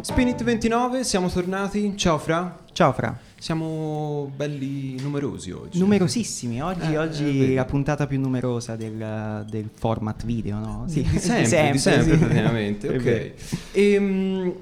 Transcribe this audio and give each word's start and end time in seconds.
Spinit 0.00 0.42
29, 0.42 1.04
siamo 1.04 1.28
tornati. 1.28 1.92
Ciao 1.96 2.18
Fra. 2.18 2.64
Ciao 2.72 2.92
Fra. 2.92 3.16
Siamo 3.38 4.30
belli 4.34 5.00
numerosi 5.00 5.50
oggi. 5.50 5.78
Numerosissimi, 5.78 6.62
oggi, 6.62 6.92
Eh, 6.92 6.98
oggi 6.98 7.52
eh, 7.52 7.54
la 7.54 7.64
puntata 7.64 8.06
più 8.06 8.18
numerosa 8.18 8.74
del, 8.76 9.44
del 9.48 9.68
format 9.74 10.24
video, 10.24 10.58
no? 10.58 10.84
Di 10.90 11.04
sempre, 11.18 11.72
di 11.72 11.78
sempre, 11.78 12.12
sì. 12.12 12.16
praticamente. 12.18 12.88
È 12.92 12.96
Ok. 12.96 13.02
vero. 13.02 13.34
Ehm, 13.72 14.52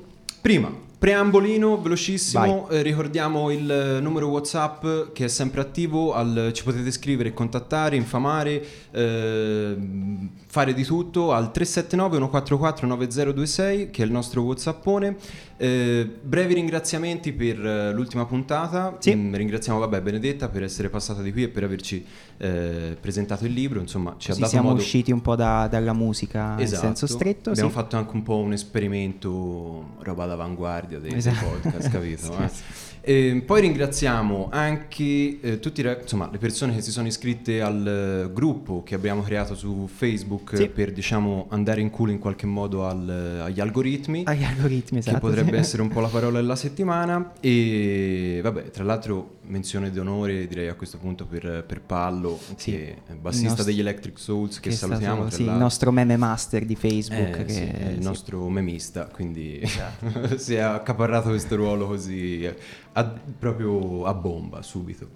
prima, 0.40 0.72
preambolino 1.00 1.80
velocissimo. 1.80 2.68
Eh, 2.68 2.82
ricordiamo 2.82 3.50
il 3.50 4.00
numero 4.02 4.28
WhatsApp 4.28 5.12
che 5.14 5.24
è 5.24 5.28
sempre 5.28 5.62
attivo. 5.62 6.12
al- 6.12 6.50
ci 6.52 6.62
potete 6.62 6.90
scrivere, 6.90 7.32
contattare, 7.32 7.96
infamare, 7.96 8.62
ehm, 8.90 10.28
fare 10.46 10.74
di 10.74 10.84
tutto 10.84 11.32
al 11.32 11.52
379 11.52 12.18
144 12.18 12.86
9026 12.86 13.90
che 13.90 14.02
è 14.02 14.04
il 14.04 14.12
nostro 14.12 14.42
WhatsAppone. 14.42 15.16
Eh, 15.62 16.08
brevi 16.22 16.54
ringraziamenti 16.54 17.32
per 17.34 17.62
eh, 17.62 17.92
l'ultima 17.92 18.24
puntata. 18.24 18.96
Sì. 18.98 19.14
Mm, 19.14 19.34
ringraziamo 19.34 19.78
vabbè, 19.78 20.00
Benedetta 20.00 20.48
per 20.48 20.62
essere 20.62 20.88
passata 20.88 21.20
di 21.20 21.32
qui 21.32 21.42
e 21.42 21.48
per 21.50 21.64
averci 21.64 22.02
eh, 22.38 22.96
presentato 22.98 23.44
il 23.44 23.52
libro. 23.52 23.78
Insomma, 23.78 24.14
ci 24.16 24.28
ha 24.28 24.30
Così 24.30 24.40
dato 24.40 24.52
siamo 24.52 24.68
modo 24.68 24.80
usciti 24.80 25.12
un 25.12 25.20
po' 25.20 25.36
da- 25.36 25.68
dalla 25.70 25.92
musica 25.92 26.56
in 26.58 26.66
senso 26.66 27.06
stretto. 27.06 27.50
Abbiamo 27.50 27.68
sì. 27.68 27.74
fatto 27.74 27.98
anche 27.98 28.14
un 28.14 28.22
po' 28.22 28.38
un 28.38 28.54
esperimento, 28.54 29.96
roba 29.98 30.24
d'avanguardia 30.24 30.98
dei, 30.98 31.12
Esatto. 31.12 31.44
podcast, 31.44 31.90
capito? 31.90 32.08
Sì, 32.30 32.42
eh? 32.42 32.89
E 33.02 33.42
poi 33.44 33.60
ringraziamo 33.62 34.48
anche 34.50 35.40
eh, 35.40 35.58
tutti 35.60 35.80
insomma, 35.80 36.28
le 36.30 36.38
persone 36.38 36.74
che 36.74 36.82
si 36.82 36.90
sono 36.90 37.06
iscritte 37.06 37.60
al 37.62 37.86
eh, 38.28 38.32
gruppo 38.32 38.82
che 38.82 38.94
abbiamo 38.94 39.22
creato 39.22 39.54
su 39.54 39.88
Facebook 39.92 40.56
Sì. 40.56 40.64
eh, 40.64 40.68
per 40.68 40.92
diciamo 40.92 41.46
andare 41.50 41.80
in 41.80 41.90
culo 41.90 42.10
in 42.12 42.18
qualche 42.18 42.46
modo 42.46 42.86
al- 42.86 43.40
agli 43.44 43.60
algoritmi. 43.60 44.22
Agli 44.26 44.44
algoritmi, 44.44 44.98
esatto. 44.98 45.14
Che 45.16 45.20
potrebbe 45.22 45.56
essere 45.58 45.82
un 45.82 45.88
po' 45.88 46.00
la 46.00 46.08
parola 46.12 46.40
della 46.40 46.56
settimana 46.56 47.32
e 47.40 48.40
vabbè 48.42 48.70
tra 48.70 48.84
l'altro 48.84 49.38
menzione 49.50 49.90
d'onore 49.90 50.46
direi 50.46 50.68
a 50.68 50.74
questo 50.74 50.96
punto 50.98 51.26
per, 51.26 51.64
per 51.66 51.80
Pallo 51.80 52.38
Sì. 52.56 52.70
che 52.70 52.96
è 53.06 53.12
bassista 53.14 53.48
nostro- 53.48 53.64
degli 53.64 53.80
Electric 53.80 54.18
Souls 54.18 54.60
che, 54.60 54.70
stato, 54.70 54.92
salutiamo 54.92 55.26
tra 55.26 55.36
sì, 55.36 55.42
il 55.42 55.50
nostro 55.50 55.90
meme 55.90 56.16
master 56.16 56.64
di 56.64 56.76
Facebook. 56.76 57.38
Eh, 57.40 57.44
che, 57.44 57.52
sì, 57.52 57.60
è 57.62 57.88
il 57.90 57.98
sì. 58.00 58.04
nostro 58.04 58.48
memista, 58.48 59.04
quindi 59.06 59.60
si 60.36 60.54
è 60.54 60.60
accaparrato 60.60 61.28
questo 61.30 61.56
ruolo 61.56 61.86
così 61.86 62.48
a- 62.92 63.14
proprio 63.38 64.04
a 64.04 64.14
bomba 64.14 64.62
subito. 64.62 65.08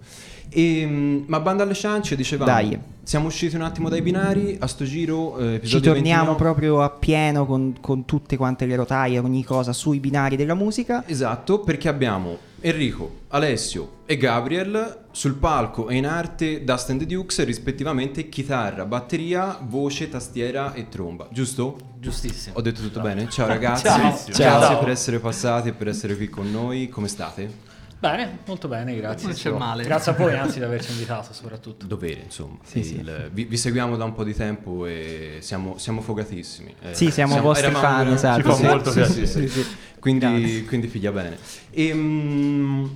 E, 0.50 0.86
ma 1.26 1.40
banda 1.40 1.62
alle 1.62 1.74
ciance, 1.74 2.14
dicevamo, 2.14 2.50
Dai. 2.50 2.78
siamo 3.02 3.26
usciti 3.26 3.56
un 3.56 3.62
attimo 3.62 3.88
dai 3.88 4.02
binari, 4.02 4.56
a 4.60 4.66
sto 4.66 4.84
giro 4.84 5.38
eh, 5.38 5.60
Ci 5.64 5.80
torniamo 5.80 6.34
29. 6.34 6.36
proprio 6.36 6.82
a 6.82 6.90
pieno 6.90 7.46
con, 7.46 7.74
con 7.80 8.04
tutte 8.04 8.36
quante 8.36 8.66
le 8.66 8.76
rotaie, 8.76 9.18
ogni 9.18 9.42
cosa 9.42 9.72
sui 9.72 9.98
binari 10.00 10.36
della 10.36 10.54
musica. 10.54 11.02
Esatto, 11.06 11.60
perché 11.60 11.88
abbiamo 11.88 12.38
Enrico, 12.66 13.24
Alessio 13.28 13.96
e 14.06 14.16
Gabriel 14.16 15.08
sul 15.10 15.34
palco 15.34 15.90
e 15.90 15.96
in 15.96 16.06
arte 16.06 16.64
Dust 16.64 16.88
and 16.88 17.00
the 17.00 17.04
Dukes, 17.04 17.44
rispettivamente 17.44 18.30
chitarra, 18.30 18.86
batteria, 18.86 19.58
voce, 19.60 20.08
tastiera 20.08 20.72
e 20.72 20.88
tromba, 20.88 21.28
giusto? 21.30 21.76
Giustissimo. 21.98 22.56
Ho 22.56 22.62
detto 22.62 22.80
tutto 22.80 23.00
bene? 23.00 23.28
Ciao 23.28 23.46
ragazzi, 23.46 23.84
Ciao. 23.84 23.98
grazie 23.98 24.32
Ciao. 24.32 24.78
per 24.78 24.88
essere 24.88 25.18
passati 25.18 25.68
e 25.68 25.72
per 25.74 25.88
essere 25.88 26.16
qui 26.16 26.30
con 26.30 26.50
noi, 26.50 26.88
come 26.88 27.08
state? 27.08 27.63
Bene, 28.06 28.38
molto 28.44 28.68
bene, 28.68 28.94
grazie. 28.96 29.28
Non 29.28 29.36
c'è 29.36 29.50
male. 29.50 29.82
Grazie 29.82 30.12
a 30.12 30.14
voi 30.14 30.34
anzi 30.34 30.58
di 30.58 30.64
averci 30.66 30.90
invitato 30.92 31.32
soprattutto. 31.32 31.86
Dovere, 31.86 32.20
insomma. 32.24 32.58
Sì, 32.62 32.82
sì. 32.84 32.96
Il- 32.96 33.30
Vi, 33.32 33.44
vi 33.44 33.56
seguiamo 33.56 33.96
da 33.96 34.04
un 34.04 34.12
po' 34.12 34.24
di 34.24 34.34
tempo 34.34 34.84
e 34.84 35.38
siamo, 35.40 35.78
siamo 35.78 36.02
fogatissimi. 36.02 36.74
Eh, 36.82 36.94
Sì, 36.94 37.10
siamo 37.10 37.40
vostri 37.40 37.68
eravamo 37.68 37.86
fan, 38.04 38.12
esatto. 38.12 38.42
Ci 38.42 38.46
fa 38.48 38.54
sì, 38.54 38.62
molto 38.64 38.90
sì, 38.90 38.98
piacere. 39.00 39.26
sì, 39.26 39.48
sì. 39.48 39.66
Quindi, 39.98 40.64
quindi 40.66 40.88
figlia 40.88 41.12
bene. 41.12 41.38
Ehm, 41.70 42.94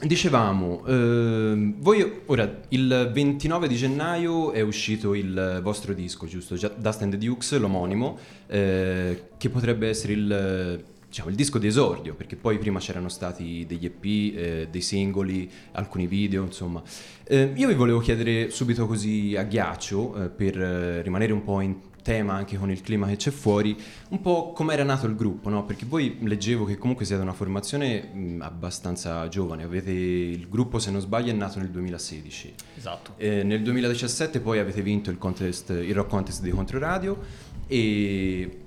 dicevamo, 0.00 0.84
ehm, 0.86 1.74
voi 1.78 2.22
ora 2.26 2.52
il 2.70 3.10
29 3.12 3.68
di 3.68 3.76
gennaio 3.76 4.50
è 4.50 4.60
uscito 4.60 5.14
il 5.14 5.60
vostro 5.62 5.92
disco, 5.94 6.26
giusto? 6.26 6.56
Già- 6.56 6.72
Dust 6.76 7.02
and 7.02 7.12
the 7.12 7.18
Dukes, 7.18 7.56
l'omonimo, 7.58 8.18
eh, 8.48 9.28
che 9.38 9.48
potrebbe 9.50 9.88
essere 9.88 10.14
il, 10.14 10.84
diciamo, 11.12 11.28
il 11.28 11.36
disco 11.36 11.58
di 11.58 11.66
esordio, 11.66 12.14
perché 12.14 12.36
poi 12.36 12.56
prima 12.56 12.78
c'erano 12.78 13.10
stati 13.10 13.66
degli 13.68 13.84
EP, 13.84 14.04
eh, 14.04 14.68
dei 14.70 14.80
singoli, 14.80 15.48
alcuni 15.72 16.06
video, 16.06 16.42
insomma. 16.42 16.82
Eh, 17.24 17.52
io 17.54 17.68
vi 17.68 17.74
volevo 17.74 17.98
chiedere 17.98 18.48
subito 18.48 18.86
così 18.86 19.36
a 19.36 19.42
ghiaccio, 19.42 20.24
eh, 20.24 20.28
per 20.30 20.58
eh, 20.58 21.02
rimanere 21.02 21.34
un 21.34 21.44
po' 21.44 21.60
in 21.60 21.76
tema 22.02 22.32
anche 22.32 22.56
con 22.56 22.70
il 22.70 22.80
clima 22.80 23.06
che 23.06 23.16
c'è 23.16 23.30
fuori, 23.30 23.76
un 24.08 24.22
po' 24.22 24.52
come 24.52 24.72
era 24.72 24.84
nato 24.84 25.04
il 25.06 25.14
gruppo, 25.14 25.50
no? 25.50 25.66
Perché 25.66 25.84
voi 25.84 26.16
leggevo 26.22 26.64
che 26.64 26.78
comunque 26.78 27.04
siete 27.04 27.20
una 27.20 27.34
formazione 27.34 28.08
mh, 28.10 28.40
abbastanza 28.40 29.28
giovane, 29.28 29.64
avete 29.64 29.92
il 29.92 30.48
gruppo 30.48 30.78
se 30.78 30.90
non 30.90 31.02
sbaglio 31.02 31.30
è 31.30 31.34
nato 31.34 31.58
nel 31.58 31.68
2016. 31.68 32.54
Esatto. 32.78 33.12
Eh, 33.18 33.42
nel 33.42 33.62
2017 33.62 34.40
poi 34.40 34.58
avete 34.60 34.80
vinto 34.80 35.10
il, 35.10 35.18
contest, 35.18 35.68
il 35.68 35.94
rock 35.94 36.08
contest 36.08 36.40
di 36.40 36.50
Controradio 36.50 37.50
e 37.66 38.60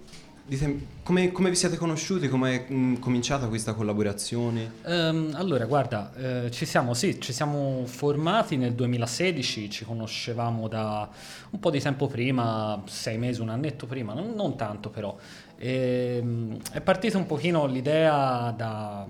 dite, 0.45 0.87
come, 1.03 1.31
come 1.31 1.49
vi 1.49 1.55
siete 1.55 1.75
conosciuti, 1.75 2.27
come 2.27 2.67
è 2.67 2.71
mh, 2.71 2.99
cominciata 2.99 3.47
questa 3.47 3.73
collaborazione? 3.73 4.73
Ehm, 4.85 5.33
allora, 5.33 5.65
guarda, 5.65 6.13
eh, 6.15 6.51
ci 6.51 6.65
siamo, 6.65 6.93
sì, 6.93 7.19
ci 7.19 7.33
siamo 7.33 7.83
formati 7.85 8.55
nel 8.55 8.73
2016, 8.73 9.69
ci 9.69 9.85
conoscevamo 9.85 10.67
da 10.67 11.09
un 11.49 11.59
po' 11.59 11.71
di 11.71 11.79
tempo 11.79 12.07
prima, 12.07 12.81
sei 12.85 13.17
mesi, 13.17 13.41
un 13.41 13.49
annetto 13.49 13.87
prima, 13.87 14.13
non, 14.13 14.33
non 14.35 14.55
tanto 14.55 14.89
però. 14.89 15.15
Ehm, 15.57 16.59
è 16.71 16.81
partita 16.81 17.17
un 17.17 17.25
pochino 17.25 17.65
l'idea 17.65 18.53
da 18.55 19.07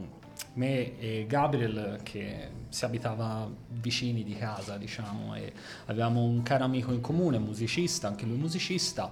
me 0.54 0.98
e 1.00 1.26
Gabriel 1.28 2.00
che 2.04 2.50
si 2.70 2.86
abitava 2.86 3.50
vicini 3.70 4.24
di 4.24 4.36
casa, 4.36 4.78
diciamo, 4.78 5.36
e 5.36 5.52
avevamo 5.86 6.24
un 6.24 6.44
caro 6.44 6.64
amico 6.64 6.92
in 6.92 7.02
comune, 7.02 7.40
musicista, 7.40 8.08
anche 8.08 8.26
lui 8.26 8.38
musicista, 8.38 9.12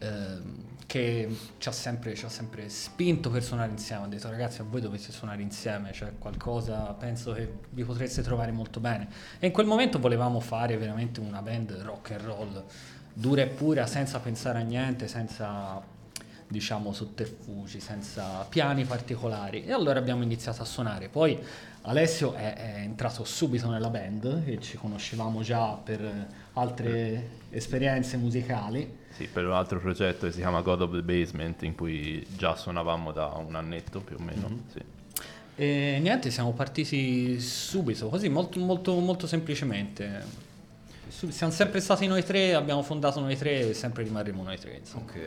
ehm, 0.00 0.68
che 0.90 1.36
ci 1.58 1.68
ha, 1.68 1.72
sempre, 1.72 2.16
ci 2.16 2.24
ha 2.24 2.28
sempre 2.28 2.68
spinto 2.68 3.30
per 3.30 3.44
suonare 3.44 3.70
insieme. 3.70 4.06
Ha 4.06 4.08
detto 4.08 4.28
ragazzi 4.28 4.60
a 4.60 4.64
voi 4.64 4.80
dovete 4.80 5.12
suonare 5.12 5.40
insieme, 5.40 5.92
cioè 5.92 6.14
qualcosa 6.18 6.78
penso 6.98 7.32
che 7.32 7.48
vi 7.70 7.84
potreste 7.84 8.22
trovare 8.22 8.50
molto 8.50 8.80
bene. 8.80 9.08
E 9.38 9.46
in 9.46 9.52
quel 9.52 9.66
momento 9.66 10.00
volevamo 10.00 10.40
fare 10.40 10.76
veramente 10.76 11.20
una 11.20 11.42
band 11.42 11.70
rock 11.82 12.10
and 12.10 12.20
roll, 12.22 12.64
dura 13.12 13.42
e 13.42 13.46
pura, 13.46 13.86
senza 13.86 14.18
pensare 14.18 14.58
a 14.58 14.62
niente, 14.62 15.06
senza 15.06 15.80
diciamo 16.48 16.92
sotterfugi, 16.92 17.78
senza 17.78 18.44
piani 18.48 18.84
particolari. 18.84 19.64
E 19.64 19.72
allora 19.72 20.00
abbiamo 20.00 20.24
iniziato 20.24 20.62
a 20.62 20.64
suonare. 20.64 21.08
Poi 21.08 21.38
Alessio 21.82 22.34
è, 22.34 22.54
è 22.54 22.80
entrato 22.80 23.24
subito 23.24 23.70
nella 23.70 23.88
band 23.88 24.42
e 24.44 24.60
ci 24.60 24.76
conoscevamo 24.76 25.42
già 25.42 25.72
per 25.74 26.28
altre 26.52 27.28
esperienze 27.50 28.16
musicali. 28.16 28.98
Sì, 29.10 29.26
per 29.26 29.46
un 29.46 29.52
altro 29.52 29.80
progetto 29.80 30.26
che 30.26 30.32
si 30.32 30.38
chiama 30.38 30.60
God 30.60 30.82
of 30.82 30.92
the 30.92 31.02
Basement, 31.02 31.62
in 31.62 31.74
cui 31.74 32.24
già 32.36 32.54
suonavamo 32.54 33.12
da 33.12 33.26
un 33.26 33.54
annetto 33.54 34.00
più 34.00 34.16
o 34.18 34.22
meno. 34.22 34.48
Mhm. 34.48 34.62
sì. 34.72 34.80
E 35.56 35.98
niente, 36.00 36.30
siamo 36.30 36.52
partiti 36.52 37.38
subito, 37.38 38.08
così 38.08 38.28
molto, 38.28 38.58
molto, 38.60 38.94
molto 38.98 39.26
semplicemente. 39.26 40.48
Siamo 41.10 41.52
sempre 41.52 41.80
stati 41.80 42.06
noi 42.06 42.24
tre, 42.24 42.54
abbiamo 42.54 42.82
fondato 42.82 43.20
noi 43.20 43.36
tre 43.36 43.70
e 43.70 43.74
sempre 43.74 44.04
rimarremo 44.04 44.42
noi 44.42 44.58
tre. 44.58 44.76
Insomma. 44.78 45.04
Ok. 45.04 45.20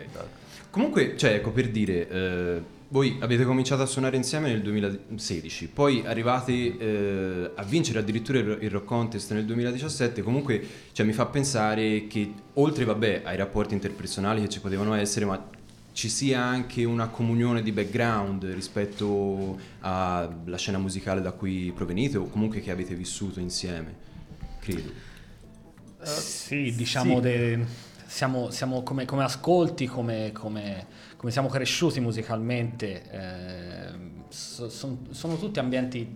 Comunque, 0.70 1.16
cioè, 1.18 1.34
ecco 1.34 1.52
per 1.52 1.70
dire, 1.70 2.10
eh, 2.10 2.62
voi 2.88 3.18
avete 3.22 3.44
cominciato 3.44 3.82
a 3.82 3.86
suonare 3.86 4.16
insieme 4.18 4.50
nel 4.50 4.62
2016, 4.62 5.68
poi 5.68 6.04
arrivate 6.06 6.78
eh, 6.78 7.52
a 7.56 7.64
vincere 7.64 8.00
addirittura 8.00 8.40
il 8.40 8.70
Rock 8.70 8.86
Contest 8.86 9.34
nel 9.34 9.46
2017, 9.46 10.22
comunque 10.22 10.66
cioè, 10.92 11.06
mi 11.06 11.14
fa 11.14 11.26
pensare 11.26 12.08
che 12.08 12.34
oltre 12.54 12.86
vabbè, 12.86 13.22
ai 13.24 13.36
rapporti 13.36 13.74
interpersonali 13.74 14.42
che 14.42 14.50
ci 14.50 14.60
potevano 14.60 14.94
essere, 14.94 15.26
ma 15.26 15.50
ci 15.92 16.10
sia 16.10 16.42
anche 16.42 16.84
una 16.84 17.08
comunione 17.08 17.62
di 17.62 17.72
background 17.72 18.44
rispetto 18.46 19.60
alla 19.82 20.58
scena 20.58 20.80
musicale 20.80 21.22
da 21.22 21.32
cui 21.32 21.72
provenite 21.76 22.18
o 22.18 22.28
comunque 22.28 22.62
che 22.62 22.72
avete 22.72 22.96
vissuto 22.96 23.40
insieme, 23.40 23.94
credo. 24.60 25.13
Sì, 26.06 26.74
diciamo, 26.76 27.16
sì. 27.16 27.22
de- 27.22 27.66
siamo, 28.06 28.50
siamo 28.52 28.84
come, 28.84 29.06
come 29.06 29.24
ascolti, 29.24 29.86
come, 29.88 30.32
come- 30.32 30.86
come 31.18 31.32
siamo 31.32 31.48
cresciuti 31.48 32.00
musicalmente, 32.00 33.10
ehm, 33.10 34.24
so- 34.30 34.70
son- 34.70 35.08
sono 35.12 35.38
tutti 35.38 35.60
ambienti 35.60 36.16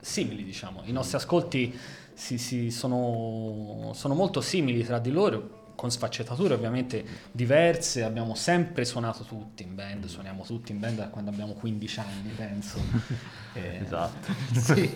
simili, 0.00 0.44
diciamo. 0.44 0.82
I 0.84 0.92
nostri 0.92 1.16
ascolti 1.16 1.76
si- 2.14 2.38
si- 2.38 2.70
sono, 2.70 3.92
sono 3.94 4.14
molto 4.14 4.40
simili 4.40 4.84
tra 4.84 4.98
di 4.98 5.10
loro, 5.10 5.56
con 5.74 5.90
sfaccettature 5.92 6.54
ovviamente 6.54 7.04
diverse. 7.30 8.02
Abbiamo 8.02 8.34
sempre 8.34 8.84
suonato 8.84 9.22
tutti 9.24 9.62
in 9.62 9.74
band, 9.76 10.06
suoniamo 10.06 10.42
tutti 10.44 10.72
in 10.72 10.80
band 10.80 10.96
da 10.96 11.08
quando 11.08 11.30
abbiamo 11.30 11.52
15 11.52 12.00
anni, 12.00 12.30
penso. 12.36 12.78
Eh, 13.54 13.80
Esatto. 13.82 14.32
Sì. 14.52 14.88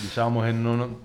Diciamo 0.00 0.40
che 0.42 0.50
non- 0.52 0.98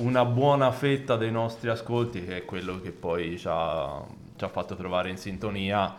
una 0.00 0.24
buona 0.24 0.70
fetta 0.72 1.16
dei 1.16 1.30
nostri 1.30 1.68
ascolti, 1.68 2.24
che 2.24 2.38
è 2.38 2.44
quello 2.44 2.80
che 2.80 2.90
poi 2.90 3.38
ci 3.38 3.46
ha 3.48 4.04
ci 4.36 4.44
ha 4.46 4.48
fatto 4.48 4.74
trovare 4.74 5.10
in 5.10 5.18
sintonia 5.18 5.94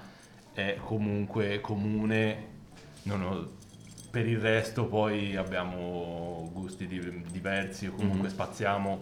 è 0.54 0.78
comunque 0.84 1.62
comune. 1.62 2.48
Non 3.04 3.22
ho- 3.22 3.48
per 4.10 4.28
il 4.28 4.40
resto 4.40 4.86
poi 4.86 5.36
abbiamo 5.36 6.50
gusti 6.52 6.88
di- 6.88 7.24
diversi 7.32 7.86
o 7.88 7.92
comunque 7.92 8.28
Mhm. 8.28 8.34
spaziamo 8.34 9.00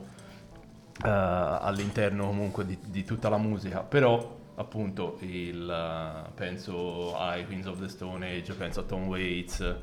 eh, 1.02 1.08
all'interno 1.10 2.26
comunque 2.28 2.66
di, 2.66 2.78
di 2.88 3.06
tutta 3.06 3.30
la 3.30 3.38
musica, 3.38 3.80
però 3.80 4.38
appunto 4.56 5.16
il, 5.22 5.70
eh, 5.70 6.30
penso 6.36 7.18
ai 7.18 7.46
Queens 7.46 7.68
of 7.68 7.80
the 7.80 7.88
Stone 7.88 8.28
Age, 8.28 8.54
penso 8.54 8.82
a 8.82 8.84
Tom 8.84 9.08
Waits 9.08 9.76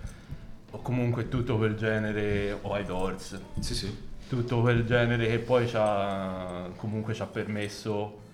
o 0.72 0.78
comunque 0.82 1.28
tutto 1.28 1.56
quel 1.56 1.74
genere 1.74 2.58
o 2.60 2.74
ai 2.74 2.84
Doors, 2.84 3.40
Sì, 3.60 3.74
sì. 3.74 4.05
Tutto 4.28 4.60
quel 4.60 4.84
genere 4.84 5.26
che 5.28 5.38
poi 5.38 5.68
ci 5.68 5.76
ha, 5.76 6.70
comunque 6.76 7.14
ci 7.14 7.22
ha 7.22 7.26
permesso 7.26 8.24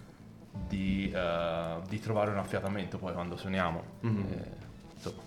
di, 0.68 1.10
eh, 1.14 1.74
di 1.88 2.00
trovare 2.00 2.30
un 2.30 2.38
affiatamento 2.38 2.98
poi 2.98 3.12
quando 3.12 3.36
suoniamo. 3.36 3.82
Mhm. 4.00 4.26
Eh, 4.30 4.48
insomma, 4.94 5.22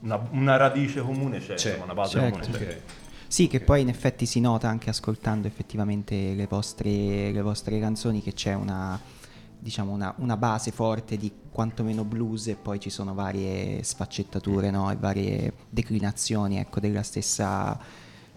una, 0.00 0.28
una 0.30 0.56
radice 0.56 1.00
comune 1.00 1.38
c'è, 1.38 1.54
C'è, 1.54 1.68
insomma, 1.68 1.84
una 1.84 1.94
base 1.94 2.18
certo. 2.18 2.38
comune 2.38 2.58
c'è. 2.58 2.64
Ok. 2.64 2.80
Sì, 3.26 3.46
che 3.46 3.60
poi 3.60 3.82
in 3.82 3.88
effetti 3.88 4.26
si 4.26 4.40
nota 4.40 4.68
anche 4.68 4.90
ascoltando 4.90 5.46
effettivamente 5.46 6.34
le 6.34 6.46
vostre, 6.48 7.30
le 7.30 7.42
vostre 7.42 7.78
canzoni 7.78 8.20
che 8.22 8.32
c'è 8.32 8.54
una, 8.54 9.00
diciamo 9.56 9.92
una, 9.92 10.12
una 10.18 10.36
base 10.36 10.72
forte 10.72 11.16
di 11.16 11.30
quantomeno 11.48 12.02
blues 12.02 12.48
e 12.48 12.56
poi 12.56 12.80
ci 12.80 12.90
sono 12.90 13.14
varie 13.14 13.84
sfaccettature 13.84 14.70
no? 14.70 14.90
e 14.90 14.96
varie 14.96 15.52
declinazioni 15.68 16.58
ecco, 16.58 16.80
della 16.80 17.04
stessa, 17.04 17.78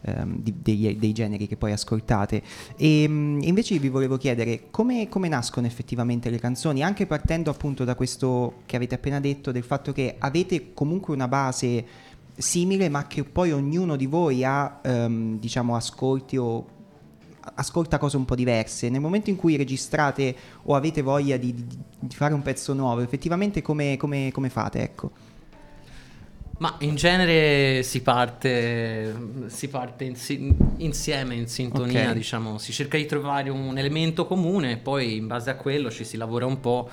ehm, 0.03 0.37
di- 0.39 0.53
dei, 0.61 0.97
dei 0.97 1.11
generi 1.11 1.47
che 1.47 1.57
poi 1.57 1.71
ascoltate. 1.71 2.41
E 2.77 3.07
mh, 3.07 3.39
invece 3.43 3.77
vi 3.79 3.89
volevo 3.89 4.17
chiedere 4.17 4.69
come, 4.71 5.09
come 5.09 5.27
nascono 5.27 5.67
effettivamente 5.67 6.29
le 6.29 6.39
canzoni, 6.39 6.83
anche 6.83 7.05
partendo 7.05 7.49
appunto 7.49 7.83
da 7.83 7.95
questo 7.95 8.61
che 8.65 8.75
avete 8.75 8.95
appena 8.95 9.19
detto, 9.19 9.51
del 9.51 9.63
fatto 9.63 9.91
che 9.91 10.15
avete 10.19 10.73
comunque 10.73 11.13
una 11.13 11.27
base 11.27 11.85
simile, 12.35 12.89
ma 12.89 13.05
che 13.07 13.23
poi 13.23 13.51
ognuno 13.51 13.95
di 13.95 14.05
voi 14.05 14.43
ha, 14.43 14.79
ehm, 14.83 15.39
diciamo, 15.39 15.75
ascolti 15.75 16.37
o 16.37 16.65
ascolta 17.55 17.97
cose 17.97 18.15
un 18.17 18.25
po' 18.25 18.35
diverse. 18.35 18.89
Nel 18.89 19.01
momento 19.01 19.29
in 19.29 19.35
cui 19.35 19.57
registrate 19.57 20.35
o 20.63 20.75
avete 20.75 21.01
voglia 21.01 21.35
di, 21.37 21.53
di- 21.53 21.77
di 21.99 22.15
fare 22.15 22.33
un 22.33 22.41
pezzo 22.41 22.73
nuovo, 22.73 23.01
effettivamente 23.01 23.61
come, 23.61 23.97
come- 23.97 24.29
come 24.31 24.49
fate? 24.49 24.81
Ecco. 24.81 25.11
Ma 26.59 26.75
in 26.79 26.95
genere 26.95 27.81
si 27.83 28.01
parte, 28.01 29.13
si 29.47 29.67
parte 29.69 30.03
insi- 30.03 30.53
insieme, 30.77 31.35
in 31.35 31.47
sintonia, 31.47 32.09
Ok. 32.09 32.15
diciamo, 32.15 32.57
si 32.57 32.71
cerca 32.71 32.95
di 32.95 33.05
trovare 33.05 33.49
un 33.49 33.77
elemento 33.77 34.25
comune, 34.25 34.77
poi 34.77 35.17
in 35.17 35.27
base 35.27 35.49
a 35.49 35.55
quello 35.55 35.89
ci 35.89 36.05
si 36.05 36.15
lavora 36.15 36.45
un 36.45 36.59
po' 36.59 36.89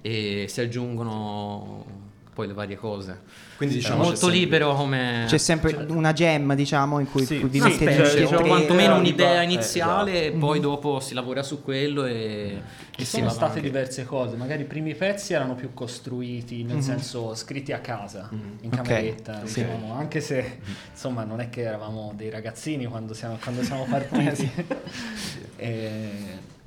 e 0.00 0.46
si 0.48 0.60
aggiungono 0.60 2.10
poi 2.34 2.46
le 2.46 2.52
varie 2.54 2.76
cose. 2.76 3.20
Quindi 3.56 3.76
È 3.76 3.78
diciamo 3.78 4.02
molto 4.04 4.16
sempre- 4.16 4.38
libero 4.38 4.74
come... 4.74 5.24
C'è 5.28 5.38
sempre 5.38 5.84
una 5.88 6.12
gem, 6.12 6.54
diciamo, 6.54 6.98
in 6.98 7.08
cui, 7.10 7.24
Sì, 7.24 7.38
cui 7.40 7.48
vi 7.48 7.60
una 7.60 7.68
mettete 7.68 7.92
specie, 7.94 8.10
tutti 8.22 8.32
e 8.32 8.36
o 8.36 8.38
tre. 8.38 8.48
quantomeno 8.48 8.94
Eh, 8.94 8.98
un'idea 8.98 9.40
eh, 9.40 9.44
iniziale 9.44 10.12
esatto. 10.22 10.36
e 10.36 10.38
poi 10.38 10.60
dopo 10.60 10.98
si 11.00 11.14
lavora 11.14 11.42
su 11.42 11.62
quello 11.62 12.04
e, 12.06 12.60
e 12.96 13.04
sono 13.04 13.28
state 13.28 13.60
diverse 13.60 14.04
cose, 14.04 14.36
magari 14.36 14.62
i 14.62 14.64
primi 14.64 14.94
pezzi 14.94 15.32
erano 15.34 15.54
più 15.54 15.74
costruiti, 15.74 16.64
nel 16.64 16.82
senso 16.82 17.34
scritti 17.34 17.72
a 17.72 17.78
casa, 17.80 18.28
in 18.32 18.70
Ok, 18.72 18.82
cameretta, 18.82 19.46
sì. 19.46 19.62
diciamo, 19.62 19.92
anche 19.94 20.20
se 20.20 20.58
insomma 20.90 21.22
non 21.24 21.40
è 21.40 21.48
che 21.50 21.60
eravamo 21.62 22.12
dei 22.16 22.30
ragazzini 22.30 22.86
quando 22.86 23.12
siamo, 23.14 23.38
quando 23.42 23.62
siamo 23.62 23.84
partiti. 23.90 24.50
E 25.56 26.10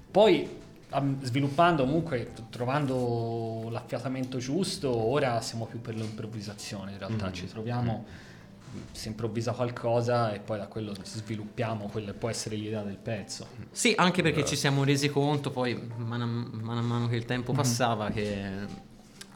poi 0.09 0.47
sviluppando 1.21 1.83
comunque, 1.83 2.31
trovando 2.49 3.67
l'affiatamento 3.69 4.37
giusto, 4.37 4.89
ora 4.95 5.41
siamo 5.41 5.65
più 5.65 5.81
per 5.81 5.95
l'improvvisazione, 5.95 6.91
in 6.91 6.97
realtà 6.97 7.31
ci 7.31 7.47
troviamo, 7.47 8.05
si 8.91 9.07
improvvisa 9.07 9.53
qualcosa 9.53 10.33
e 10.33 10.39
poi 10.39 10.57
da 10.57 10.67
quello 10.67 10.93
sviluppiamo, 11.01 11.87
quella 11.87 12.13
può 12.13 12.29
essere 12.29 12.55
l'idea 12.55 12.83
del 12.83 12.97
pezzo. 12.97 13.47
Sì, 13.71 13.93
anche 13.95 14.21
perché 14.21 14.45
ci 14.45 14.55
siamo 14.55 14.83
resi 14.83 15.09
conto 15.09 15.51
poi, 15.51 15.79
man, 15.97 16.21
man 16.61 16.85
mano 16.85 17.07
che 17.07 17.15
il 17.15 17.25
tempo 17.25 17.53
passava, 17.53 18.09
che 18.09 18.83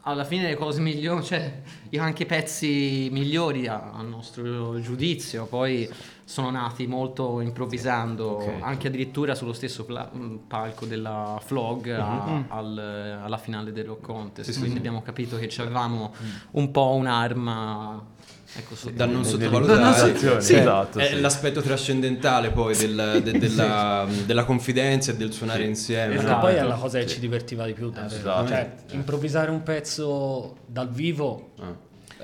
alla 0.10 0.24
fine 0.26 0.48
le 0.48 0.56
cose 0.56 0.80
migliori, 0.82 1.24
cioè 1.24 1.62
anche 1.98 2.24
i 2.24 2.26
pezzi 2.26 3.10
migliori 3.12 3.68
a- 3.68 3.92
al 3.94 4.08
nostro 4.08 4.80
giudizio, 4.80 5.46
poi 5.46 5.90
sono 6.24 6.52
nati 6.52 6.86
molto 6.86 7.42
improvvisando, 7.42 8.26
Ok. 8.38 8.52
anche 8.62 8.88
addirittura 8.88 9.34
sullo 9.34 9.54
stesso 9.54 9.86
pla- 9.86 10.10
mh, 10.12 10.42
palco 10.48 10.86
della 10.86 11.40
Flog 11.44 11.90
a- 11.90 12.44
al- 12.50 13.20
alla 13.24 13.38
finale 13.38 13.72
del 13.72 13.86
Rock 13.86 14.02
Contest. 14.02 14.50
Sì, 14.52 14.58
Quindi 14.58 14.74
sì. 14.76 14.78
abbiamo 14.80 15.02
capito 15.02 15.38
che 15.38 15.50
avevamo 15.62 16.14
un 16.52 16.70
po' 16.72 16.94
un'arma 16.94 18.06
ecco, 18.56 18.76
sotto- 18.76 18.94
da 18.96 19.06
non 19.06 19.24
sottovalutare 19.26 19.80
improvvisazioni, 19.80 20.42
Sì, 20.42 20.56
esatto, 20.56 21.00
è 21.00 21.06
sì. 21.08 21.20
l'aspetto 21.22 21.62
trascendentale 21.62 22.50
poi 22.52 22.76
del- 22.76 23.22
de- 23.24 23.38
della, 23.38 24.08
della 24.26 24.44
confidenza 24.44 25.12
e 25.12 25.16
del 25.18 25.32
suonare 25.34 25.64
insieme 25.66 26.16
Perché 26.16 26.30
no? 26.32 26.40
poi 26.40 26.56
è 26.56 26.64
la 26.64 26.76
cosa 26.76 27.00
che 27.00 27.08
ci 27.08 27.20
divertiva 27.20 27.66
di 27.66 27.74
più, 27.74 27.90
davvero. 27.90 28.16
Esatto. 28.20 28.48
Cioè, 28.48 28.72
improvvisare 28.92 29.52
un 29.52 29.64
pezzo 29.64 30.58
dal 30.66 30.90
vivo 30.90 31.52
Ah. 31.60 31.76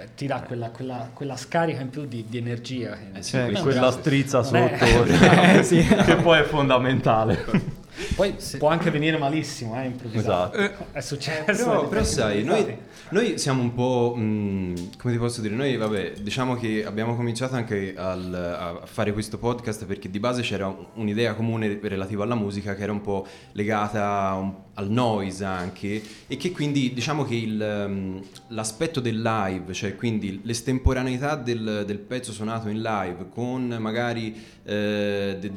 eh, 0.01 0.07
ti 0.15 0.25
dà 0.27 0.41
quella, 0.41 0.69
quella- 0.71 1.09
quella 1.13 1.35
scarica 1.37 1.81
in 1.81 1.89
più 1.89 2.05
di, 2.05 2.25
di 2.27 2.37
energia. 2.37 2.91
Che, 2.97 3.19
Eh 3.19 3.21
sì. 3.23 3.37
Eh, 3.37 3.51
quella 3.61 3.91
strizza 3.91 4.41
Non 4.41 4.55
è- 4.55 4.77
sotto 4.77 5.03
che 6.03 6.15
poi 6.21 6.39
è 6.39 6.43
fondamentale. 6.43 7.73
Poi 8.15 8.35
può 8.57 8.69
anche 8.69 8.89
venire 8.91 9.17
malissimo, 9.17 9.79
eh, 9.81 9.85
improvvisare. 9.87 10.57
Esatto. 10.57 10.85
È 10.91 11.01
successo. 11.01 11.43
Però, 11.65 11.87
però 11.87 12.03
sai, 12.03 12.43
noi, 12.43 12.77
noi 13.09 13.37
siamo 13.37 13.61
un 13.61 13.73
po', 13.73 14.13
mh, 14.15 14.97
come 14.97 15.13
ti 15.13 15.19
posso 15.19 15.41
dire, 15.41 15.53
noi 15.53 15.75
vabbè, 15.75 16.13
diciamo 16.21 16.55
che 16.55 16.85
abbiamo 16.85 17.15
cominciato 17.15 17.55
anche 17.55 17.93
al- 17.97 18.33
a 18.81 18.85
fare 18.85 19.11
questo 19.11 19.37
podcast 19.37 19.85
perché 19.85 20.09
di 20.09 20.19
base 20.19 20.41
c'era 20.41 20.67
un- 20.67 20.85
un'idea 20.93 21.33
comune 21.33 21.77
relativa 21.81 22.23
alla 22.23 22.35
musica 22.35 22.73
che 22.73 22.83
era 22.83 22.91
un 22.91 23.01
po' 23.01 23.25
legata 23.51 24.29
a 24.29 24.35
un- 24.35 24.53
al 24.75 24.89
noise 24.89 25.43
anche 25.43 26.01
e 26.27 26.37
che 26.37 26.51
quindi 26.51 26.93
diciamo 26.93 27.23
che 27.23 27.35
il, 27.35 27.55
mh, 27.57 28.21
l'aspetto 28.49 28.99
del 28.99 29.21
live, 29.21 29.73
cioè 29.73 29.95
quindi 29.95 30.41
l'estemporaneità 30.43 31.35
del, 31.35 31.83
del 31.85 31.99
pezzo 31.99 32.31
suonato 32.31 32.69
in 32.69 32.81
live 32.81 33.27
con 33.29 33.67
magari 33.79 34.35
eh, 34.63 35.37
de- 35.39 35.51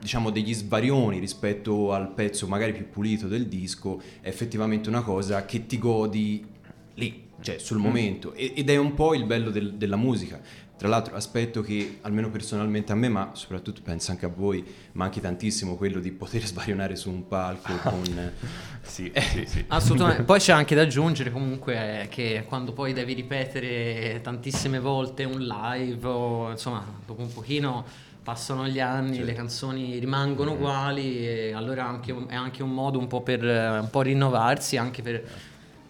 diciamo 0.00 0.30
degli 0.30 0.52
svarioni 0.52 1.18
rispetto 1.18 1.92
al 1.92 2.12
pezzo 2.12 2.46
magari 2.46 2.72
più 2.72 2.88
pulito 2.88 3.26
del 3.26 3.46
disco 3.46 4.00
è 4.20 4.28
effettivamente 4.28 4.88
una 4.88 5.02
cosa 5.02 5.44
che 5.44 5.66
ti 5.66 5.78
godi 5.78 6.44
lì, 6.94 7.30
cioè 7.42 7.58
sul 7.58 7.78
momento 7.78 8.32
E- 8.34 8.52
ed 8.56 8.70
è 8.70 8.76
un 8.76 8.94
po' 8.94 9.14
il 9.14 9.24
bello 9.24 9.50
del- 9.50 9.74
della 9.74 9.96
musica. 9.96 10.40
Tra 10.76 10.88
l'altro 10.90 11.14
aspetto 11.14 11.60
che 11.62 11.98
almeno 12.00 12.28
personalmente 12.30 12.90
a 12.90 12.96
me, 12.96 13.08
ma 13.08 13.30
soprattutto 13.34 13.82
penso 13.84 14.10
anche 14.10 14.26
a 14.26 14.30
voi, 14.34 14.64
manchi 14.92 15.20
tantissimo 15.20 15.76
quello 15.76 16.00
di 16.00 16.10
poter 16.10 16.42
svarionare 16.46 16.96
su 16.96 17.08
un 17.08 17.28
palco 17.28 17.72
con... 17.88 18.32
Sì, 18.80 19.12
sì, 19.14 19.44
sì. 19.46 19.64
Assolutamente. 19.68 20.22
Poi 20.24 20.40
c'è 20.40 20.52
anche 20.52 20.74
da 20.74 20.82
aggiungere 20.82 21.30
comunque 21.30 22.02
eh, 22.02 22.08
che 22.08 22.44
quando 22.48 22.72
poi 22.72 22.92
devi 22.92 23.12
ripetere 23.12 24.18
tantissime 24.22 24.80
volte 24.80 25.22
un 25.22 25.40
live 25.40 26.04
o 26.06 26.50
insomma 26.50 26.84
dopo 27.06 27.20
un 27.22 27.32
pochino 27.32 27.84
passano 28.22 28.66
gli 28.66 28.80
anni, 28.80 29.22
le 29.24 29.32
canzoni 29.34 29.98
rimangono 29.98 30.52
uguali 30.52 31.18
e 31.26 31.52
allora 31.52 31.86
anche 31.86 32.10
un- 32.12 32.26
è 32.28 32.34
anche 32.34 32.62
un 32.62 32.70
modo 32.70 32.98
un 32.98 33.06
po' 33.06 33.20
per 33.22 33.44
eh, 33.44 33.78
un 33.78 33.88
po' 33.90 34.00
rinnovarsi, 34.02 34.76
anche 34.76 35.02
per 35.02 35.24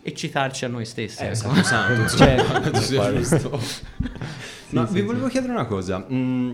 eccitarci 0.03 0.65
a 0.65 0.69
noi 0.69 0.85
stessi. 0.85 1.23
Eh, 1.23 1.27
ecco. 1.27 1.35
Santo 1.35 1.63
Santo, 1.63 2.01
insomma, 2.03 2.61
penso 2.61 2.81
sia 2.83 3.13
giusto. 3.13 3.61
Ma 4.71 4.85
vi 4.85 5.03
volevo 5.03 5.29
chiedere 5.29 5.53
una 5.53 5.67
cosa. 5.67 6.05
mm, 6.11 6.51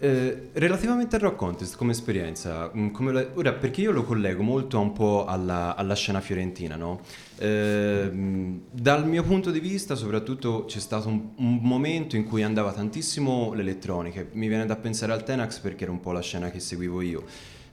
eh, 0.00 0.48
relativamente 0.54 1.14
al 1.16 1.22
Rock 1.22 1.36
Contest 1.36 1.76
come 1.76 1.92
esperienza, 1.92 2.70
mm, 2.76 2.88
come 2.88 3.12
la- 3.12 3.26
ora 3.34 3.52
perché 3.52 3.80
io 3.80 3.92
lo 3.92 4.02
collego 4.02 4.42
molto 4.42 4.78
un 4.80 4.92
po' 4.92 5.24
alla, 5.24 5.76
alla 5.76 5.94
scena 5.94 6.20
fiorentina, 6.20 6.74
no? 6.76 7.00
Ehm, 7.38 8.62
dal 8.70 9.06
mio 9.06 9.22
punto 9.22 9.50
di 9.50 9.60
vista, 9.60 9.94
soprattutto 9.94 10.64
c'è 10.66 10.80
stato 10.80 11.08
un, 11.08 11.28
un 11.36 11.58
momento 11.62 12.16
in 12.16 12.24
cui 12.24 12.42
andava 12.42 12.72
tantissimo 12.72 13.52
l'elettronica. 13.54 14.24
Mi 14.32 14.48
viene 14.48 14.66
da 14.66 14.76
pensare 14.76 15.12
al 15.12 15.22
Tenax 15.22 15.60
perché 15.60 15.84
era 15.84 15.92
un 15.92 16.00
po' 16.00 16.12
la 16.12 16.20
scena 16.20 16.50
che 16.50 16.60
seguivo 16.60 17.00
io. 17.00 17.24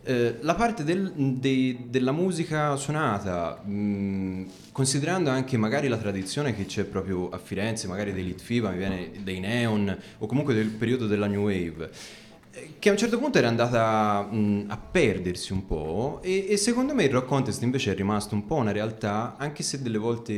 Eh, 0.04 0.38
la 0.42 0.56
parte 0.56 0.84
del- 0.84 1.12
dei- 1.16 1.86
della 1.90 2.12
musica 2.12 2.76
suonata, 2.76 3.62
mh, 3.64 4.46
considerando 4.72 5.30
anche 5.30 5.58
magari 5.58 5.88
la 5.88 5.98
tradizione 5.98 6.56
che 6.56 6.66
c'è 6.66 6.86
proprio 6.86 7.30
a 7.30 7.38
Firenze, 7.38 7.88
magari 7.88 8.12
dei 8.12 8.24
Litfiba, 8.26 8.72
mi 8.72 8.78
viene 8.78 9.12
dei 9.24 9.40
Neon 9.40 9.96
o 10.18 10.26
comunque 10.26 10.56
del 10.56 10.70
periodo 10.70 11.06
della 11.06 11.28
New 11.28 11.44
Wave, 11.44 11.92
eh, 12.52 12.74
che 12.80 12.90
a 12.90 12.94
un 12.94 12.98
certo 12.98 13.20
punto 13.20 13.38
era 13.38 13.48
andata 13.48 14.24
mh, 14.24 14.66
a 14.70 14.78
perdersi 14.78 15.54
un 15.54 15.68
po' 15.68 16.20
e, 16.24 16.48
e 16.50 16.58
secondo 16.58 16.96
me 16.96 17.04
il 17.04 17.12
rock 17.12 17.28
contest 17.28 17.62
invece 17.62 17.92
è 17.92 17.96
rimasto 17.96 18.34
un 18.34 18.48
po' 18.48 18.56
una 18.56 18.72
realtà, 18.72 19.36
anche 19.38 19.62
se 19.62 19.84
delle 19.84 20.00
volte 20.00 20.34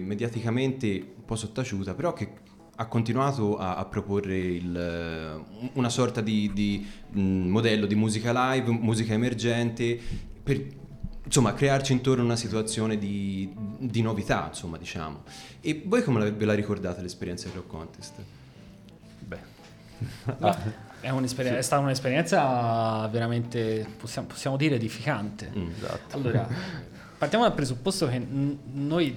mediaticamente 0.00 0.86
un 1.18 1.24
po' 1.26 1.36
sottaciuta, 1.36 1.92
però 1.92 2.14
che 2.14 2.28
ha 2.76 2.86
continuato 2.86 3.56
a, 3.56 3.76
a 3.76 3.84
proporre 3.84 4.36
il, 4.36 5.44
una 5.74 5.88
sorta 5.88 6.20
di, 6.20 6.50
di, 6.52 6.86
mh, 7.10 7.20
modello 7.20 7.86
di 7.86 7.94
musica 7.94 8.52
live, 8.52 8.70
musica 8.70 9.12
emergente, 9.12 9.98
per 10.42 10.60
insomma, 11.24 11.54
crearci 11.54 11.92
intorno 11.92 12.24
una 12.24 12.36
situazione 12.36 12.98
di, 12.98 13.52
di 13.78 14.02
novità, 14.02 14.46
insomma, 14.48 14.76
diciamo. 14.76 15.22
E 15.60 15.82
voi 15.86 16.02
come 16.02 16.20
la, 16.20 16.30
ve 16.30 16.44
la 16.44 16.54
ricordate 16.54 17.00
l'esperienza 17.00 17.46
del 17.46 17.56
Rock 17.56 17.68
Contest? 17.68 18.12
Beh, 19.20 19.52
È, 21.00 21.10
un'esper- 21.10 21.54
è 21.54 21.62
stata 21.62 21.82
un'esperienza 21.82 23.06
veramente, 23.08 23.86
possiamo, 23.98 24.26
possiamo 24.26 24.56
dire, 24.56 24.74
edificante. 24.74 25.50
Mm. 25.56 25.70
esatto. 25.76 26.16
Allora, 26.16 26.48
partiamo 27.16 27.44
dal 27.44 27.54
presupposto 27.54 28.08
che 28.08 28.18
n- 28.18 28.58
noi 28.72 29.16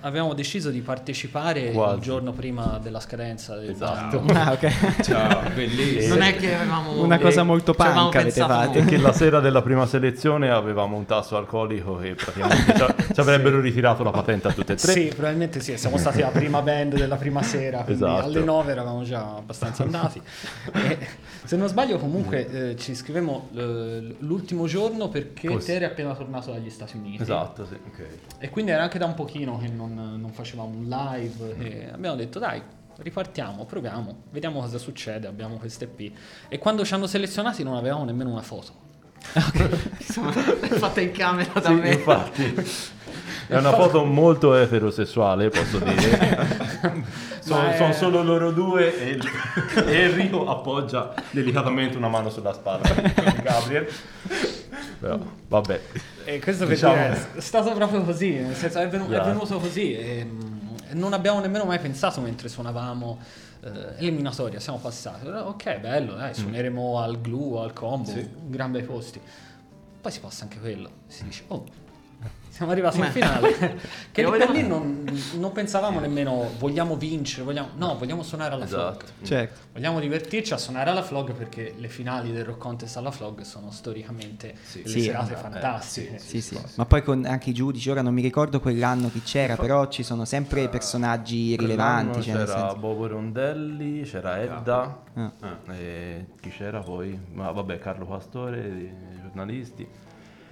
avevamo 0.00 0.34
deciso 0.34 0.70
di 0.70 0.80
partecipare 0.80 1.70
Quasi. 1.72 1.96
il 1.96 2.00
giorno 2.02 2.32
prima 2.32 2.78
della 2.82 3.00
scadenza 3.00 3.56
del 3.56 3.70
Esatto. 3.70 4.20
batto. 4.20 4.38
Ah, 4.38 4.52
ok. 4.52 5.02
Ciao, 5.02 5.50
bellissimo. 5.54 6.14
Non 6.14 6.22
è 6.22 6.36
che 6.36 6.54
avevamo 6.54 7.02
Una 7.02 7.18
cosa 7.18 7.42
molto 7.42 7.74
punk 7.74 8.14
avete 8.16 8.40
fatto. 8.40 8.84
che 8.84 8.96
la 8.98 9.12
sera 9.12 9.40
della 9.40 9.62
prima 9.62 9.86
selezione 9.86 10.50
avevamo 10.50 10.96
un 10.96 11.04
tasso 11.06 11.36
alcolico 11.36 11.96
che 11.98 12.14
praticamente 12.14 12.74
ci, 12.74 13.14
ci 13.14 13.20
avrebbero 13.20 13.60
ritirato 13.60 14.02
la 14.02 14.10
patente 14.10 14.48
a 14.48 14.52
tutte 14.52 14.72
e 14.72 14.76
tre. 14.76 14.92
Sì, 14.92 15.06
probabilmente 15.14 15.60
sì, 15.60 15.76
siamo 15.76 15.96
stati 15.96 16.20
la 16.20 16.28
prima 16.28 16.62
band 16.62 16.94
della 16.96 17.16
prima 17.16 17.42
sera, 17.42 17.82
quindi 17.82 18.02
Esatto. 18.04 18.24
alle 18.26 18.40
9 18.40 18.72
eravamo 18.72 19.02
già 19.02 19.36
abbastanza 19.36 19.82
andati. 19.82 20.20
E, 20.88 20.98
se 21.44 21.56
non 21.56 21.66
sbaglio 21.68 21.98
comunque 21.98 22.70
eh, 22.70 22.76
ci 22.76 22.94
scrivemmo 22.94 23.48
eh, 23.54 24.16
l'ultimo 24.18 24.66
giorno 24.66 25.08
perché 25.08 25.48
Così. 25.48 25.66
te 25.66 25.74
eri 25.74 25.84
appena 25.84 26.14
tornato 26.14 26.52
dagli 26.52 26.68
Stati 26.70 26.96
Uniti. 26.96 27.22
Esatto, 27.22 27.64
sì. 27.66 27.74
Ok. 27.86 28.06
E 28.38 28.50
quindi 28.50 28.70
era 28.70 28.82
anche 28.82 28.98
da 28.98 29.06
un 29.06 29.14
pochino 29.14 29.57
che 29.58 29.68
non, 29.68 29.94
non 29.94 30.30
facevamo 30.32 30.68
un 30.76 30.88
live 30.88 31.56
e 31.58 31.88
abbiamo 31.92 32.16
detto 32.16 32.38
dai, 32.38 32.60
ripartiamo, 32.98 33.64
proviamo, 33.64 34.22
vediamo 34.30 34.60
cosa 34.60 34.78
succede, 34.78 35.26
abbiamo 35.26 35.56
queste 35.56 35.84
EP. 35.84 36.12
E 36.48 36.58
quando 36.58 36.84
ci 36.84 36.94
hanno 36.94 37.06
selezionati 37.06 37.62
non 37.62 37.74
avevamo 37.76 38.04
nemmeno 38.04 38.30
una 38.30 38.42
foto. 38.42 38.86
Insomma, 39.98 40.30
fatta 40.32 41.00
in 41.00 41.10
camera 41.12 41.52
da 41.60 41.68
Sì, 41.68 41.74
me. 41.74 41.92
infatti. 41.92 42.54
È 43.48 43.56
una 43.56 43.72
foto 43.72 44.04
molto 44.04 44.54
eterosessuale, 44.54 45.48
posso 45.48 45.78
dire. 45.82 46.46
sono, 47.40 47.68
è- 47.68 47.76
sono 47.76 47.92
solo 47.94 48.22
loro 48.22 48.52
due 48.52 48.96
e, 49.00 49.08
il- 49.10 49.28
e 49.86 49.94
Enrico 50.02 50.46
appoggia 50.48 51.14
delicatamente 51.30 51.96
una 51.96 52.08
mano 52.08 52.28
sulla 52.30 52.52
spalla 52.52 52.82
di 52.92 53.42
Gabriel. 53.42 53.88
Però, 55.00 55.18
vabbè. 55.48 55.80
E 56.24 56.40
questo 56.40 56.64
per 56.66 56.74
Diciamo- 56.74 56.94
dire, 56.94 57.34
è 57.36 57.40
stato 57.40 57.72
proprio 57.72 58.02
così, 58.02 58.30
nel 58.34 58.54
senso 58.54 58.78
è, 58.80 58.88
venu- 58.88 59.08
è 59.08 59.12
Esatto. 59.12 59.28
venuto 59.28 59.58
così. 59.58 59.94
E, 59.94 60.24
mm, 60.24 60.66
non 60.92 61.12
abbiamo 61.12 61.40
nemmeno 61.40 61.64
mai 61.64 61.78
pensato 61.78 62.20
mentre 62.20 62.48
suonavamo 62.48 63.18
eh, 63.60 63.70
eliminatoria, 63.98 64.60
siamo 64.60 64.78
passati. 64.78 65.26
Ok, 65.26 65.78
bello, 65.80 66.14
dai, 66.14 66.32
suoneremo 66.34 67.00
al 67.00 67.20
glue 67.20 67.60
al 67.60 67.72
combo, 67.72 68.08
Sì. 68.10 68.28
gran 68.46 68.70
bei 68.72 68.82
posti. 68.82 69.20
Poi 70.00 70.12
si 70.12 70.20
passa 70.20 70.44
anche 70.44 70.60
quello, 70.60 70.88
si 71.08 71.24
dice, 71.24 71.42
oh, 71.48 71.64
siamo 72.58 72.72
arrivati 72.72 72.98
in 72.98 73.04
finale. 73.12 73.78
che 74.10 74.24
lì 74.24 74.30
per 74.36 74.50
lì 74.50 74.66
non, 74.66 75.04
non 75.34 75.52
pensavamo 75.52 76.00
nemmeno 76.00 76.50
vogliamo 76.58 76.96
vincere, 76.96 77.44
vogliamo, 77.44 77.68
no, 77.76 77.96
vogliamo 77.96 78.24
suonare 78.24 78.54
alla 78.54 78.64
Esatto. 78.64 79.06
flog. 79.06 79.26
Certo. 79.26 79.60
Vogliamo 79.74 80.00
divertirci 80.00 80.52
a 80.54 80.56
suonare 80.56 80.90
alla 80.90 81.04
flog 81.04 81.32
perché 81.34 81.74
le 81.76 81.86
finali 81.88 82.32
del 82.32 82.44
rock 82.44 82.58
contest 82.58 82.96
alla 82.96 83.12
flog 83.12 83.42
sono 83.42 83.70
storicamente 83.70 84.54
Sì. 84.60 84.82
delle 84.82 84.92
Sì. 84.92 85.02
serate 85.02 85.34
Eh, 85.34 85.36
fantastiche. 85.36 86.18
Sì, 86.18 86.40
sì. 86.40 86.60
Ma 86.74 86.84
poi 86.84 87.04
con 87.04 87.24
anche 87.26 87.50
i 87.50 87.54
giudici, 87.54 87.88
ora 87.90 88.02
non 88.02 88.12
mi 88.12 88.22
ricordo 88.22 88.58
quell'anno 88.58 89.08
chi 89.08 89.22
c'era, 89.22 89.54
però 89.54 89.86
ci 89.86 90.02
sono 90.02 90.24
sempre 90.24 90.68
personaggi 90.68 91.54
rilevanti. 91.54 92.22
Cioè, 92.22 92.32
c'era 92.42 92.46
senso- 92.58 92.76
Bobo 92.76 93.06
Rondelli, 93.06 94.02
c'era 94.02 94.40
Edda, 94.42 95.02
Ah. 95.14 95.32
Ah. 95.42 95.74
e 95.74 96.26
chi 96.40 96.50
c'era 96.50 96.80
poi? 96.80 97.16
Ma 97.34 97.52
vabbè, 97.52 97.78
Carlo 97.78 98.04
Pastore, 98.04 98.58
i 98.66 98.92
giornalisti. 99.22 99.86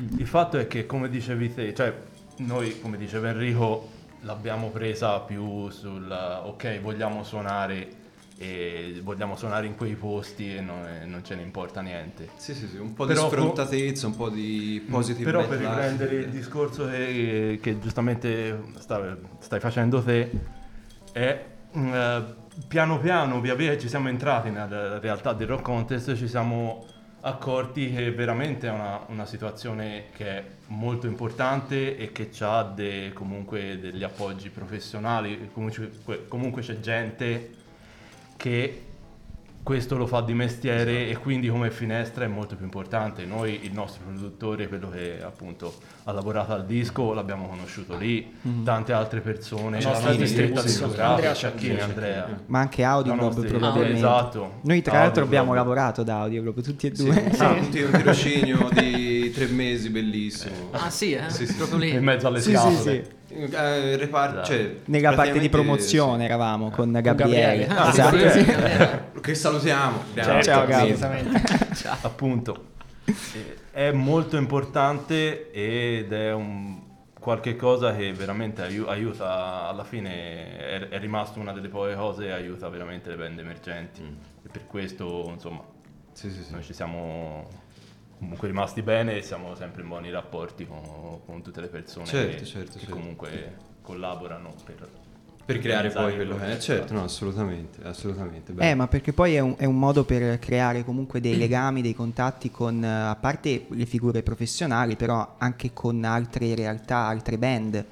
Mm. 0.00 0.18
Il 0.18 0.26
fatto 0.26 0.58
è 0.58 0.66
che, 0.66 0.86
come 0.86 1.08
dicevi 1.08 1.54
te, 1.54 1.74
cioè 1.74 1.94
noi, 2.38 2.80
come 2.80 2.96
diceva 2.96 3.28
Enrico, 3.30 3.88
l'abbiamo 4.20 4.68
presa 4.68 5.20
più 5.20 5.70
sul 5.70 6.10
ok, 6.10 6.80
vogliamo 6.80 7.22
suonare 7.22 8.04
e 8.38 9.00
vogliamo 9.02 9.34
suonare 9.34 9.66
in 9.66 9.76
quei 9.76 9.94
posti 9.94 10.56
e 10.56 10.60
non, 10.60 10.84
e 10.84 11.06
non 11.06 11.24
ce 11.24 11.34
ne 11.34 11.42
importa 11.42 11.80
niente. 11.80 12.28
Sì, 12.36 12.54
sì, 12.54 12.68
sì, 12.68 12.76
un 12.76 12.92
po' 12.92 13.06
Però 13.06 13.22
di 13.24 13.28
sfrontatezza, 13.30 14.06
un 14.06 14.16
po' 14.16 14.28
di 14.28 14.84
positive 14.88 15.24
Però 15.24 15.40
bad 15.40 15.48
per 15.48 15.58
life. 15.58 15.70
riprendere 15.70 16.14
il 16.16 16.28
discorso 16.28 16.86
che, 16.86 17.58
che 17.62 17.78
giustamente 17.78 18.62
sta- 18.78 19.16
stai 19.38 19.60
facendo 19.60 20.02
te, 20.02 20.30
è 21.12 21.44
mm, 21.76 21.94
eh, 21.94 22.24
piano 22.68 22.98
piano, 22.98 23.40
via 23.40 23.54
via 23.54 23.78
ci 23.78 23.88
siamo 23.88 24.08
entrati 24.08 24.50
nella 24.50 24.98
realtà 24.98 25.32
del 25.32 25.46
rock 25.46 25.62
contest, 25.62 26.14
ci 26.14 26.28
siamo 26.28 26.84
accorti 27.26 27.92
che 27.92 28.12
veramente 28.12 28.68
è 28.68 28.70
una, 28.70 29.00
una 29.08 29.26
situazione 29.26 30.04
che 30.14 30.26
è 30.26 30.44
molto 30.68 31.08
importante 31.08 31.96
e 31.96 32.12
che 32.12 32.30
ha 32.40 32.62
de- 32.62 33.10
comunque 33.12 33.78
degli 33.80 34.04
appoggi 34.04 34.48
professionali, 34.48 35.50
comunque, 35.52 35.90
comunque 36.28 36.62
c'è 36.62 36.78
gente 36.78 37.54
che 38.36 38.85
questo 39.66 39.96
lo 39.96 40.06
fa 40.06 40.20
di 40.20 40.32
mestiere 40.32 41.08
e 41.08 41.16
quindi 41.18 41.48
come 41.48 41.72
finestra 41.72 42.24
è 42.24 42.28
molto 42.28 42.54
più 42.54 42.64
importante. 42.64 43.24
Noi, 43.24 43.64
il 43.64 43.72
nostro 43.72 44.04
produttore, 44.06 44.68
quello 44.68 44.88
che 44.90 45.18
appunto 45.20 45.74
ha 46.04 46.12
lavorato 46.12 46.52
al 46.52 46.64
disco, 46.64 47.12
l'abbiamo 47.12 47.48
conosciuto 47.48 47.96
lì, 47.96 48.32
tante 48.62 48.92
altre 48.92 49.18
persone, 49.18 49.80
La 49.80 49.88
nostra 49.88 50.10
nostra 50.10 50.12
distribuzione 50.24 50.66
distribuzione. 50.68 51.08
Andrea 51.08 51.34
Ciacchini, 51.34 51.78
Ciacchini. 51.78 51.80
Andrea. 51.90 52.40
Ma 52.46 52.60
anche 52.60 52.84
Audio 52.84 53.12
Globe 53.14 53.40
probabilmente. 53.48 53.96
esatto. 53.96 54.52
Noi 54.62 54.82
tra 54.82 54.98
l'altro 55.00 55.24
abbiamo 55.24 55.52
lavorato 55.52 56.04
da 56.04 56.20
Audio 56.20 56.42
Globe 56.42 56.62
tutti 56.62 56.86
e 56.86 56.94
Sì, 56.94 57.02
due. 57.02 57.30
sì, 57.32 57.42
un 57.42 57.68
ti- 57.68 57.82
un 57.82 57.90
tirocinio 57.90 58.68
di 58.72 59.32
tre 59.34 59.46
mesi, 59.46 59.90
bellissimo. 59.90 60.68
Ah 60.70 60.90
sì, 60.90 61.10
eh? 61.10 61.28
Sì, 61.28 61.44
sì, 61.44 61.54
proprio 61.54 61.78
lì. 61.78 61.90
In 61.90 62.04
mezzo 62.04 62.28
alle 62.28 62.38
Sì, 62.40 62.50
sì, 62.50 62.56
scatole. 62.56 63.04
sì. 63.25 63.25
Eh, 63.36 63.96
repar- 63.96 64.30
Esatto. 64.32 64.46
cioè, 64.46 64.76
Nella 64.86 65.12
parte 65.14 65.38
di 65.38 65.48
promozione 65.48 66.24
eravamo 66.24 66.70
con 66.70 66.90
Gabriele. 66.92 67.66
Gabriele. 67.66 67.66
Ah, 67.68 67.88
esatto. 67.88 68.18
sì, 68.18 68.30
sì. 68.30 68.38
sì, 68.44 68.44
vero. 68.54 69.00
sì. 69.14 69.20
Che 69.20 69.34
salutiamo. 69.34 70.02
Ciao, 70.14 70.42
ciao, 70.42 70.66
Gabri. 70.66 70.92
assolutamente. 70.92 71.42
appunto 72.02 72.64
eh, 73.04 73.56
è 73.72 73.92
molto 73.92 74.36
importante 74.36 75.50
ed 75.52 76.12
è 76.12 76.32
un 76.32 76.82
qualche 77.18 77.56
cosa 77.56 77.94
che 77.94 78.12
veramente 78.12 78.62
aiu- 78.62 78.88
aiuta 78.88 79.66
alla 79.68 79.82
fine 79.84 80.56
è, 80.58 80.88
è 80.88 80.98
rimasto 81.00 81.40
una 81.40 81.52
delle 81.52 81.68
poche 81.68 81.94
cose 81.96 82.26
che 82.26 82.32
aiuta 82.32 82.68
veramente 82.68 83.10
le 83.10 83.16
band 83.16 83.38
emergenti 83.40 84.00
e 84.00 84.48
per 84.50 84.66
questo 84.66 85.28
insomma 85.32 85.60
Sì, 86.12 86.30
sì, 86.30 86.42
sì. 86.44 86.52
noi 86.52 86.62
ci 86.62 86.72
siamo 86.72 87.48
comunque 88.18 88.48
rimasti 88.48 88.82
bene 88.82 89.16
e 89.16 89.22
siamo 89.22 89.54
sempre 89.54 89.82
in 89.82 89.88
buoni 89.88 90.10
rapporti 90.10 90.66
con, 90.66 90.80
con 91.24 91.42
tutte 91.42 91.60
le 91.60 91.68
persone 91.68 92.06
Certo, 92.06 92.36
che, 92.36 92.44
certo, 92.44 92.72
che 92.72 92.78
certo. 92.78 92.94
comunque 92.94 93.56
collaborano 93.82 94.54
per, 94.64 94.88
Per 95.44 95.58
creare 95.60 95.90
poi 95.90 96.14
quello 96.14 96.36
che 96.36 96.56
è. 96.56 96.58
Certo, 96.58 96.92
no, 96.92 97.04
assolutamente, 97.04 97.82
assolutamente. 97.84 98.52
Eh, 98.58 98.74
ma 98.74 98.88
perché 98.88 99.12
poi 99.12 99.34
è 99.34 99.40
un, 99.40 99.54
è 99.56 99.64
un 99.64 99.78
modo 99.78 100.04
per 100.04 100.38
creare 100.38 100.84
comunque 100.84 101.20
dei 101.20 101.36
legami, 101.36 101.82
dei 101.82 101.94
contatti 101.94 102.50
con, 102.50 102.82
eh, 102.82 102.88
a 102.88 103.16
parte 103.16 103.66
le 103.68 103.86
figure 103.86 104.22
professionali, 104.22 104.96
però 104.96 105.36
anche 105.38 105.72
con 105.72 106.02
altre 106.04 106.54
realtà, 106.54 107.06
altre 107.06 107.38
band. 107.38 107.84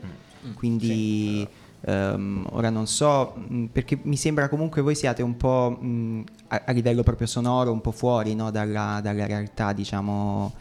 Quindi 0.55 1.47
ehm, 1.85 2.47
ora 2.51 2.71
non 2.71 2.87
so, 2.87 3.35
mh, 3.37 3.65
perché 3.67 3.99
mi 4.03 4.17
sembra 4.17 4.49
comunque 4.49 4.83
voi 4.83 4.95
siate 4.95 5.23
un 5.23 5.37
po' 5.37 5.71
mh, 5.71 6.25
a, 6.49 6.63
a 6.67 6.73
livello 6.73 7.03
proprio 7.03 7.27
sonoro, 7.27 7.73
un 7.73 7.81
po' 7.81 7.93
fuori 7.93 8.35
no, 8.35 8.51
dalla, 8.51 9.01
dalla 9.03 9.27
realtà, 9.27 9.73
diciamo 9.73 10.53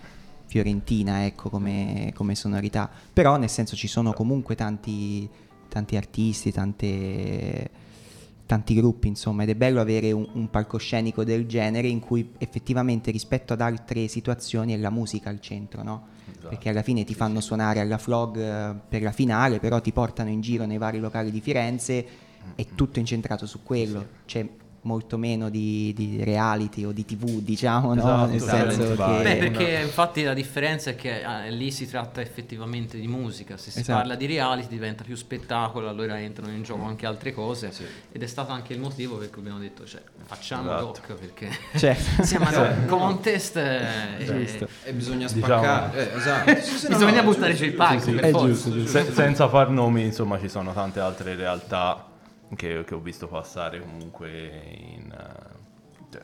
fiorentina, 0.46 1.26
ecco, 1.26 1.50
come, 1.50 2.12
come 2.14 2.36
sonorità. 2.36 2.90
Però 3.12 3.38
nel 3.38 3.50
senso 3.50 3.76
ci 3.76 3.88
sono 3.88 4.14
comunque 4.14 4.56
tanti, 4.56 5.28
tanti 5.68 5.96
artisti, 5.96 6.52
tante 6.52 7.82
tanti 8.46 8.76
gruppi, 8.76 9.08
insomma, 9.08 9.44
ed 9.44 9.50
è 9.50 9.56
bello 9.56 9.82
avere 9.82 10.12
un, 10.12 10.28
un 10.34 10.50
palcoscenico 10.50 11.24
del 11.24 11.48
genere 11.48 11.88
in 11.88 12.00
cui 12.00 12.34
effettivamente 12.38 13.10
rispetto 13.10 13.54
ad 13.54 13.62
altre 13.62 14.08
situazioni 14.08 14.74
è 14.74 14.78
la 14.78 14.90
musica 14.90 15.30
al 15.30 15.40
centro, 15.40 15.82
no? 15.82 16.08
Esatto. 16.44 16.50
Perché 16.50 16.70
alla 16.70 16.82
fine 16.82 17.04
ti 17.06 17.14
fanno 17.14 17.40
suonare 17.40 17.80
alla 17.80 17.98
flog 17.98 18.38
eh, 18.38 18.76
per 18.88 19.02
la 19.02 19.12
finale, 19.12 19.60
però 19.60 19.80
ti 19.80 19.92
portano 19.92 20.30
in 20.30 20.42
giro 20.42 20.66
nei 20.66 20.78
vari 20.78 21.00
locali 21.00 21.32
di 21.32 21.40
Firenze, 21.40 22.06
è 22.56 22.66
tutto 22.76 23.00
incentrato 23.00 23.46
su 23.46 23.64
quello, 23.64 24.06
c'è 24.26 24.46
molto 24.84 25.18
meno 25.18 25.50
di, 25.50 25.94
di 25.96 26.24
reality 26.24 26.84
o 26.86 26.92
di 26.92 27.06
tv, 27.06 27.40
diciamo, 27.42 27.94
no? 27.94 28.02
Esatto, 28.02 28.32
Nel 28.32 28.44
talent 28.44 28.72
senso 28.72 29.04
che... 29.04 29.22
Beh, 29.24 29.36
perché 29.38 29.80
infatti 29.82 30.24
la 30.24 30.34
differenza 30.34 30.90
è 30.92 30.96
che 30.96 31.24
ah, 31.24 31.46
lì 31.48 31.72
si 31.72 31.88
tratta 31.88 32.22
effettivamente 32.22 32.98
di 33.00 33.08
musica, 33.08 33.58
se 33.58 33.72
si 33.72 33.80
Esatto. 33.80 34.00
parla 34.00 34.16
di 34.16 34.26
reality 34.26 34.68
diventa 34.68 35.04
più 35.04 35.16
spettacolo, 35.16 35.88
allora 35.90 36.20
entrano 36.20 36.52
in 36.52 36.64
gioco 36.64 36.84
anche 36.86 37.06
altre 37.06 37.34
cose 37.34 37.72
ed 38.12 38.22
è 38.24 38.28
stato 38.28 38.52
anche 38.52 38.74
il 38.74 38.80
motivo 38.80 39.18
per 39.18 39.30
cui 39.30 39.42
abbiamo 39.42 39.60
detto 39.60 39.86
cioè, 39.86 40.02
facciamo 40.26 40.64
Esatto. 40.64 40.86
rock 40.86 41.14
perché 41.14 41.50
Certo. 41.76 42.24
siamo 42.24 42.46
a 42.46 42.52
rock 42.52 42.86
contest 42.86 43.56
eh, 43.58 44.24
Giusto. 44.26 44.68
E 44.84 44.94
bisogna 44.94 45.28
Diciamo- 45.28 45.46
spaccare. 45.46 46.14
Eh, 46.14 46.18
esatto. 46.18 46.56
Sì, 46.62 46.78
sì, 46.78 46.88
no, 46.90 46.98
bisogna 46.98 47.22
no, 47.22 47.32
buttare 47.32 47.54
giù 47.54 47.64
il 47.66 47.74
palco 47.74 48.54
sì, 48.54 48.88
senza 48.88 49.48
far 49.48 49.70
nomi, 49.70 50.04
insomma, 50.04 50.40
ci 50.40 50.50
sono 50.50 50.74
tante 50.74 51.00
altre 51.00 51.36
realtà 51.36 52.08
che, 52.56 52.84
che 52.86 52.94
ho 52.94 53.00
visto 53.00 53.28
passare 53.28 53.80
comunque 53.80 54.30
in, 54.30 55.12
eh, 55.12 56.06
cioè, 56.12 56.22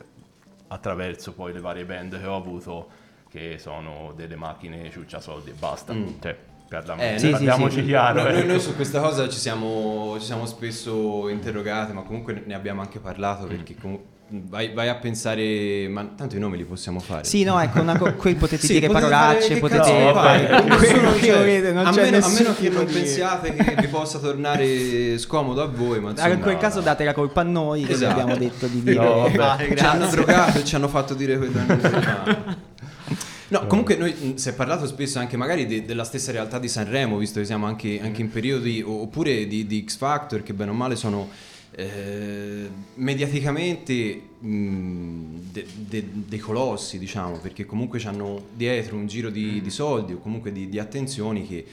attraverso 0.68 1.32
poi 1.32 1.52
le 1.52 1.60
varie 1.60 1.84
band 1.84 2.18
che 2.18 2.26
ho 2.26 2.36
avuto 2.36 2.88
che 3.28 3.58
sono 3.58 4.12
delle 4.16 4.36
macchine 4.36 4.90
ciuccia 4.90 5.20
soldi 5.20 5.50
e 5.50 5.54
basta. 5.54 5.92
Mm. 5.92 6.06
Cioè, 6.20 6.36
parliamo- 6.68 7.02
Eh, 7.02 7.18
Sì, 7.18 7.26
sì, 7.26 7.30
parliamoci 7.32 7.80
sì. 7.80 7.86
chiaro. 7.86 8.22
No, 8.22 8.28
noi, 8.28 8.38
ecco. 8.38 8.46
noi 8.48 8.60
su 8.60 8.74
questa 8.74 9.00
cosa 9.00 9.28
ci 9.28 9.38
siamo, 9.38 10.16
ci 10.18 10.26
siamo 10.26 10.46
spesso 10.46 11.28
interrogati, 11.28 11.92
ma 11.92 12.02
comunque 12.02 12.42
ne 12.44 12.54
abbiamo 12.54 12.80
anche 12.80 12.98
parlato 12.98 13.46
perché 13.46 13.74
comu- 13.76 14.02
vai, 14.30 14.72
vai 14.72 14.88
a 14.88 14.94
pensare, 14.94 15.88
ma 15.88 16.04
tanto 16.16 16.36
i 16.36 16.38
nomi 16.38 16.56
li 16.56 16.64
possiamo 16.64 17.00
fare. 17.00 17.24
Sì, 17.24 17.42
no, 17.42 17.60
ecco, 17.60 17.82
co- 17.98 18.14
qui 18.18 18.34
potete 18.34 18.66
Sì, 18.66 18.74
dire 18.74 18.86
potete 18.86 19.06
parolacce, 19.08 19.56
potete 19.58 19.92
No, 20.04 20.12
fare, 20.14 20.62
quello 20.76 21.12
che 21.14 21.32
volete, 21.32 21.68
a, 21.68 21.72
meno, 21.72 21.88
a 21.88 22.10
nessun 22.10 22.32
meno 22.34 22.54
che 22.54 22.68
non 22.68 22.84
pensiate 22.86 23.54
che 23.54 23.74
vi 23.80 23.86
possa 23.88 24.18
tornare 24.18 25.18
scomodo 25.18 25.62
a 25.62 25.66
voi, 25.66 26.00
ma 26.00 26.10
Allora, 26.10 26.22
in 26.26 26.32
insomma, 26.32 26.44
quel 26.44 26.56
caso 26.58 26.80
date 26.80 27.04
la 27.04 27.12
colpa 27.14 27.40
a 27.40 27.44
noi 27.44 27.82
che 27.84 27.92
Esatto. 27.92 28.12
abbiamo 28.12 28.36
detto 28.36 28.66
di 28.66 28.82
dire. 28.84 28.94
No, 28.96 29.28
vabbè. 29.30 29.74
Ci 29.74 29.84
hanno 29.84 30.06
drogato 30.06 30.58
e 30.58 30.64
ci 30.64 30.74
hanno 30.74 30.88
fatto 30.88 31.14
dire 31.14 31.36
quello 31.36 31.60
che. 31.66 32.68
No, 33.48 33.66
comunque 33.66 33.96
noi 33.96 34.34
si 34.36 34.48
è 34.48 34.52
parlato 34.54 34.86
spesso 34.86 35.18
anche 35.18 35.36
magari 35.36 35.66
de- 35.66 35.84
della 35.84 36.04
stessa 36.04 36.30
realtà 36.30 36.60
di 36.60 36.68
Sanremo, 36.68 37.16
visto 37.16 37.40
che 37.40 37.46
siamo 37.46 37.66
anche, 37.66 37.98
anche 38.00 38.20
in 38.20 38.30
periodi, 38.30 38.80
oppure 38.86 39.48
di, 39.48 39.66
di 39.66 39.84
X 39.84 39.96
Factor, 39.96 40.44
che 40.44 40.52
bene 40.54 40.70
o 40.70 40.74
male 40.74 40.94
sono 40.94 41.28
eh, 41.72 42.68
mediaticamente 42.94 44.22
mh, 44.38 45.24
de- 45.52 45.66
de- 45.88 46.08
dei 46.26 46.38
colossi, 46.38 46.98
diciamo, 46.98 47.38
perché 47.38 47.64
comunque 47.66 48.00
hanno 48.04 48.42
dietro 48.54 48.96
un 48.96 49.06
giro 49.06 49.30
di, 49.30 49.60
di 49.60 49.70
soldi 49.70 50.14
o 50.14 50.18
comunque 50.18 50.52
di, 50.52 50.68
di 50.68 50.78
attenzioni 50.78 51.46
che... 51.46 51.66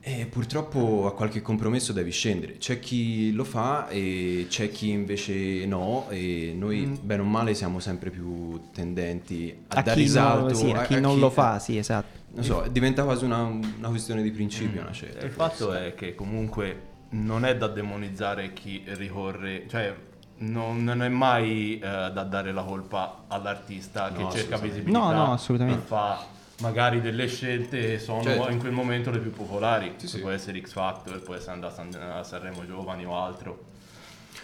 eh, 0.00 0.26
purtroppo 0.26 1.06
a 1.06 1.12
qualche 1.12 1.42
compromesso 1.42 1.92
devi 1.92 2.10
scendere. 2.10 2.56
C'è 2.56 2.78
chi 2.78 3.32
lo 3.32 3.44
fa 3.44 3.88
e 3.88 4.46
c'è 4.48 4.70
chi 4.70 4.90
invece 4.90 5.66
no. 5.66 6.06
E 6.08 6.54
noi, 6.56 6.98
bene 7.02 7.20
o 7.20 7.24
male, 7.24 7.52
siamo 7.54 7.78
sempre 7.78 8.10
più 8.10 8.58
tendenti 8.72 9.54
a, 9.68 9.78
A 9.78 9.82
dare 9.82 9.96
chi, 9.96 10.02
risalto 10.06 10.54
sì, 10.54 10.70
a 10.70 10.82
chi 10.82 10.98
non 11.00 11.18
lo 11.18 11.28
fa, 11.28 11.58
sì, 11.58 11.76
esatto. 11.76 12.16
Non 12.30 12.44
so, 12.44 12.64
diventa 12.70 13.04
quasi 13.04 13.24
una, 13.24 13.42
una 13.42 13.88
questione 13.88 14.22
di 14.22 14.30
principio, 14.30 14.80
una 14.80 14.92
certa. 14.92 15.26
Il 15.26 15.32
fatto 15.32 15.72
è 15.74 15.94
che 15.94 16.14
comunque 16.14 16.96
non 17.10 17.44
è 17.44 17.56
da 17.56 17.68
demonizzare 17.68 18.52
chi 18.52 18.82
ricorre, 18.86 19.66
cioè 19.68 19.94
non, 20.38 20.84
non 20.84 21.02
è 21.02 21.08
mai 21.08 21.74
eh, 21.78 21.80
da 21.80 22.22
dare 22.24 22.52
la 22.52 22.62
colpa 22.62 23.24
all'artista 23.28 24.12
che 24.12 24.22
No, 24.22 24.30
cerca 24.30 24.54
assolutamente. 24.56 24.66
visibilità. 24.68 24.98
No, 24.98 25.12
no, 25.12 25.32
assolutamente. 25.32 25.84
Fa 25.86 26.24
magari 26.60 27.00
delle 27.00 27.26
scelte 27.28 27.80
che 27.80 27.98
sono 27.98 28.22
Certo. 28.22 28.50
in 28.50 28.58
quel 28.58 28.72
momento 28.72 29.10
le 29.10 29.18
più 29.18 29.32
popolari. 29.32 29.94
Sì, 29.96 30.06
sì. 30.08 30.20
Può 30.20 30.30
essere 30.30 30.60
X 30.60 30.72
Factor, 30.72 31.20
può 31.22 31.34
essere 31.34 31.52
andare 31.52 31.72
a 31.72 31.76
San- 31.76 31.94
a 32.18 32.22
Sanremo 32.22 32.66
Giovani 32.66 33.04
o 33.04 33.16
altro. 33.16 33.64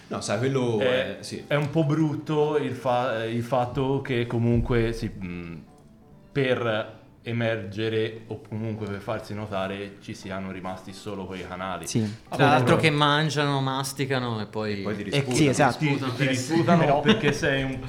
No, 0.09 0.21
sai, 0.21 0.38
quello 0.38 0.80
è, 0.80 1.18
è... 1.18 1.23
Sì. 1.23 1.44
è 1.47 1.54
un 1.54 1.71
po' 1.71 1.85
brutto 1.85 2.56
il, 2.59 2.75
fa- 2.75 3.25
il 3.25 3.42
fatto 3.42 4.00
che 4.00 4.26
comunque 4.26 4.92
si- 4.92 5.06
mh, 5.09 5.62
per 6.33 7.02
emergere 7.26 8.21
o 8.26 8.40
comunque 8.47 8.87
per 8.87 9.00
farsi 9.00 9.35
notare 9.35 9.97
ci 10.02 10.14
siano 10.14 10.52
rimasti 10.52 10.93
solo 10.93 11.25
quei 11.25 11.47
canali. 11.47 11.87
Sì. 11.87 12.07
Tra 12.28 12.47
l'altro 12.49 12.76
che 12.76 12.90
mangiano, 12.90 13.61
masticano 13.61 14.40
e 14.40 14.47
poi... 14.47 14.81
E 14.81 14.83
poi 14.83 14.95
ti 14.97 15.00
Eh, 15.02 15.04
risputano. 15.04 15.35
sì, 15.37 15.47
esatto. 15.47 15.78
ti, 15.78 15.95
ti 15.97 16.11
per 16.16 16.28
disputano 16.28 16.83
essere- 16.83 17.00
perché 17.02 17.33
sei 17.33 17.62
un 17.64 17.81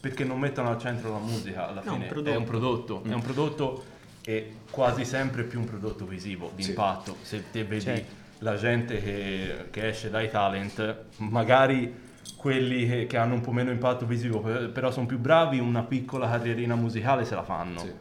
perché 0.00 0.22
non 0.22 0.38
mettono 0.38 0.70
al 0.70 0.78
centro 0.78 1.10
la 1.10 1.18
musica 1.18 1.66
alla 1.68 1.82
No, 1.84 1.94
fine 1.94 2.08
un 2.14 2.24
è 2.24 2.36
un 2.36 2.44
prodotto 2.44 3.02
Mm. 3.04 3.10
è 3.10 3.14
un 3.14 3.20
prodotto 3.20 3.84
e 4.24 4.54
quasi 4.70 5.04
sempre 5.04 5.42
più 5.42 5.58
un 5.58 5.64
prodotto 5.66 6.06
visivo 6.06 6.52
di 6.54 6.62
Sì. 6.62 6.68
impatto 6.70 7.16
se 7.22 7.50
te 7.50 7.64
vedi 7.64 7.80
Certo. 7.82 8.14
la 8.38 8.54
gente 8.54 9.02
che, 9.02 9.66
che 9.70 9.88
esce 9.88 10.08
dai 10.08 10.30
talent 10.30 10.98
magari 11.16 11.92
quelli 12.36 12.86
che, 12.88 13.06
che 13.06 13.16
hanno 13.16 13.34
un 13.34 13.40
po' 13.40 13.50
meno 13.50 13.72
impatto 13.72 14.06
visivo 14.06 14.38
per- 14.38 14.70
però 14.70 14.92
sono 14.92 15.06
più 15.06 15.18
bravi 15.18 15.58
una 15.58 15.82
piccola 15.82 16.28
carrierina 16.28 16.76
musicale 16.76 17.24
se 17.24 17.34
la 17.34 17.42
fanno 17.42 17.80
Sì. 17.80 17.92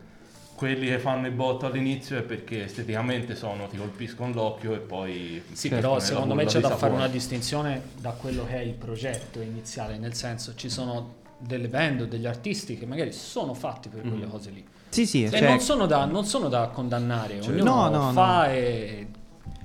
Quelli 0.57 0.87
che 0.87 0.97
fanno 0.97 1.27
il 1.27 1.33
botto 1.33 1.67
all'inizio 1.67 2.17
è 2.17 2.23
perché 2.23 2.63
esteticamente 2.63 3.35
sono 3.35 3.67
ti 3.67 3.77
colpiscono 3.77 4.33
l'occhio 4.33 4.73
e 4.73 4.79
poi 4.79 5.43
Sì, 5.51 5.69
però 5.69 5.99
secondo 5.99 6.33
me 6.33 6.45
c'è 6.45 6.59
da 6.59 6.75
fare 6.75 6.93
una 6.93 7.07
distinzione 7.07 7.89
da 7.95 8.09
quello 8.13 8.43
che 8.43 8.55
è 8.55 8.61
il 8.61 8.73
progetto 8.73 9.39
iniziale, 9.39 9.99
nel 9.99 10.15
senso 10.15 10.55
ci 10.55 10.67
sono 10.67 11.17
delle 11.37 11.67
band 11.67 12.01
o 12.01 12.05
degli 12.07 12.25
artisti 12.25 12.75
che 12.75 12.87
magari 12.87 13.11
sono 13.11 13.53
fatti 13.53 13.87
per 13.87 14.01
quelle 14.01 14.25
cose 14.27 14.49
lì. 14.49 14.65
Sì, 14.89 15.05
sì, 15.05 15.25
E 15.25 15.29
cioè, 15.29 15.47
non, 15.47 15.59
sono 15.59 15.85
da, 15.85 16.05
non 16.05 16.25
sono 16.25 16.49
da 16.49 16.69
condannare, 16.69 17.39
Cioè, 17.39 17.53
ognuno 17.53 17.89
no, 17.89 18.05
no, 18.05 18.11
fa 18.13 18.51
e 18.51 19.07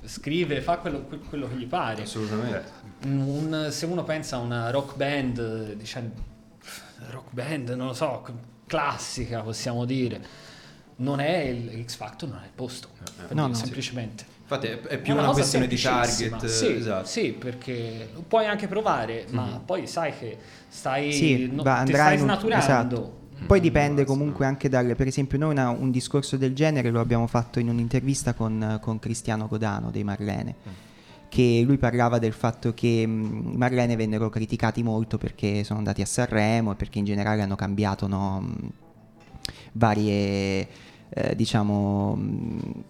scrive, 0.05 0.61
fa 0.61 0.77
quello, 0.77 1.05
que- 1.05 1.17
quello 1.17 1.47
che 1.47 1.55
gli 1.55 1.65
pare. 1.65 2.03
Assolutamente. 2.03 2.71
Un- 3.05 3.69
se 3.71 3.87
uno 3.87 4.03
pensa 4.03 4.35
a 4.35 4.39
una 4.39 4.69
rock 4.69 4.95
band, 4.95 5.73
diciamo, 5.73 6.11
rock 7.09 7.31
band, 7.31 7.69
non 7.69 7.87
lo 7.87 7.93
so, 7.93 8.23
classica 8.67 9.41
possiamo 9.41 9.85
dire, 9.85 10.21
non 10.97 11.19
è 11.19 11.37
il 11.39 11.83
X 11.85 11.95
Factor, 11.95 12.29
non 12.29 12.39
è 12.41 12.45
il 12.45 12.51
posto, 12.53 12.89
No, 13.29 13.47
no. 13.47 13.53
semplicemente. 13.53 14.25
Infatti 14.41 14.67
è, 14.67 14.79
è 14.81 14.99
più 14.99 15.13
È 15.13 15.17
una, 15.17 15.25
cosa 15.27 15.39
questione 15.39 15.67
di 15.67 15.77
target. 15.79 16.45
Sì, 16.45 16.67
esatto. 16.75 17.07
sì, 17.07 17.31
perché 17.31 18.09
lo 18.13 18.21
puoi 18.27 18.45
anche 18.45 18.67
provare, 18.67 19.25
ma 19.31 19.61
poi 19.65 19.87
sai 19.87 20.13
che 20.17 20.37
stai, 20.67 21.11
Sì, 21.13 21.47
no- 21.51 21.63
va- 21.63 21.83
stai 21.87 22.17
snaturando. 22.17 22.63
esatto. 22.63 23.17
Poi 23.47 23.59
dipende 23.59 24.05
comunque 24.05 24.45
anche 24.45 24.69
dal... 24.69 24.95
Per 24.95 25.07
esempio 25.07 25.37
noi 25.37 25.51
una- 25.51 25.69
un 25.69 25.91
discorso 25.91 26.37
del 26.37 26.53
genere 26.53 26.89
lo 26.91 26.99
abbiamo 27.01 27.27
fatto 27.27 27.59
in 27.59 27.67
un'intervista 27.69 28.33
con, 28.33 28.77
con 28.81 28.99
Cristiano 28.99 29.47
Godano 29.47 29.91
dei 29.91 30.03
Marlene, 30.03 30.55
che 31.29 31.63
lui 31.65 31.77
parlava 31.77 32.19
del 32.19 32.31
fatto 32.33 32.73
che 32.73 32.87
i 32.87 33.07
Marlene 33.07 33.95
vennero 33.95 34.29
criticati 34.29 34.83
molto 34.83 35.17
perché 35.17 35.63
sono 35.63 35.79
andati 35.79 36.01
a 36.01 36.05
Sanremo 36.05 36.71
e 36.73 36.75
perché 36.75 36.99
in 36.99 37.05
generale 37.05 37.41
hanno 37.41 37.55
cambiato 37.55 38.07
no, 38.07 38.47
varie, 39.73 40.67
eh, 41.09 41.35
diciamo... 41.35 42.15
mh, 42.15 42.83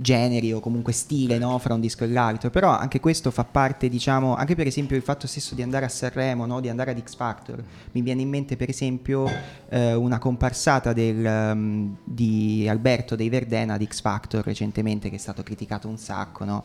generi 0.00 0.52
o 0.52 0.60
comunque 0.60 0.92
stile 0.92 1.38
no, 1.38 1.58
fra 1.58 1.74
un 1.74 1.80
disco 1.80 2.04
e 2.04 2.08
l'altro 2.08 2.50
però 2.50 2.70
anche 2.70 3.00
questo 3.00 3.30
fa 3.30 3.44
parte 3.44 3.88
diciamo 3.88 4.34
anche 4.34 4.54
per 4.54 4.66
esempio 4.66 4.96
il 4.96 5.02
fatto 5.02 5.26
stesso 5.26 5.54
di 5.54 5.62
andare 5.62 5.84
a 5.84 5.88
Sanremo 5.88 6.46
no, 6.46 6.60
di 6.60 6.68
andare 6.68 6.92
ad 6.92 7.02
X 7.02 7.16
Factor 7.16 7.62
mi 7.92 8.02
viene 8.02 8.22
in 8.22 8.28
mente 8.28 8.56
per 8.56 8.68
esempio 8.68 9.28
eh, 9.68 9.94
una 9.94 10.18
comparsata 10.18 10.92
del, 10.92 11.24
um, 11.24 11.96
di 12.04 12.66
Alberto 12.68 13.16
dei 13.16 13.28
Verdena 13.28 13.76
di 13.76 13.86
X 13.86 14.00
Factor 14.00 14.44
recentemente 14.44 15.10
che 15.10 15.16
è 15.16 15.18
stato 15.18 15.42
criticato 15.42 15.88
un 15.88 15.98
sacco 15.98 16.44
no? 16.44 16.64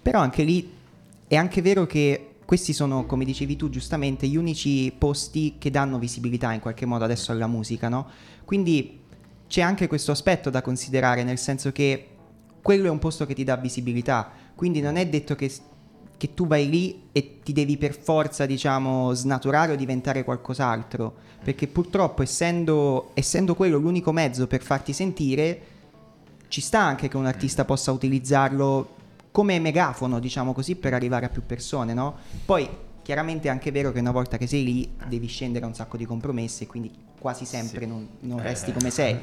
però 0.00 0.20
anche 0.20 0.42
lì 0.42 0.78
è 1.26 1.36
anche 1.36 1.62
vero 1.62 1.86
che 1.86 2.29
questi 2.50 2.72
sono, 2.72 3.06
come 3.06 3.24
dicevi 3.24 3.54
tu 3.54 3.70
giustamente, 3.70 4.26
gli 4.26 4.34
unici 4.34 4.90
posti 4.90 5.54
che 5.58 5.70
danno 5.70 6.00
visibilità 6.00 6.52
in 6.52 6.58
qualche 6.58 6.84
modo 6.84 7.04
adesso 7.04 7.30
alla 7.30 7.46
musica, 7.46 7.88
no? 7.88 8.08
Quindi 8.44 9.02
c'è 9.46 9.60
anche 9.60 9.86
questo 9.86 10.10
aspetto 10.10 10.50
da 10.50 10.60
considerare, 10.60 11.22
nel 11.22 11.38
senso 11.38 11.70
che 11.70 12.08
quello 12.60 12.88
è 12.88 12.90
un 12.90 12.98
posto 12.98 13.24
che 13.24 13.34
ti 13.34 13.44
dà 13.44 13.54
visibilità, 13.54 14.32
quindi 14.56 14.80
non 14.80 14.96
è 14.96 15.06
detto 15.06 15.36
che, 15.36 15.48
che 16.16 16.34
tu 16.34 16.48
vai 16.48 16.68
lì 16.68 17.02
e 17.12 17.38
ti 17.40 17.52
devi 17.52 17.76
per 17.76 17.96
forza, 17.96 18.46
diciamo, 18.46 19.14
snaturare 19.14 19.70
o 19.70 19.76
diventare 19.76 20.24
qualcos'altro, 20.24 21.14
perché 21.44 21.68
purtroppo 21.68 22.22
essendo, 22.22 23.12
essendo 23.14 23.54
quello 23.54 23.78
l'unico 23.78 24.10
mezzo 24.10 24.48
per 24.48 24.60
farti 24.60 24.92
sentire, 24.92 25.60
ci 26.48 26.60
sta 26.60 26.80
anche 26.80 27.06
che 27.06 27.16
un 27.16 27.26
artista 27.26 27.64
possa 27.64 27.92
utilizzarlo 27.92 28.98
come 29.30 29.58
megafono, 29.58 30.18
diciamo 30.18 30.52
così, 30.52 30.74
per 30.76 30.94
arrivare 30.94 31.26
a 31.26 31.28
più 31.28 31.42
persone, 31.46 31.94
no? 31.94 32.16
Poi 32.44 32.68
chiaramente 33.02 33.48
è 33.48 33.50
anche 33.50 33.70
vero 33.70 33.92
che 33.92 33.98
una 34.00 34.10
volta 34.10 34.36
che 34.36 34.46
sei 34.46 34.64
lì 34.64 34.90
devi 35.06 35.26
scendere 35.26 35.64
a 35.64 35.68
un 35.68 35.74
sacco 35.74 35.96
di 35.96 36.04
compromessi 36.04 36.64
e 36.64 36.66
quindi 36.66 36.90
quasi 37.18 37.44
sempre 37.44 37.80
Sì. 37.80 37.86
non, 37.86 38.08
non 38.20 38.38
Eh. 38.40 38.42
resti 38.42 38.72
come 38.72 38.90
sei. 38.90 39.16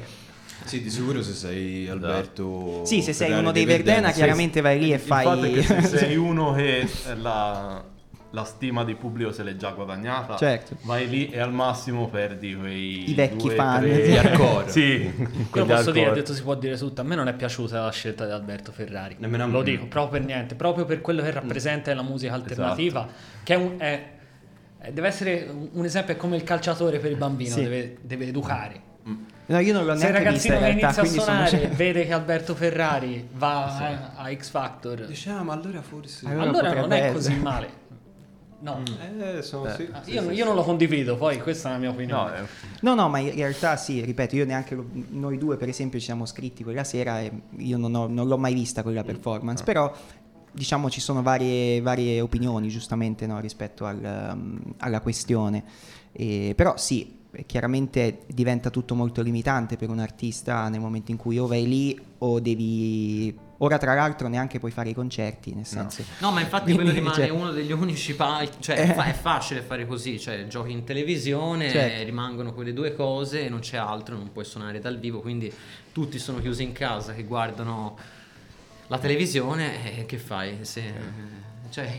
Sì, 0.64 0.82
di 0.82 0.90
sicuro 0.90 1.22
se 1.22 1.32
sei 1.34 1.88
Alberto. 1.88 2.84
Sì, 2.84 3.00
se 3.02 3.12
sei 3.12 3.26
Ferrari 3.28 3.42
uno 3.42 3.52
dei 3.52 3.64
Verdena, 3.64 4.08
sì. 4.08 4.14
chiaramente 4.14 4.60
vai 4.60 4.78
lì 4.80 4.90
e 4.92 4.96
Il 4.96 5.00
fai... 5.00 5.24
fatto 5.24 5.42
è 5.44 5.52
che 5.52 5.62
se 5.62 5.98
sei 5.98 6.16
uno 6.16 6.52
che 6.54 6.88
la, 7.16 7.84
la 8.32 8.44
stima 8.44 8.84
di 8.84 8.94
pubblico 8.94 9.32
se 9.32 9.42
l'è 9.42 9.56
già 9.56 9.70
guadagnata, 9.70 10.36
Certo. 10.36 10.76
vai 10.82 11.08
lì 11.08 11.30
e 11.30 11.40
al 11.40 11.52
massimo 11.52 12.08
perdi 12.08 12.54
quei 12.54 13.10
I 13.10 13.14
vecchi 13.14 13.36
due, 13.46 13.54
fan. 13.54 13.80
tre- 13.80 14.64
sì, 14.68 15.10
Però 15.16 15.46
quelli 15.50 15.66
posso 15.66 15.90
dire, 15.90 16.12
detto 16.12 16.34
si 16.34 16.42
può 16.42 16.54
dire 16.54 16.76
tutto, 16.76 17.00
a 17.00 17.04
me 17.04 17.14
non 17.14 17.26
è 17.28 17.32
piaciuta 17.34 17.82
la 17.84 17.90
scelta 17.90 18.26
di 18.26 18.32
Alberto 18.32 18.70
Ferrari. 18.70 19.16
Nemmeno 19.18 19.48
Lo 19.48 19.62
dico, 19.62 19.86
proprio 19.86 20.18
per 20.20 20.28
niente, 20.28 20.54
proprio 20.56 20.84
per 20.84 21.00
quello 21.00 21.22
che 21.22 21.30
rappresenta 21.30 21.94
la 21.94 22.02
musica 22.02 22.34
alternativa, 22.34 23.08
che 23.42 23.54
è 23.54 23.56
un- 23.56 23.74
è- 23.78 24.06
deve 24.92 25.08
essere 25.08 25.48
un- 25.72 25.84
esempio, 25.86 26.12
è 26.12 26.16
come 26.18 26.36
il 26.36 26.44
calciatore 26.44 26.98
per 26.98 27.10
il 27.10 27.16
bambino, 27.16 27.54
Sì. 27.54 27.62
deve, 27.62 27.96
deve 28.02 28.26
educare. 28.26 28.86
No, 29.46 29.58
io 29.60 29.72
non 29.72 29.86
l'ho 29.86 29.96
Se 29.96 30.06
il 30.06 30.12
vista 30.12 30.18
ragazzino 30.22 30.54
in 30.56 30.60
che 30.60 30.66
realtà, 30.66 30.84
inizia 30.86 31.02
a 31.02 31.06
quindi 31.06 31.18
sono... 31.20 31.46
suonare 31.46 31.68
vede 31.74 32.04
che 32.04 32.12
Alberto 32.12 32.54
Ferrari 32.54 33.26
va 33.32 33.64
a, 33.64 34.12
a 34.16 34.34
X 34.36 34.50
Factor, 34.50 35.06
Dice, 35.06 35.30
ma 35.32 35.54
allora 35.54 35.80
forse. 35.80 36.26
Allora 36.26 36.42
allora 36.42 36.74
non 36.74 36.92
è 36.92 37.10
così 37.12 37.34
male. 37.36 37.86
No, 38.60 38.82
Eh, 39.36 39.42
sono, 39.42 39.70
sì, 39.74 39.88
Ah, 39.92 40.02
sì, 40.02 40.12
io, 40.12 40.22
sì, 40.22 40.28
io 40.30 40.44
non 40.44 40.54
lo 40.56 40.62
condivido, 40.64 41.16
poi 41.16 41.40
questa 41.40 41.68
è 41.68 41.72
la 41.72 41.78
mia 41.78 41.90
opinione. 41.90 42.30
No, 42.40 42.44
eh, 42.44 42.48
No, 42.80 42.94
no, 42.94 43.08
ma 43.08 43.18
in 43.18 43.32
realtà 43.34 43.76
sì, 43.76 44.04
ripeto, 44.04 44.34
io 44.34 44.44
neanche 44.44 44.74
lo- 44.74 44.86
noi 45.10 45.38
due 45.38 45.56
per 45.56 45.68
esempio 45.68 45.98
ci 46.00 46.06
siamo 46.06 46.26
scritti 46.26 46.64
quella 46.64 46.82
sera 46.84 47.20
e 47.20 47.30
io 47.58 47.76
non, 47.76 47.94
ho- 47.94 48.08
non 48.08 48.26
l'ho 48.26 48.36
mai 48.38 48.54
vista 48.54 48.82
quella 48.82 49.04
performance, 49.04 49.62
però 49.62 49.92
diciamo 50.50 50.90
ci 50.90 51.00
sono 51.00 51.22
varie, 51.22 51.80
varie 51.80 52.20
opinioni 52.20 52.68
giustamente 52.68 53.26
no, 53.26 53.38
rispetto 53.38 53.84
al, 53.86 54.30
um, 54.34 54.60
alla 54.78 55.00
questione. 55.00 55.62
E- 56.10 56.52
però 56.56 56.76
sì, 56.76 57.16
chiaramente 57.46 58.22
diventa 58.26 58.70
tutto 58.70 58.96
molto 58.96 59.22
limitante 59.22 59.76
per 59.76 59.88
un 59.88 60.00
artista 60.00 60.68
nel 60.68 60.80
momento 60.80 61.12
in 61.12 61.16
cui 61.16 61.38
o 61.38 61.46
vai 61.46 61.66
lì 61.68 62.00
o 62.18 62.40
devi... 62.40 63.46
Ora 63.60 63.76
tra 63.76 63.92
l'altro 63.94 64.28
neanche 64.28 64.60
puoi 64.60 64.70
fare 64.70 64.90
i 64.90 64.94
concerti, 64.94 65.52
nel 65.52 65.66
senso... 65.66 66.04
No, 66.20 66.30
ma 66.30 66.40
infatti 66.40 66.72
quello 66.74 66.90
Quindi, 66.92 66.98
rimane 67.00 67.14
cioè- 67.26 67.28
uno 67.36 67.50
degli 67.50 67.72
unici 67.72 68.14
palchi, 68.14 68.58
cioè 68.60 68.78
Eh. 68.78 68.82
è 68.90 68.94
fa- 68.94 69.04
è 69.06 69.12
facile 69.12 69.62
fare 69.62 69.84
così, 69.84 70.20
cioè 70.20 70.46
giochi 70.46 70.70
in 70.70 70.84
televisione, 70.84 71.68
Certo. 71.68 72.04
rimangono 72.04 72.52
quelle 72.54 72.72
due 72.72 72.94
cose, 72.94 73.48
non 73.48 73.58
c'è 73.58 73.76
altro, 73.76 74.16
non 74.16 74.30
puoi 74.32 74.44
suonare 74.44 74.78
dal 74.78 74.98
vivo, 75.00 75.20
quindi 75.20 75.52
tutti 75.92 76.20
sono 76.20 76.40
chiusi 76.40 76.62
in 76.62 76.70
casa 76.72 77.14
che 77.14 77.24
guardano 77.24 77.98
la 78.86 78.98
televisione 78.98 79.98
e 79.98 80.06
che 80.06 80.18
fai? 80.18 80.58
Se, 80.60 80.82
cioè, 81.70 81.96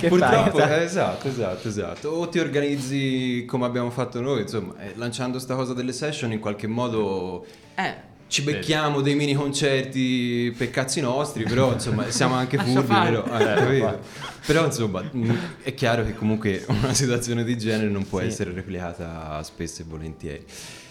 Che 0.00 0.08
Purtroppo, 0.10 0.58
fai? 0.58 0.80
eh, 0.80 0.82
esatto, 0.82 1.28
esatto, 1.28 1.68
esatto. 1.68 2.08
O 2.08 2.28
ti 2.28 2.40
organizzi 2.40 3.44
come 3.46 3.64
abbiamo 3.64 3.90
fatto 3.90 4.20
noi, 4.20 4.40
insomma, 4.42 4.74
eh, 4.80 4.92
lanciando 4.96 5.38
sta 5.38 5.54
cosa 5.54 5.72
delle 5.72 5.92
session 5.92 6.32
in 6.32 6.40
qualche 6.40 6.66
modo 6.66 7.46
eh, 7.76 7.94
ci 8.28 8.42
becchiamo 8.42 9.00
dei 9.00 9.14
mini 9.14 9.34
concerti 9.34 10.54
per 10.56 10.70
cazzi 10.70 11.00
nostri, 11.00 11.44
però 11.44 11.72
insomma 11.74 12.10
siamo 12.10 12.34
anche 12.34 12.58
furbi, 12.58 12.94
però, 12.94 13.24
eh, 13.24 13.54
capito? 13.54 14.00
Però, 14.46 14.64
insomma 14.64 15.02
mh, 15.02 15.32
è 15.62 15.74
chiaro 15.74 16.04
che 16.04 16.14
comunque 16.14 16.64
una 16.68 16.94
situazione 16.94 17.42
del 17.44 17.56
genere 17.56 17.88
non 17.90 18.06
può 18.06 18.20
Sì. 18.20 18.26
essere 18.26 18.52
replicata 18.52 19.42
spesso 19.42 19.82
e 19.82 19.84
volentieri. 19.88 20.44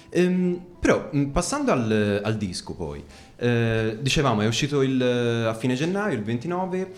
Ehm, 0.09 0.59
però 0.79 1.09
mh, 1.11 1.25
passando 1.25 1.71
al, 1.71 2.21
al 2.23 2.37
disco 2.37 2.73
poi, 2.73 3.03
eh, 3.37 3.97
dicevamo 3.99 4.41
è 4.41 4.47
uscito 4.47 4.81
il, 4.81 5.01
a 5.47 5.53
fine 5.53 5.75
gennaio, 5.75 6.15
il 6.15 6.23
29. 6.23 6.91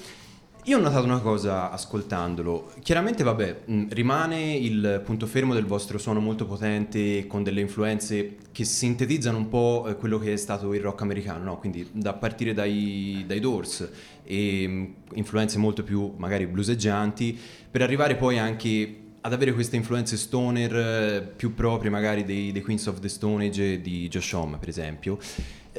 Io 0.65 0.78
ho 0.78 0.82
notato 0.82 1.06
una 1.06 1.22
cosa 1.22 1.72
ascoltandolo, 1.72 2.74
chiaramente 2.82 3.24
vabbè, 3.24 3.62
mh, 3.65 3.86
rimane 3.89 4.56
il 4.56 5.02
punto 5.06 5.26
fermo 5.26 5.54
del 5.54 5.65
vostro 5.65 5.98
suono 5.98 6.19
molto 6.19 6.45
potente 6.45 7.26
con 7.28 7.43
delle 7.43 7.62
influenze 7.62 8.36
che 8.52 8.65
sintetizzano 8.65 9.38
un 9.38 9.48
po' 9.48 9.86
eh, 9.88 9.95
quello 9.95 10.19
che 10.19 10.34
è 10.34 10.36
stato 10.36 10.74
il 10.74 10.82
rock 10.82 11.02
americano, 11.02 11.45
no? 11.45 11.58
quindi 11.58 11.88
da 11.93 12.13
partire 12.13 12.54
dai, 12.54 13.24
dai 13.26 13.39
Doors 13.39 13.89
e 14.24 14.67
mh, 14.67 14.93
influenze 15.13 15.58
molto 15.58 15.82
più 15.84 16.13
magari 16.17 16.45
bluseggianti, 16.45 17.39
per 17.72 17.82
arrivare 17.82 18.15
poi 18.15 18.38
anche 18.38 18.95
ad 19.22 19.34
avere 19.34 19.54
queste 19.54 19.78
influenze 19.78 20.17
stoner 20.17 20.76
eh, 20.76 21.34
più 21.36 21.54
proprie 21.54 21.89
magari 21.89 22.24
dei, 22.26 22.52
dei 22.52 22.62
Queens 22.62 22.86
of 22.88 23.00
the 23.00 23.10
Stone 23.10 23.45
Age 23.48 23.82
di 23.82 24.08
Josh 24.10 24.34
Homme 24.34 24.58
per 24.58 24.67
esempio. 24.69 25.17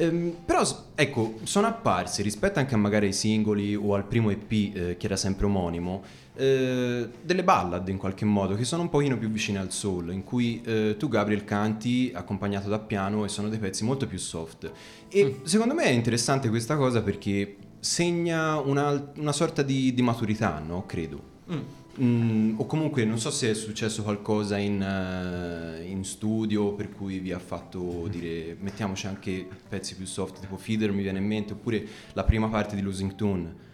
Ehm, 0.01 0.35
però 0.43 0.63
ecco, 0.95 1.35
sono 1.43 1.67
apparsi 1.67 2.23
rispetto 2.23 2.57
anche 2.57 2.73
a 2.73 2.77
magari 2.77 3.05
ai 3.05 3.13
singoli 3.13 3.75
o 3.75 3.93
al 3.93 4.05
primo 4.05 4.31
EP 4.31 4.51
eh, 4.51 4.97
che 4.97 5.05
era 5.05 5.15
sempre 5.15 5.45
omonimo, 5.45 6.01
eh, 6.33 7.07
delle 7.21 7.43
ballad 7.43 7.87
in 7.87 7.97
qualche 7.97 8.25
modo 8.25 8.55
che 8.55 8.63
sono 8.63 8.81
un 8.81 8.89
pochino 8.89 9.19
più 9.19 9.29
vicine 9.29 9.59
al 9.59 9.71
soul, 9.71 10.11
in 10.11 10.23
cui 10.23 10.59
eh, 10.65 10.95
tu 10.97 11.07
Gabriel 11.07 11.43
canti 11.43 12.11
accompagnato 12.15 12.67
da 12.67 12.79
piano 12.79 13.25
e 13.25 13.27
sono 13.27 13.47
dei 13.47 13.59
pezzi 13.59 13.83
molto 13.83 14.07
più 14.07 14.17
soft. 14.17 14.71
E 15.07 15.41
secondo 15.43 15.75
me 15.75 15.83
è 15.83 15.91
interessante 15.91 16.49
questa 16.49 16.75
cosa 16.77 17.03
perché 17.03 17.57
segna 17.79 18.57
una, 18.57 19.11
una 19.17 19.31
sorta 19.31 19.61
di, 19.61 19.93
di 19.93 20.01
maturità, 20.01 20.57
no? 20.65 20.85
Credo. 20.87 21.29
Mm, 21.51 21.59
o 21.93 22.65
comunque 22.65 23.03
non 23.03 23.19
so 23.19 23.29
se 23.31 23.49
è 23.49 23.53
successo 23.53 24.01
qualcosa 24.03 24.57
in, 24.57 24.81
eh, 24.81 25.83
in 25.83 26.05
studio 26.05 26.71
per 26.71 26.89
cui 26.89 27.19
vi 27.19 27.33
ha 27.33 27.39
fatto 27.39 28.07
dire 28.09 28.55
mettiamoci 28.59 29.07
anche 29.07 29.45
pezzi 29.67 29.95
più 29.95 30.05
soft 30.05 30.39
tipo 30.39 30.55
Feeder 30.55 30.93
mi 30.93 31.01
viene 31.01 31.19
in 31.19 31.25
mente 31.25 31.51
oppure 31.53 31.85
la 32.13 32.23
prima 32.23 32.47
parte 32.47 32.75
di 32.75 32.81
Losing 32.81 33.15
Tune 33.15 33.69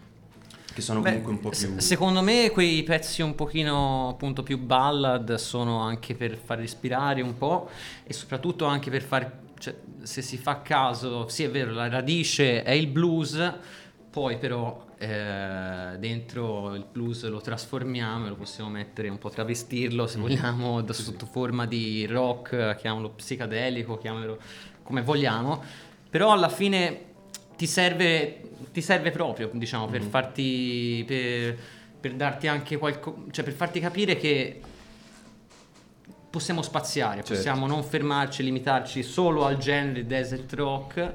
che 0.78 0.84
sono 0.84 1.00
Beh, 1.00 1.10
comunque 1.10 1.32
un 1.32 1.40
po' 1.40 1.50
più 1.50 1.78
Secondo 1.78 2.22
me 2.22 2.50
quei 2.50 2.82
pezzi 2.82 3.22
un 3.22 3.34
pochino 3.34 4.10
appunto 4.10 4.42
più 4.42 4.58
ballad 4.58 5.34
sono 5.34 5.80
anche 5.80 6.14
per 6.14 6.36
far 6.36 6.58
respirare 6.58 7.20
un 7.20 7.36
po' 7.36 7.68
e 8.04 8.12
soprattutto 8.12 8.64
anche 8.64 8.90
per 8.90 9.02
far, 9.02 9.40
cioè, 9.58 9.74
se 10.02 10.22
si 10.22 10.36
fa 10.36 10.62
caso, 10.62 11.26
sì 11.28 11.42
è 11.42 11.50
vero, 11.50 11.72
la 11.72 11.88
radice 11.88 12.62
è 12.62 12.70
il 12.70 12.86
blues, 12.86 13.52
poi 14.10 14.38
però 14.38 14.86
eh, 14.98 15.96
dentro 15.98 16.74
il 16.74 16.84
blues 16.90 17.24
lo 17.28 17.40
trasformiamo 17.40 18.26
e 18.26 18.28
lo 18.30 18.34
possiamo 18.36 18.70
mettere 18.70 19.08
un 19.08 19.18
po' 19.18 19.30
travestirlo 19.30 20.06
se 20.06 20.18
vogliamo 20.18 20.80
da- 20.82 20.92
sotto 20.92 21.26
forma 21.26 21.66
di 21.66 22.06
rock, 22.06 22.76
chiamalo 22.76 23.10
psicadelico, 23.10 23.98
chiamalo 23.98 24.38
come 24.82 25.02
vogliamo, 25.02 25.62
però 26.08 26.32
alla 26.32 26.48
fine 26.48 27.04
ti 27.56 27.66
serve, 27.66 28.40
ti 28.72 28.80
serve 28.80 29.10
proprio, 29.10 29.50
diciamo, 29.52 29.86
per 29.86 30.02
farti, 30.02 31.04
per, 31.06 31.58
per 32.00 32.14
darti 32.14 32.46
anche 32.46 32.76
qualcosa, 32.78 33.16
cioè 33.30 33.44
per 33.44 33.52
farti 33.52 33.80
capire 33.80 34.16
che 34.16 34.60
possiamo 36.30 36.62
spaziare, 36.62 37.16
Certo. 37.16 37.34
possiamo 37.34 37.66
non 37.66 37.82
fermarci, 37.82 38.42
limitarci 38.42 39.02
solo 39.02 39.44
al 39.44 39.58
genere 39.58 40.06
desert 40.06 40.52
rock, 40.54 41.12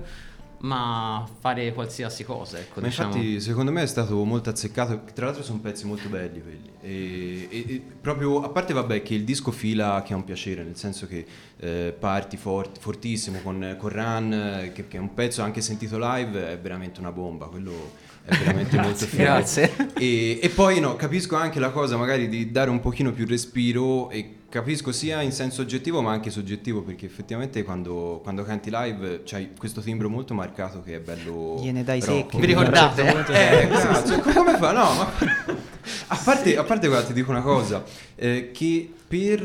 ma 0.64 1.28
fare 1.40 1.74
qualsiasi 1.74 2.24
cosa, 2.24 2.58
ecco, 2.58 2.80
Ma 2.80 2.88
diciamo. 2.88 3.10
infatti 3.10 3.42
secondo 3.42 3.72
me 3.72 3.82
è 3.84 3.86
stato 3.86 4.24
molto 4.24 4.50
azzeccato, 4.50 5.02
tra 5.14 5.26
l'altro 5.26 5.44
sono 5.44 5.60
pezzi 5.60 5.86
molto 5.86 6.08
belli 6.08 6.42
quelli. 6.42 6.72
E, 6.82 7.48
e- 7.50 7.66
e 7.68 7.82
proprio, 8.00 8.42
a 8.42 8.50
parte 8.50 8.72
vabbè 8.72 9.02
che 9.02 9.14
il 9.14 9.26
disco 9.26 9.52
fila 9.52 10.02
che 10.06 10.14
è 10.14 10.16
un 10.16 10.24
piacere, 10.24 10.64
nel 10.64 10.78
senso 10.78 11.06
che 11.06 11.26
eh, 11.58 11.94
parti 11.98 12.38
forti- 12.38 12.80
fortissimo 12.80 13.40
con, 13.42 13.76
con 13.78 13.90
Run, 13.90 14.34
eh, 14.34 14.72
che, 14.74 14.88
che 14.88 14.98
è 14.98 15.00
un 15.02 15.14
pezzo 15.14 15.42
anche 15.42 15.60
sentito 15.60 15.98
live, 16.00 16.52
è 16.52 16.58
veramente 16.58 17.02
una 17.02 17.12
bomba, 17.12 17.48
quello 17.48 17.92
è 18.26 18.36
veramente 18.38 18.78
molto 18.80 19.06
figo. 19.06 19.24
Grazie. 19.24 19.72
E, 19.98 20.40
e 20.42 20.50
poi 20.50 20.80
no, 20.80 20.96
capisco 20.96 21.36
anche 21.36 21.60
la 21.60 21.70
cosa 21.72 21.98
magari 21.98 22.28
di 22.30 22.52
dare 22.52 22.70
un 22.70 22.80
pochino 22.80 23.12
più 23.12 23.26
respiro 23.26 24.10
e 24.10 24.36
capisco 24.50 24.92
sia 24.92 25.22
in 25.22 25.32
senso 25.32 25.62
oggettivo 25.62 26.02
ma 26.02 26.12
anche 26.12 26.30
soggettivo 26.30 26.84
perché 26.84 27.08
effettivamente 27.08 27.64
quando, 27.64 28.20
quando 28.22 28.44
canti 28.44 28.70
live 28.72 29.24
c'hai 29.26 29.50
questo 29.58 29.82
timbro 29.82 30.10
molto 30.10 30.36
marcato 30.36 30.84
che 30.84 30.98
è 30.98 31.00
bello 31.00 31.58
Viene 31.60 31.84
dai 31.84 32.00
rock. 32.02 32.12
secchi. 32.12 32.40
Vi 32.40 32.46
ricordate? 32.46 33.02
Eh, 33.64 33.68
cazzo, 33.68 34.20
come 34.20 34.58
fa? 34.58 34.72
No, 34.72 34.94
ma 34.94 35.12
a 36.08 36.20
parte, 36.24 36.56
a 36.56 36.64
parte 36.64 36.88
guarda, 36.88 37.08
ti 37.08 37.14
dico 37.14 37.32
una 37.32 37.42
cosa, 37.42 37.84
eh, 38.16 38.52
che 38.54 38.92
per 39.08 39.42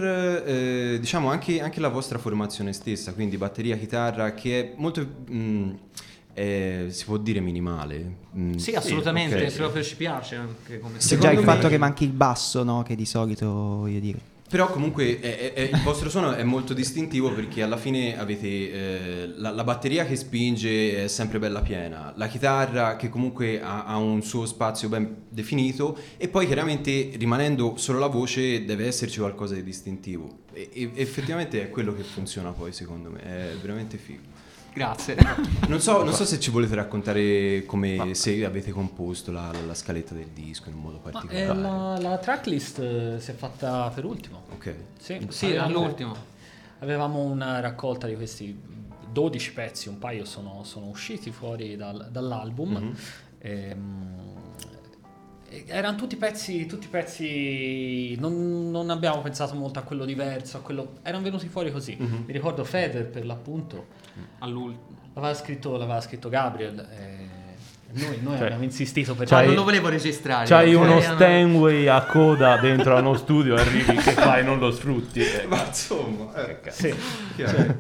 eh, 0.46 0.98
diciamo 1.00 1.30
anche, 1.30 1.60
anche 1.60 1.80
la 1.80 1.88
vostra 1.88 2.18
formazione 2.18 2.72
stessa, 2.72 3.12
quindi 3.12 3.36
batteria, 3.36 3.76
chitarra, 3.76 4.32
che 4.34 4.60
è 4.60 4.72
molto, 4.76 5.06
mm, 5.30 5.70
eh, 6.38 6.86
si 6.90 7.04
può 7.04 7.16
dire 7.16 7.40
minimale. 7.40 8.16
Mm, 8.36 8.54
Sì, 8.54 8.72
assolutamente, 8.74 9.50
sì. 9.50 9.56
proprio 9.56 9.82
ci 9.82 9.96
piace 9.96 10.36
anche 10.36 10.78
come 10.78 11.00
Secondo 11.00 11.26
già 11.26 11.32
il 11.32 11.38
me- 11.38 11.52
fatto 11.52 11.68
che 11.68 11.78
manchi 11.78 12.04
il 12.04 12.10
basso, 12.10 12.62
no? 12.62 12.82
Che 12.82 12.94
di 12.94 13.04
solito 13.06 13.46
voglio 13.46 13.98
dire. 14.00 14.18
Però 14.48 14.70
comunque 14.70 15.20
è- 15.20 15.52
è- 15.52 15.52
è- 15.52 15.70
il 15.74 15.82
vostro 15.82 16.08
suono 16.08 16.32
è 16.32 16.42
molto 16.42 16.72
distintivo 16.72 17.30
perché 17.34 17.62
alla 17.62 17.76
fine 17.76 18.18
avete 18.18 18.46
eh, 18.46 19.32
la, 19.36 19.50
la 19.50 19.62
batteria 19.62 20.06
che 20.06 20.16
spinge 20.16 21.04
è 21.04 21.08
sempre 21.08 21.38
bella 21.38 21.60
piena, 21.60 22.14
la 22.16 22.28
chitarra 22.28 22.96
che 22.96 23.10
comunque 23.10 23.60
ha, 23.60 23.84
ha 23.84 23.98
un 23.98 24.22
suo 24.22 24.46
spazio 24.46 24.88
ben 24.88 25.24
definito 25.28 25.98
e 26.16 26.28
poi 26.28 26.46
chiaramente 26.46 27.10
rimanendo 27.16 27.74
solo 27.76 27.98
la 27.98 28.06
voce 28.06 28.64
deve 28.64 28.86
esserci 28.86 29.18
qualcosa 29.18 29.54
di 29.54 29.62
distintivo 29.62 30.38
e, 30.54 30.70
e 30.72 30.90
effettivamente 30.94 31.60
è 31.60 31.68
quello 31.68 31.92
che 31.94 32.02
funziona 32.02 32.50
poi 32.52 32.72
secondo 32.72 33.10
me, 33.10 33.20
è 33.22 33.54
veramente 33.60 33.98
figo. 33.98 34.36
Grazie. 34.78 35.16
Non 35.66 35.80
so, 35.80 36.04
non 36.04 36.12
so 36.12 36.24
se 36.24 36.38
ci 36.38 36.50
volete 36.50 36.74
raccontare 36.76 37.64
come 37.66 38.14
se 38.14 38.44
avete 38.44 38.70
composto 38.70 39.32
la, 39.32 39.50
la 39.66 39.74
scaletta 39.74 40.14
del 40.14 40.28
disco 40.28 40.68
in 40.68 40.76
un 40.76 40.82
modo 40.82 41.00
Ma, 41.02 41.10
particolare. 41.10 41.42
eh, 41.42 41.54
la, 41.60 41.98
la 42.00 42.18
tracklist 42.18 42.78
eh, 42.78 43.16
si 43.18 43.30
è 43.32 43.34
fatta 43.34 43.90
per 43.92 44.04
ultimo. 44.04 44.44
Ok. 44.52 44.74
Sì, 44.98 45.26
Sì, 45.30 45.46
avevamo- 45.46 45.78
all'ultimo. 45.80 46.16
Avevamo 46.78 47.22
una 47.22 47.58
raccolta 47.58 48.06
di 48.06 48.14
questi 48.14 48.56
12 49.10 49.52
pezzi, 49.52 49.88
un 49.88 49.98
paio 49.98 50.24
sono, 50.24 50.62
sono 50.62 50.86
usciti 50.86 51.32
fuori 51.32 51.74
dal- 51.74 52.08
dall'album. 52.12 52.70
Mhm. 52.76 52.96
Ehm, 53.40 54.16
erano 55.66 55.96
tutti 55.96 56.14
pezzi, 56.16 56.66
tutti 56.66 56.86
pezzi 56.88 58.14
non, 58.20 58.70
non 58.70 58.90
abbiamo 58.90 59.22
pensato 59.22 59.54
molto 59.54 59.78
a 59.78 59.82
quello 59.82 60.04
diverso, 60.04 60.58
a 60.58 60.60
quello, 60.60 60.98
erano 61.02 61.22
venuti 61.24 61.48
fuori 61.48 61.72
così. 61.72 61.96
Mhm. 61.98 62.24
Mi 62.26 62.32
ricordo 62.32 62.62
Feder 62.64 63.06
per 63.08 63.24
l'appunto, 63.26 63.86
All'ultimo. 64.40 64.96
l'aveva 65.14 65.34
scritto, 65.34 65.76
l'aveva 65.76 66.00
scritto 66.00 66.28
Gabriel. 66.28 66.78
e 66.96 67.26
noi 67.90 68.18
noi 68.20 68.36
Cioè, 68.36 68.44
abbiamo 68.46 68.64
insistito 68.64 69.14
per 69.14 69.30
Ma 69.30 69.42
non 69.42 69.54
lo 69.54 69.64
volevo 69.64 69.88
registrare. 69.88 70.46
C'hai 70.46 70.74
uno 70.74 70.98
erano- 70.98 71.14
Stanway 71.16 71.86
a 71.86 72.04
coda 72.04 72.58
dentro 72.58 72.94
a 72.94 73.00
uno 73.00 73.14
studio 73.16 73.56
e 73.56 73.60
arrivi 73.60 73.94
che 73.96 74.12
fai 74.12 74.44
non 74.44 74.58
lo 74.58 74.70
sfrutti. 74.70 75.20
eh. 75.20 75.46
Ma 75.48 75.64
insomma, 75.66 76.34
eh, 76.46 76.70
Sì. 76.70 76.94
chiaro. 77.34 77.76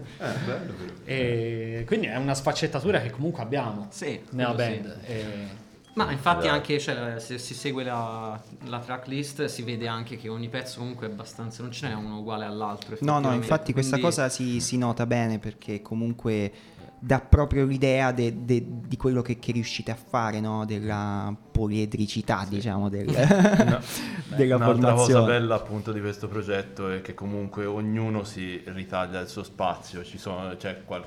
Eh. 1.04 1.06
E 1.80 1.84
quindi 1.86 2.06
è 2.06 2.16
una 2.16 2.34
sfaccettatura 2.34 3.00
che 3.00 3.10
comunque 3.10 3.42
abbiamo 3.42 3.88
Sì, 3.90 4.20
nella 4.30 4.52
quello 4.54 4.70
sì. 4.72 4.78
band. 4.80 4.98
E- 5.04 5.66
Ma 5.94 6.10
infatti 6.12 6.46
Esatto. 6.46 6.54
anche 6.54 6.78
cioè, 6.78 7.18
se 7.18 7.38
si 7.38 7.54
segue 7.54 7.82
la, 7.82 8.40
la 8.66 8.78
tracklist 8.78 9.46
si 9.46 9.62
vede 9.62 9.88
anche 9.88 10.16
che 10.16 10.28
ogni 10.28 10.48
pezzo 10.48 10.78
comunque 10.78 11.08
è 11.08 11.10
abbastanza, 11.10 11.62
non 11.62 11.72
ce 11.72 11.88
n'è 11.88 11.94
uno 11.94 12.18
uguale 12.18 12.44
all'altro. 12.44 12.96
No, 13.00 13.18
no, 13.18 13.32
infatti 13.32 13.72
questa 13.72 13.96
quindi- 13.98 14.14
cosa 14.14 14.28
si, 14.28 14.60
si 14.60 14.78
nota 14.78 15.06
bene 15.06 15.38
perché 15.40 15.82
comunque 15.82 16.52
dà 17.00 17.20
proprio 17.20 17.64
l'idea 17.64 18.10
de- 18.12 18.44
de- 18.44 18.64
di 18.66 18.96
quello 18.96 19.22
che, 19.22 19.38
che 19.38 19.52
riuscite 19.52 19.90
a 19.92 19.96
fare, 19.96 20.40
no? 20.40 20.64
della 20.64 21.34
poliedricità, 21.52 22.44
diciamo, 22.48 22.88
del- 22.88 23.06
della 24.36 24.56
Un'altra 24.56 24.92
cosa 24.92 25.22
bella 25.22 25.54
appunto 25.56 25.92
di 25.92 26.00
questo 26.00 26.28
progetto 26.28 26.90
è 26.90 27.00
che 27.02 27.14
comunque 27.14 27.64
ognuno 27.66 28.24
si 28.24 28.60
ritaglia 28.66 29.20
il 29.20 29.28
suo 29.28 29.42
spazio, 29.42 30.04
ci 30.04 30.18
sono, 30.18 30.54
c'è 30.56 30.82
qual- 30.84 31.04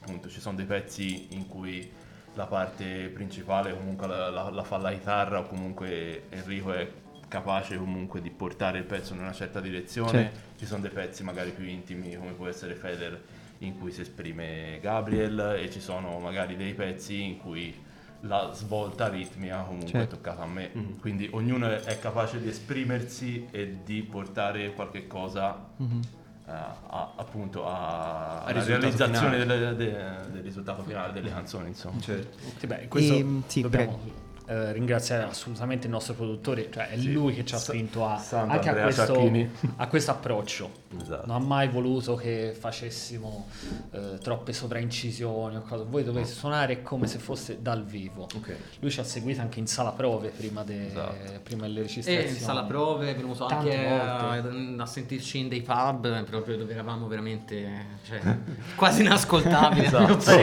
appunto, 0.00 0.28
ci 0.28 0.40
sono 0.40 0.56
dei 0.56 0.66
pezzi 0.66 1.26
in 1.30 1.46
cui 1.48 1.88
la 2.36 2.46
parte 2.46 3.08
principale 3.08 3.74
comunque 3.74 4.06
la, 4.06 4.30
la- 4.30 4.50
la 4.50 4.62
fa 4.62 4.76
la 4.76 4.92
chitarra 4.92 5.40
o 5.40 5.42
comunque 5.44 6.24
Enrico 6.30 6.72
è 6.72 6.88
capace 7.28 7.76
comunque 7.76 8.20
di 8.20 8.30
portare 8.30 8.78
il 8.78 8.84
pezzo 8.84 9.12
in 9.14 9.20
una 9.20 9.32
certa 9.32 9.60
direzione, 9.60 10.10
Certo. 10.10 10.38
ci 10.58 10.66
sono 10.66 10.82
dei 10.82 10.90
pezzi 10.90 11.24
magari 11.24 11.50
più 11.50 11.64
intimi 11.66 12.14
come 12.16 12.32
può 12.32 12.46
essere 12.46 12.74
Feder 12.74 13.20
in 13.60 13.78
cui 13.78 13.90
si 13.90 14.02
esprime 14.02 14.78
Gabriel 14.80 15.56
e 15.58 15.70
ci 15.70 15.80
sono 15.80 16.18
magari 16.20 16.56
dei 16.56 16.74
pezzi 16.74 17.22
in 17.22 17.38
cui 17.38 17.74
la 18.20 18.50
svolta 18.52 19.08
ritmica 19.08 19.62
comunque 19.62 19.88
Certo. 19.90 20.14
è 20.14 20.16
toccata 20.18 20.42
a 20.42 20.46
me. 20.46 20.70
Quindi 21.00 21.28
ognuno 21.32 21.68
è- 21.70 21.98
capace 21.98 22.40
di 22.40 22.48
esprimersi 22.48 23.46
e 23.50 23.78
di 23.84 24.02
portare 24.02 24.72
qualche 24.72 25.06
cosa 25.06 25.68
Mhm. 25.76 26.00
Eh, 26.46 26.50
a- 26.52 27.12
appunto 27.16 27.66
a- 27.66 28.42
risultato 28.52 28.80
realizzazione 28.80 29.36
finale. 29.36 29.58
delle- 29.58 29.76
de- 29.76 30.30
del 30.32 30.42
risultato 30.42 30.82
finale 30.84 31.12
delle 31.12 31.30
canzoni, 31.30 31.68
insomma. 31.68 32.00
Certo. 32.00 32.38
Sì, 32.58 32.66
beh, 32.66 32.88
questo 32.88 33.14
Ehm, 33.14 33.42
sì, 33.46 33.60
dobbiamo 33.62 34.00
eh, 34.48 34.72
ringraziare 34.72 35.24
assolutamente 35.24 35.86
il 35.86 35.92
nostro 35.92 36.14
produttore, 36.14 36.68
cioè 36.72 36.88
è 36.90 36.96
lui 36.96 37.34
che 37.34 37.44
ci 37.44 37.54
ha 37.54 37.58
spinto 37.58 38.06
a, 38.06 38.22
anche 38.30 38.68
a 38.68 38.74
questo, 38.74 39.30
a 39.76 39.86
questo 39.88 40.10
approccio. 40.12 40.84
Esatto. 41.00 41.26
Non 41.26 41.36
ha 41.36 41.44
mai 41.44 41.68
voluto 41.68 42.14
che 42.14 42.54
facessimo 42.58 43.46
eh, 43.90 44.18
troppe 44.22 44.52
sovraincisioni 44.52 45.56
o 45.56 45.62
cose. 45.62 45.84
Voi 45.88 46.04
dovete 46.04 46.28
suonare 46.30 46.82
come 46.82 47.06
se 47.06 47.18
fosse 47.18 47.58
dal 47.60 47.84
vivo. 47.84 48.28
Ok. 48.34 48.56
Lui 48.80 48.90
ci 48.90 49.00
ha 49.00 49.04
seguito 49.04 49.40
anche 49.40 49.58
in 49.58 49.66
sala 49.66 49.90
prove 49.90 50.28
prima, 50.28 50.62
de- 50.62 50.86
Esatto. 50.86 51.14
prima 51.42 51.62
delle 51.66 51.80
E 51.80 51.82
registrazioni. 51.82 52.28
in 52.28 52.36
sala 52.36 52.62
prove 52.62 53.10
è 53.10 53.16
venuto 53.16 53.46
Tante 53.46 53.74
anche 53.74 53.88
a, 53.88 54.40
volte. 54.42 54.82
a 54.82 54.86
sentirci 54.86 55.38
in 55.38 55.48
dei 55.48 55.60
pub, 55.62 56.24
proprio 56.24 56.56
dove 56.56 56.72
eravamo 56.72 57.06
veramente 57.08 57.68
cioè, 58.06 58.20
quasi 58.76 59.02
inascoltabili. 59.02 59.86
Esatto. 59.86 60.06
Non, 60.06 60.20
si, 60.20 60.36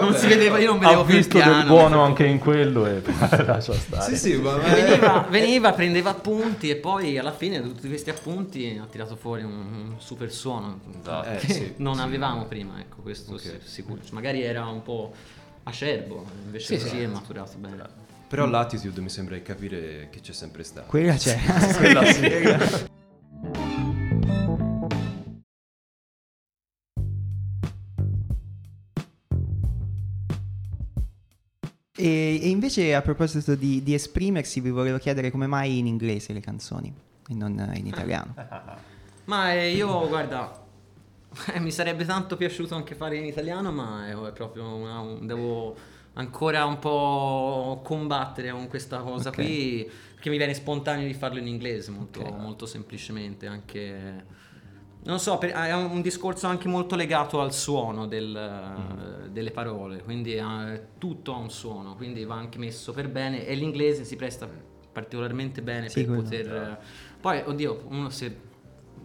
non 0.00 0.14
si 0.14 0.26
vedeva, 0.26 0.58
io 0.58 0.70
non 0.70 0.78
vedevo 0.80 1.00
Ha 1.00 1.04
più 1.04 1.14
il 1.14 1.20
visto 1.20 1.38
del 1.38 1.46
piano. 1.46 1.66
buono 1.68 2.02
anche 2.02 2.26
in 2.26 2.38
quello 2.38 2.86
e 2.86 3.00
lascia 3.44 3.72
stare. 3.74 4.14
Sì, 4.14 4.16
sì, 4.16 4.36
ma 4.36 4.56
Veniva, 4.58 5.26
veniva, 5.28 5.72
prendeva 5.72 6.10
appunti 6.10 6.70
e 6.70 6.76
poi 6.76 7.18
alla 7.18 7.32
fine 7.32 7.60
di 7.60 7.68
tutti 7.68 7.88
questi 7.88 8.10
appunti 8.10 8.78
ha 8.80 8.86
tirato 8.86 9.16
fuori 9.16 9.42
un, 9.42 9.52
un 9.52 9.94
super 9.98 10.32
suono 10.32 10.80
Esatto. 11.00 11.28
Eh, 11.28 11.36
che 11.36 11.52
sì, 11.52 11.74
non 11.78 11.96
sì. 11.96 12.00
avevamo 12.00 12.44
prima, 12.46 12.78
ecco, 12.80 13.02
questo 13.02 13.34
Ok. 13.34 13.40
sì- 13.40 13.58
sicuro. 13.64 14.00
Magari 14.12 14.42
era 14.42 14.66
un 14.66 14.82
po' 14.82 15.12
acerbo, 15.64 16.24
invece 16.44 16.76
Sì, 16.78 16.82
così 16.82 16.96
sì. 16.96 17.02
è 17.02 17.06
maturato 17.06 17.56
bene. 17.58 18.04
Però 18.28 18.46
l'attitude 18.46 19.00
mi 19.00 19.08
sembra 19.08 19.36
di 19.36 19.42
capire 19.42 20.08
che 20.10 20.20
c'è 20.20 20.32
sempre 20.32 20.64
stato. 20.64 20.88
Quella 20.88 21.14
c'è. 21.14 21.38
Quella 21.76 22.04
sì. 22.04 23.84
E, 32.06 32.38
e 32.40 32.48
invece 32.50 32.94
a 32.94 33.02
proposito 33.02 33.56
di, 33.56 33.82
di 33.82 33.92
esprimersi, 33.92 34.60
vi 34.60 34.70
volevo 34.70 34.98
chiedere 34.98 35.32
come 35.32 35.48
mai 35.48 35.78
in 35.78 35.86
inglese 35.88 36.32
le 36.32 36.38
canzoni 36.40 36.92
e 37.28 37.34
non 37.34 37.72
in 37.74 37.86
italiano. 37.86 38.34
Ma 39.26 39.52
eh, 39.52 39.72
io, 39.74 40.06
guarda, 40.06 40.64
eh, 41.52 41.58
mi 41.58 41.72
sarebbe 41.72 42.04
tanto 42.04 42.36
piaciuto 42.36 42.76
anche 42.76 42.94
fare 42.94 43.16
in 43.16 43.24
italiano, 43.24 43.72
ma 43.72 44.08
è, 44.08 44.32
proprio 44.32 44.72
una- 44.72 45.00
un- 45.00 45.26
devo 45.26 45.74
ancora 46.12 46.64
un 46.64 46.78
po' 46.78 47.80
combattere 47.82 48.52
con 48.52 48.68
questa 48.68 48.98
cosa 48.98 49.30
Ok. 49.30 49.34
qui, 49.34 49.90
perché 50.14 50.30
mi 50.30 50.36
viene 50.36 50.54
spontaneo 50.54 51.06
di 51.08 51.12
farlo 51.14 51.40
in 51.40 51.48
inglese, 51.48 51.90
molto, 51.90 52.20
Ok. 52.20 52.38
molto 52.38 52.66
semplicemente, 52.66 53.46
anche... 53.48 54.44
Non 55.06 55.20
so, 55.20 55.38
per- 55.38 55.52
è 55.52 55.72
un 55.72 56.00
discorso 56.02 56.48
anche 56.48 56.66
molto 56.66 56.96
legato 56.96 57.40
al 57.40 57.52
suono 57.54 58.06
del- 58.08 59.28
delle 59.30 59.52
parole, 59.52 60.02
quindi 60.02 60.34
eh, 60.34 60.82
tutto 60.98 61.32
ha 61.32 61.36
un 61.36 61.48
suono, 61.50 61.94
quindi 61.94 62.24
va 62.24 62.34
anche 62.34 62.58
messo 62.58 62.92
per 62.92 63.08
bene 63.08 63.46
e 63.46 63.54
l'inglese 63.54 64.04
si 64.04 64.16
presta 64.16 64.48
particolarmente 64.92 65.62
bene 65.62 65.90
Sì, 65.90 66.04
per 66.04 66.10
poter... 66.10 66.46
eh, 66.52 66.78
Poi, 67.20 67.40
oddio, 67.44 67.84
uno 67.88 68.10
se 68.10 68.36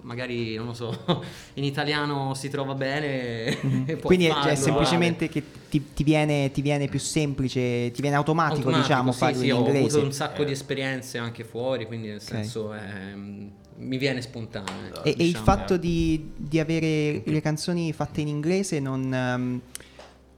magari, 0.02 0.56
non 0.56 0.68
lo 0.68 0.74
so, 0.74 0.90
in 1.56 1.64
italiano 1.64 2.34
si 2.34 2.50
trova 2.50 2.74
bene 2.74 3.56
può 4.02 4.10
Quindi 4.10 4.26
è, 4.26 4.30
farlo, 4.30 4.42
cioè, 4.42 4.56
eh. 4.56 4.56
semplicemente 4.64 5.30
che 5.30 5.44
ti, 5.70 5.94
ti 5.94 6.04
viene, 6.04 6.52
ti 6.52 6.62
viene 6.62 6.88
più 6.88 7.00
semplice, 7.00 7.92
ti 7.92 8.02
viene 8.02 8.16
automatico, 8.16 8.72
Automatico, 8.72 8.72
diciamo 8.72 9.12
sì, 9.12 9.20
farlo 9.20 9.40
sì, 9.40 9.50
in 9.50 9.52
ho 9.52 9.58
inglese. 9.58 9.98
avuto 9.98 10.02
un 10.02 10.12
sacco 10.12 10.44
di 10.44 10.52
esperienze 10.52 11.18
anche 11.18 11.44
fuori, 11.44 11.86
quindi 11.86 12.08
nel 12.10 12.22
Ok. 12.22 12.28
senso 12.28 12.74
ehm, 12.74 13.52
mi 13.78 13.98
viene 13.98 14.22
spontaneo. 14.22 14.88
ecco, 14.88 15.04
E, 15.04 15.10
e 15.10 15.12
il 15.12 15.18
diciamo. 15.18 15.46
fatto 15.46 15.78
di, 15.78 16.32
di 16.36 16.60
avere 16.60 17.24
le 17.26 17.42
canzoni 17.42 17.92
fatte 17.94 18.22
in 18.22 18.28
inglese 18.28 18.80
non, 18.80 19.14
ehm, 19.14 19.62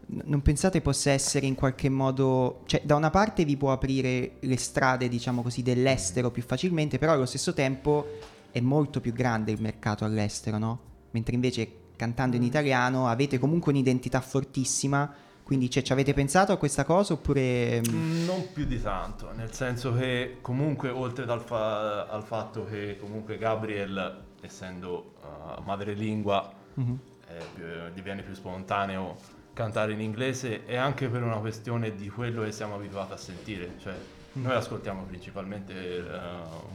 non 0.05 0.41
pensate 0.41 0.81
possa 0.81 1.11
essere 1.11 1.45
in 1.45 1.55
qualche 1.55 1.89
modo... 1.89 2.61
Cioè, 2.65 2.81
da 2.83 2.95
una 2.95 3.09
parte 3.09 3.45
vi 3.45 3.57
può 3.57 3.71
aprire 3.71 4.33
le 4.39 4.57
strade, 4.57 5.07
diciamo 5.09 5.41
così, 5.41 5.61
dell'estero 5.61 6.31
più 6.31 6.43
facilmente, 6.43 6.97
però 6.97 7.13
allo 7.13 7.25
stesso 7.25 7.53
tempo 7.53 8.05
è 8.51 8.59
molto 8.59 9.01
più 9.01 9.13
grande 9.13 9.51
il 9.51 9.61
mercato 9.61 10.05
all'estero, 10.05 10.57
no? 10.57 10.79
Mentre 11.11 11.35
invece 11.35 11.81
cantando 11.95 12.35
in 12.35 12.43
italiano 12.43 13.07
avete 13.07 13.37
comunque 13.39 13.71
un'identità 13.71 14.19
fortissima, 14.21 15.13
quindi 15.53 15.69
cioè, 15.69 15.83
ci 15.83 15.91
avete 15.91 16.13
pensato 16.13 16.51
a 16.51 16.57
questa 16.57 16.83
cosa 16.83 17.13
oppure... 17.13 17.79
mm, 17.87 18.25
Non 18.25 18.51
più 18.51 18.65
di 18.65 18.81
tanto, 18.81 19.31
nel 19.33 19.53
senso 19.53 19.93
che 19.93 20.37
comunque 20.41 20.89
oltre 20.89 21.25
dal 21.25 21.41
fa- 21.41 22.07
al 22.07 22.23
fatto 22.23 22.65
che 22.65 22.97
comunque 22.99 23.37
Gabriel, 23.37 24.23
essendo 24.41 25.13
uh, 25.21 25.61
madrelingua, 25.61 26.51
mhm. 26.73 26.97
è 27.27 27.37
più- 27.53 27.93
diviene 27.93 28.23
più 28.23 28.33
spontaneo 28.33 29.15
cantare 29.53 29.93
in 29.93 30.01
inglese 30.01 30.65
e 30.65 30.75
anche 30.75 31.07
per 31.07 31.21
una 31.21 31.37
questione 31.37 31.93
di 31.93 32.09
quello 32.09 32.41
che 32.41 32.51
siamo 32.51 32.73
abituati 32.73 33.13
a 33.13 33.17
sentire, 33.17 33.73
cioè 33.77 33.93
noi 34.33 34.55
ascoltiamo 34.55 35.03
principalmente 35.03 35.73
eh, 35.75 36.03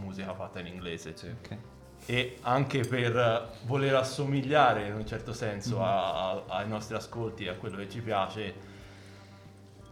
musica 0.00 0.32
fatta 0.32 0.60
in 0.60 0.68
inglese 0.68 1.08
Ok. 1.10 1.56
E 2.06 2.38
anche 2.42 2.80
per 2.80 3.16
eh, 3.16 3.42
voler 3.66 3.94
assomigliare 3.96 4.86
in 4.86 4.94
un 4.94 5.06
certo 5.06 5.32
senso 5.32 5.82
a- 5.82 6.30
a- 6.30 6.42
ai 6.48 6.68
nostri 6.68 6.94
ascolti 6.96 7.44
e 7.44 7.48
a 7.50 7.54
quello 7.54 7.76
che 7.76 7.88
ci 7.90 8.00
piace 8.00 8.54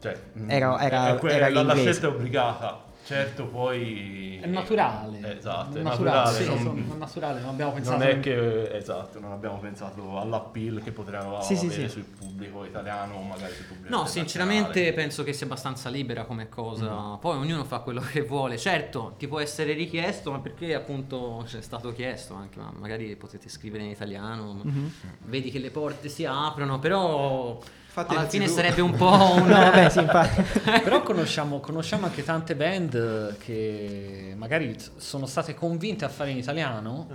cioè, 0.00 0.18
mm, 0.38 0.50
Era- 0.50 0.80
era- 0.80 1.08
è 1.14 1.18
que- 1.18 1.30
era 1.30 1.48
la, 1.50 1.62
la 1.62 1.74
scelta 1.74 2.06
è 2.06 2.10
obbligata 2.10 2.84
certo 3.06 3.46
poi 3.46 4.40
È 4.42 4.46
naturale. 4.46 5.36
Esatto 5.38 5.78
è 5.78 5.82
naturale. 5.82 6.42
sì, 6.42 6.46
non, 6.64 6.90
è 6.92 6.96
naturale, 6.96 7.40
non 7.40 7.50
abbiamo 7.50 7.72
pensato 7.72 7.98
non 7.98 8.06
è 8.08 8.20
che 8.20 8.76
esatto 8.76 9.20
non 9.20 9.30
abbiamo 9.32 9.58
pensato 9.58 10.18
all'appeal 10.18 10.82
che 10.82 10.90
potremmo 10.90 11.40
Sì, 11.40 11.54
avere 11.54 11.70
sì. 11.70 11.88
sul 11.88 12.02
pubblico 12.04 12.64
italiano 12.64 13.14
o 13.14 13.22
magari 13.22 13.54
sul 13.54 13.64
pubblico 13.66 13.94
No, 13.94 14.06
sinceramente 14.06 14.92
penso 14.92 15.22
che 15.22 15.32
sia 15.32 15.46
abbastanza 15.46 15.88
libera 15.88 16.24
come 16.24 16.48
cosa. 16.48 17.16
Poi 17.20 17.36
ognuno 17.36 17.64
fa 17.64 17.78
quello 17.78 18.00
che 18.00 18.22
vuole. 18.22 18.58
Certo, 18.58 19.14
ti 19.16 19.28
può 19.28 19.38
essere 19.38 19.72
richiesto, 19.74 20.32
ma 20.32 20.40
perché 20.40 20.74
appunto 20.74 21.44
c'è 21.46 21.60
stato 21.60 21.92
chiesto 21.92 22.34
anche, 22.34 22.58
ma 22.58 22.72
magari 22.76 23.14
potete 23.16 23.48
scrivere 23.48 23.84
in 23.84 23.90
italiano, 23.90 24.52
ma 24.52 24.62
Mhm. 24.64 24.92
vedi 25.26 25.50
che 25.52 25.60
le 25.60 25.70
porte 25.70 26.08
si 26.08 26.24
aprono, 26.24 26.78
però 26.80 27.58
Fate 27.96 28.14
alla 28.14 28.28
fine 28.28 28.44
TV. 28.44 28.50
sarebbe 28.52 28.82
un 28.82 28.92
po' 28.94 29.06
un... 29.40 29.46
No, 29.46 29.54
vabbè, 29.54 29.88
sì, 29.88 30.00
infatti. 30.00 30.42
Però 30.84 31.02
conosciamo, 31.02 31.60
conosciamo 31.60 32.04
anche 32.04 32.22
tante 32.22 32.54
band 32.54 33.38
che 33.38 34.34
magari 34.36 34.76
sono 34.98 35.24
state 35.24 35.54
convinte 35.54 36.04
a 36.04 36.10
fare 36.10 36.30
in 36.30 36.36
italiano 36.36 37.08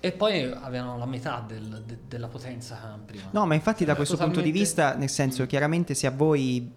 e 0.00 0.12
poi 0.12 0.44
avevano 0.44 0.96
la 0.96 1.04
metà 1.04 1.44
del- 1.46 1.82
de- 1.86 1.98
della 2.08 2.28
potenza 2.28 2.98
prima. 3.04 3.24
No, 3.32 3.44
ma 3.44 3.52
infatti 3.54 3.84
da 3.84 3.94
questo 3.94 4.16
punto 4.16 4.40
di 4.40 4.50
totalmente- 4.50 4.58
vista, 4.58 4.94
nel 4.94 5.10
senso, 5.10 5.44
chiaramente 5.44 5.92
se 5.92 6.06
a 6.06 6.10
voi, 6.12 6.72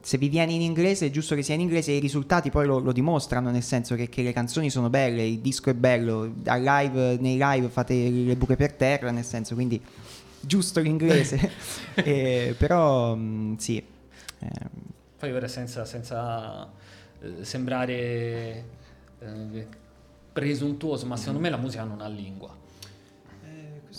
se 0.00 0.16
vi 0.16 0.30
viene 0.30 0.52
in 0.52 0.62
inglese, 0.62 1.08
è 1.08 1.10
giusto 1.10 1.34
che 1.34 1.42
sia 1.42 1.54
in 1.54 1.60
inglese, 1.60 1.92
i 1.92 2.00
risultati 2.00 2.48
poi 2.48 2.64
lo, 2.64 2.78
lo 2.78 2.92
dimostrano, 2.92 3.50
nel 3.50 3.62
senso 3.62 3.94
che, 3.96 4.08
che 4.08 4.22
le 4.22 4.32
canzoni 4.32 4.70
sono 4.70 4.88
belle, 4.88 5.26
il 5.26 5.40
disco 5.40 5.68
è 5.68 5.74
bello, 5.74 6.32
al 6.46 6.62
live, 6.62 7.18
nei 7.20 7.36
live 7.38 7.68
fate 7.68 8.08
le 8.08 8.34
buche 8.34 8.56
per 8.56 8.72
terra, 8.72 9.10
nel 9.10 9.24
senso, 9.26 9.54
quindi 9.54 9.78
giusto 10.42 10.80
l'inglese. 10.80 11.50
Eh, 11.94 12.54
però, 12.56 13.14
mh, 13.14 13.56
sì. 13.58 13.76
Eh, 13.76 14.48
Poi 15.18 15.30
ora 15.32 15.46
senza, 15.46 15.84
senza 15.84 16.70
eh, 17.20 17.44
sembrare 17.44 18.64
eh, 19.18 19.66
presuntuoso, 20.32 21.04
ma 21.06 21.16
secondo 21.18 21.38
me 21.40 21.50
la 21.50 21.58
musica 21.58 21.84
non 21.84 22.00
ha 22.00 22.08
lingua. 22.08 22.56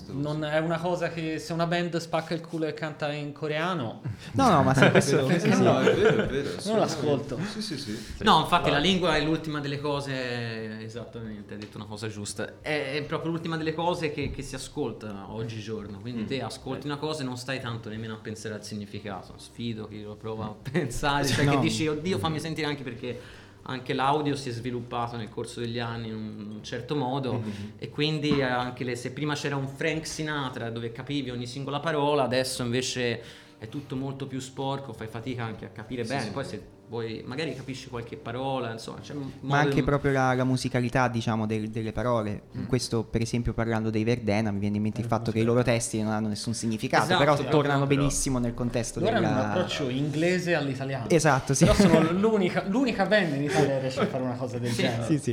Non 0.07 0.43
è 0.43 0.57
una 0.57 0.79
cosa 0.79 1.09
che 1.09 1.37
se 1.37 1.53
una 1.53 1.67
band 1.67 1.97
spacca 1.97 2.33
il 2.33 2.41
culo 2.41 2.65
e 2.65 2.73
canta 2.73 3.11
in 3.11 3.31
coreano, 3.31 4.01
No, 4.33 4.49
no, 4.49 4.63
ma 4.63 4.73
sì, 4.73 4.89
questo... 4.89 5.27
Eh, 5.29 5.39
sì, 5.39 5.49
no, 5.49 5.55
sì. 5.55 5.61
no, 5.61 5.79
è 5.81 5.93
vero, 5.95 6.23
è 6.23 6.27
vero. 6.27 6.49
non 6.65 6.79
l'ascolto. 6.79 7.37
Sì, 7.51 7.61
sì, 7.61 7.77
sì. 7.77 7.97
No, 8.23 8.39
infatti 8.41 8.71
la 8.71 8.79
lingua 8.79 9.15
è 9.15 9.23
l'ultima 9.23 9.59
delle 9.59 9.79
cose, 9.79 10.81
esattamente, 10.83 11.53
hai 11.53 11.59
detto 11.59 11.77
una 11.77 11.85
cosa 11.85 12.07
giusta, 12.07 12.53
è, 12.61 12.93
è 12.95 13.03
proprio 13.03 13.31
l'ultima 13.31 13.55
delle 13.55 13.73
cose 13.75 14.11
che, 14.11 14.31
che 14.31 14.41
si 14.41 14.55
ascolta 14.55 15.27
oggigiorno, 15.31 15.99
quindi 15.99 16.25
te 16.25 16.41
ascolti 16.41 16.87
una 16.87 16.97
cosa 16.97 17.21
e 17.21 17.25
non 17.25 17.37
stai 17.37 17.59
tanto 17.59 17.89
nemmeno 17.89 18.15
a 18.15 18.17
pensare 18.17 18.55
al 18.55 18.63
significato, 18.63 19.33
sfido 19.37 19.87
chi 19.87 20.01
lo 20.01 20.15
prova 20.15 20.45
a 20.45 20.55
pensare, 20.71 21.27
cioè 21.27 21.45
No. 21.45 21.51
che 21.51 21.59
dici 21.59 21.87
oddio 21.87 22.17
fammi 22.17 22.39
sentire 22.39 22.67
anche 22.67 22.83
perché 22.83 23.19
anche 23.63 23.93
l'audio 23.93 24.35
si 24.35 24.49
è 24.49 24.51
sviluppato 24.51 25.15
nel 25.15 25.29
corso 25.29 25.59
degli 25.59 25.79
anni 25.79 26.09
in 26.09 26.15
un 26.15 26.59
certo 26.63 26.95
modo 26.95 27.41
e 27.77 27.89
quindi 27.89 28.41
anche 28.41 28.83
le- 28.83 28.95
se 28.95 29.11
prima 29.11 29.35
c'era 29.35 29.55
un 29.55 29.67
Frank 29.67 30.05
Sinatra 30.05 30.69
dove 30.69 30.91
capivi 30.91 31.29
ogni 31.29 31.47
singola 31.47 31.79
parola, 31.79 32.23
adesso 32.23 32.61
invece 32.63 33.21
è 33.63 33.69
tutto 33.69 33.95
molto 33.95 34.27
più 34.27 34.41
sporco, 34.41 34.91
fai 34.91 35.07
fatica 35.07 35.45
anche 35.45 35.63
a 35.63 35.69
capire 35.69 36.03
bene, 36.03 36.31
poi 36.31 36.43
se 36.43 36.61
vuoi 36.89 37.23
magari 37.25 37.55
capisci 37.55 37.87
qualche 37.87 38.17
parola, 38.17 38.73
insomma, 38.73 38.99
c'è 38.99 39.13
un 39.13 39.31
Ma 39.39 39.59
anche 39.59 39.81
proprio 39.83 40.11
la, 40.11 40.33
la 40.33 40.43
musicalità, 40.43 41.07
diciamo, 41.07 41.45
del- 41.47 41.69
delle 41.69 41.93
parole. 41.93 42.41
Mm. 42.57 42.65
Questo, 42.65 43.05
per 43.05 43.21
esempio, 43.21 43.53
parlando 43.53 43.89
dei 43.89 44.03
Verdena, 44.03 44.51
mi 44.51 44.59
viene 44.59 44.75
in 44.75 44.83
mente 44.83 44.99
il 44.99 45.07
fatto 45.07 45.31
che 45.31 45.39
i 45.39 45.43
loro 45.43 45.63
testi 45.63 46.01
non 46.01 46.11
hanno 46.11 46.27
nessun 46.27 46.53
significato, 46.53 47.05
Esatto, 47.05 47.19
però 47.19 47.35
però- 47.37 47.49
tornano 47.49 47.87
però- 47.87 47.99
benissimo 48.01 48.37
nel 48.37 48.53
contesto 48.53 48.99
loro 48.99 49.15
hanno 49.15 49.27
un 49.27 49.33
della... 49.33 49.49
approccio 49.51 49.87
inglese 49.87 50.55
all'italiano. 50.55 51.09
Esatto, 51.09 51.53
sì. 51.53 51.63
Però 51.63 51.75
sono 51.77 52.11
l'unica, 52.11 52.65
l'unica 52.67 53.05
band 53.05 53.33
in 53.35 53.43
Italia 53.43 53.67
che 53.75 53.79
riesce 53.79 54.01
a 54.01 54.05
fare 54.07 54.23
una 54.23 54.35
cosa 54.35 54.57
del 54.59 54.71
Sì. 54.71 54.81
genere. 54.81 55.05
sì, 55.05 55.17
sì. 55.19 55.31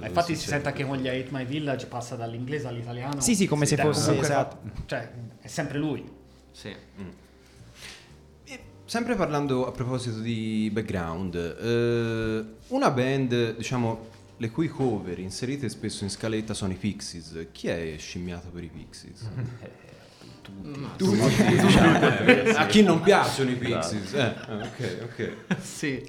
Eh, 0.00 0.06
Infatti 0.06 0.34
si 0.34 0.48
sente 0.48 0.66
anche 0.68 0.84
con 0.84 0.96
gli 0.96 1.06
Hate 1.06 1.28
My 1.30 1.44
Village 1.44 1.86
passa 1.86 2.16
dall'inglese 2.16 2.66
all'italiano. 2.66 3.20
Sì, 3.20 3.36
sì, 3.36 3.46
come 3.46 3.66
se 3.66 3.76
Cioè, 3.76 3.84
fosse... 3.84 4.18
Esatto. 4.18 4.56
cioè, 4.86 5.10
è 5.40 5.46
sempre 5.46 5.78
lui. 5.78 6.04
Sì. 6.50 6.68
E 6.68 6.76
sempre 8.92 9.14
parlando 9.14 9.66
a 9.66 9.70
proposito 9.70 10.18
di 10.18 10.68
background, 10.70 11.34
eh, 11.34 12.44
una 12.74 12.90
band, 12.90 13.56
diciamo, 13.56 14.06
le 14.36 14.50
cui 14.50 14.68
cover 14.68 15.18
inserite 15.18 15.70
spesso 15.70 16.04
in 16.04 16.10
scaletta 16.10 16.52
sono 16.52 16.74
i 16.74 16.76
Pixies. 16.76 17.46
Chi 17.52 17.68
è 17.68 17.94
scimmiato 17.96 18.48
per 18.50 18.64
i 18.64 18.68
Pixies? 18.68 19.30
Tutti, 20.42 21.46
diciamo, 21.56 22.00
eh, 22.26 22.50
a 22.50 22.66
chi 22.66 22.82
non 22.82 23.00
piacciono 23.00 23.48
i 23.52 23.54
Pixies? 23.54 24.12
Eh, 24.12 24.34
eh, 24.46 24.54
ok, 24.56 24.98
ok. 25.04 25.56
sì. 25.58 26.06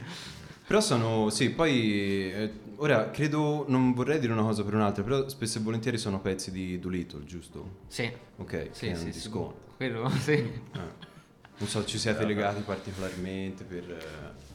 Però 0.67 0.82
sono, 0.82 1.30
sì, 1.30 1.52
poi 1.52 2.34
eh, 2.34 2.52
ora 2.76 3.12
credo, 3.12 3.63
non 3.69 3.93
vorrei 3.93 4.19
dire 4.19 4.34
una 4.34 4.41
cosa 4.43 4.62
per 4.62 4.74
un'altra, 4.74 5.04
però 5.04 5.30
spesso 5.30 5.58
e 5.58 5.62
volentieri 5.62 5.98
sono 5.98 6.19
pezzi 6.19 6.52
di 6.52 6.78
Doolittle, 6.80 7.24
giusto? 7.24 7.78
Sì. 7.88 8.12
Ok, 8.36 8.67
Sì, 8.72 8.88
che 8.88 8.91
è 8.91 8.96
un 8.96 8.98
sì, 8.98 9.10
disco. 9.10 9.56
sì. 9.69 9.76
Quello, 9.78 10.10
sì. 10.19 10.32
Eh. 10.34 11.12
Non 11.58 11.68
so, 11.70 11.86
ci 11.86 11.98
siete 11.98 12.26
legati 12.26 12.62
particolarmente 12.62 13.63
per... 13.63 13.89
eh, 13.89 14.52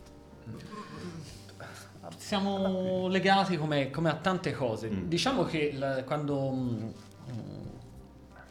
Siamo 2.16 3.06
legati 3.08 3.56
come, 3.56 3.90
come 3.90 4.08
a 4.10 4.14
tante 4.14 4.52
cose. 4.52 4.88
Mm. 4.88 5.08
Diciamo 5.08 5.44
che 5.44 5.72
la- 5.76 6.02
quando 6.04 6.50
mm, 6.50 6.82
mm, 7.30 7.66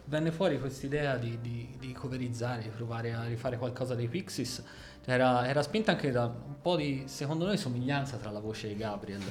venne 0.05 0.31
fuori 0.31 0.59
quest'idea 0.59 1.17
di, 1.17 1.39
di, 1.41 1.75
di 1.79 1.91
coverizzare, 1.91 2.61
di 2.63 2.69
provare 2.69 3.13
a 3.13 3.25
rifare 3.25 3.57
qualcosa 3.57 3.95
dei 3.95 4.07
Pixies, 4.07 4.63
era, 5.05 5.47
era 5.47 5.61
spinta 5.63 5.91
anche 5.91 6.11
da 6.11 6.25
un 6.25 6.61
po' 6.61 6.75
di, 6.75 7.03
secondo 7.07 7.45
noi, 7.45 7.57
somiglianza 7.57 8.17
tra 8.17 8.29
la 8.31 8.39
voce 8.39 8.67
di 8.67 8.75
Gabriel 8.77 9.21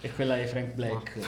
e 0.00 0.12
quella 0.14 0.36
di 0.36 0.46
Frank 0.46 0.72
Black. 0.72 1.18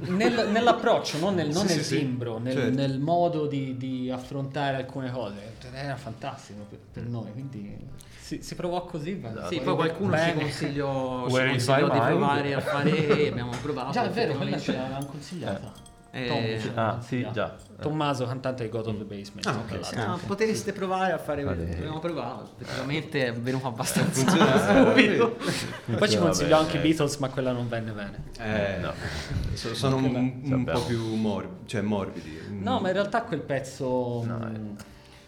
Nel- 0.00 0.48
nell'approccio, 0.50 1.18
non 1.18 1.34
nel, 1.34 1.48
non 1.48 1.66
Sì, 1.66 1.74
nel 1.74 1.84
sì, 1.84 1.94
sì. 1.94 1.98
timbro, 1.98 2.38
nel, 2.38 2.54
Certo. 2.54 2.74
nel 2.76 2.98
modo 2.98 3.46
di, 3.46 3.76
di 3.76 4.10
affrontare 4.10 4.76
alcune 4.76 5.10
cose. 5.10 5.54
Era 5.72 5.96
fantastico 5.96 6.64
per, 6.68 6.78
per 6.92 7.04
noi, 7.04 7.30
quindi 7.32 7.76
si, 8.20 8.42
si 8.42 8.54
provò 8.54 8.84
così. 8.84 9.14
va- 9.14 9.46
Sì, 9.48 9.60
poi 9.60 9.74
qualcuno 9.74 10.12
ci 10.16 10.18
bene. 10.24 10.40
consigliò, 10.42 11.26
ci 11.26 11.32
Where 11.32 11.52
is 11.54 11.64
consigliò 11.66 11.88
di 11.90 11.98
mind? 11.98 12.06
provare 12.06 12.54
a 12.54 12.60
fare 12.60 13.06
e 13.18 13.28
abbiamo 13.28 13.52
provato. 13.62 13.90
Già, 13.92 14.04
è 14.04 14.10
vero, 14.10 14.34
quella 14.34 14.58
ce 14.58 14.72
l'avevamo 14.76 15.06
consigliata. 15.06 15.72
Eh, 15.76 15.90
L'aveva 16.14 16.96
ah, 16.96 17.00
sì, 17.00 17.26
già. 17.32 17.56
Tommaso, 17.80 18.26
cantante 18.26 18.64
di 18.64 18.68
God 18.68 18.86
of 18.88 18.98
the 18.98 19.04
Basement. 19.04 19.46
Ah, 19.46 19.56
ok, 19.58 19.78
tra 19.80 19.82
Sì, 19.82 19.96
no, 19.96 20.18
potreste 20.26 20.72
provare 20.72 21.12
a 21.12 21.18
fare 21.18 21.42
Vale. 21.42 21.74
Abbiamo 21.74 22.00
provato, 22.00 22.50
effettivamente 22.60 23.26
è 23.28 23.32
venuto 23.32 23.66
abbastanza 23.68 24.20
Funziona? 24.28 24.90
subito. 24.92 25.36
Poi 25.40 26.08
ci 26.08 26.16
Vabbè, 26.16 26.18
consigliò 26.18 26.58
anche 26.58 26.76
i 26.76 26.80
eh. 26.80 26.82
Beatles, 26.82 27.16
ma 27.16 27.28
quella 27.30 27.52
non 27.52 27.66
venne 27.68 27.92
bene. 27.92 28.24
Eh, 28.38 28.78
No. 28.80 28.92
so- 29.54 29.74
sono 29.74 29.96
un, 29.96 30.40
un 30.44 30.64
po' 30.64 30.84
più 30.84 31.02
morbi- 31.14 31.66
cioè 31.66 31.80
morbidi. 31.80 32.40
No, 32.60 32.78
ma 32.80 32.88
in 32.88 32.92
realtà 32.94 33.22
quel 33.22 33.40
pezzo 33.40 34.22
No, 34.24 34.38
mm, 34.38 34.74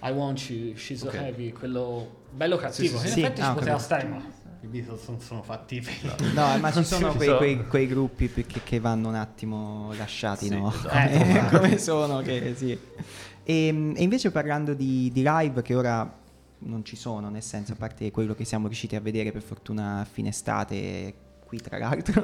I 0.03 0.11
Want 0.11 0.39
You, 0.51 0.77
She's 0.77 1.01
So 1.01 1.07
Ok. 1.07 1.15
Heavy, 1.15 1.53
quello 1.53 2.23
bello 2.31 2.57
cattivo, 2.57 2.99
sì, 2.99 3.07
in 3.07 3.13
sì. 3.13 3.21
effetti 3.23 3.41
Ah, 3.41 3.47
ci 3.49 3.55
poteva 3.55 3.79
stare, 3.79 4.05
ma 4.05 4.23
i 4.65 4.69
Beatles 4.69 5.07
non 5.09 5.21
sono 5.21 5.43
fatti 5.43 5.81
per... 5.81 6.33
No, 6.33 6.57
ma 6.61 6.73
ci 6.73 6.85
sono 6.85 7.11
ci 7.11 7.17
quei, 7.17 7.27
sono. 7.27 7.39
quei- 7.39 7.67
quei 7.67 7.87
gruppi 7.87 8.31
che, 8.33 8.61
che 8.65 8.81
vanno 8.81 9.09
un 9.09 9.15
attimo 9.15 9.93
lasciati, 9.97 10.47
Sì, 10.47 10.59
no? 10.59 10.73
esatto. 10.73 11.19
Come, 11.19 11.49
come 11.53 11.79
sono, 11.79 12.19
che 12.21 12.55
sì. 12.57 12.71
E, 12.73 13.67
e 13.95 14.03
invece 14.03 14.31
parlando 14.31 14.75
di, 14.75 15.11
di 15.13 15.23
live 15.25 15.63
che 15.63 15.75
ora 15.75 16.21
non 16.67 16.85
ci 16.85 16.97
sono, 16.97 17.29
nel 17.29 17.43
senso, 17.43 17.73
a 17.73 17.77
parte 17.77 18.11
quello 18.11 18.35
che 18.35 18.45
siamo 18.45 18.67
riusciti 18.67 18.97
a 18.97 19.01
vedere 19.01 19.33
per 19.33 19.43
fortuna 19.43 20.01
a 20.01 20.05
fine 20.05 20.31
estate, 20.31 21.15
qui 21.45 21.61
tra 21.61 21.77
l'altro. 21.79 22.23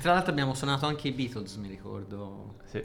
Tra 0.00 0.12
l'altro 0.14 0.30
abbiamo 0.30 0.54
suonato 0.54 0.86
anche 0.86 1.08
i 1.08 1.12
Beatles, 1.12 1.56
mi 1.56 1.68
ricordo. 1.68 2.54
Sì. 2.70 2.82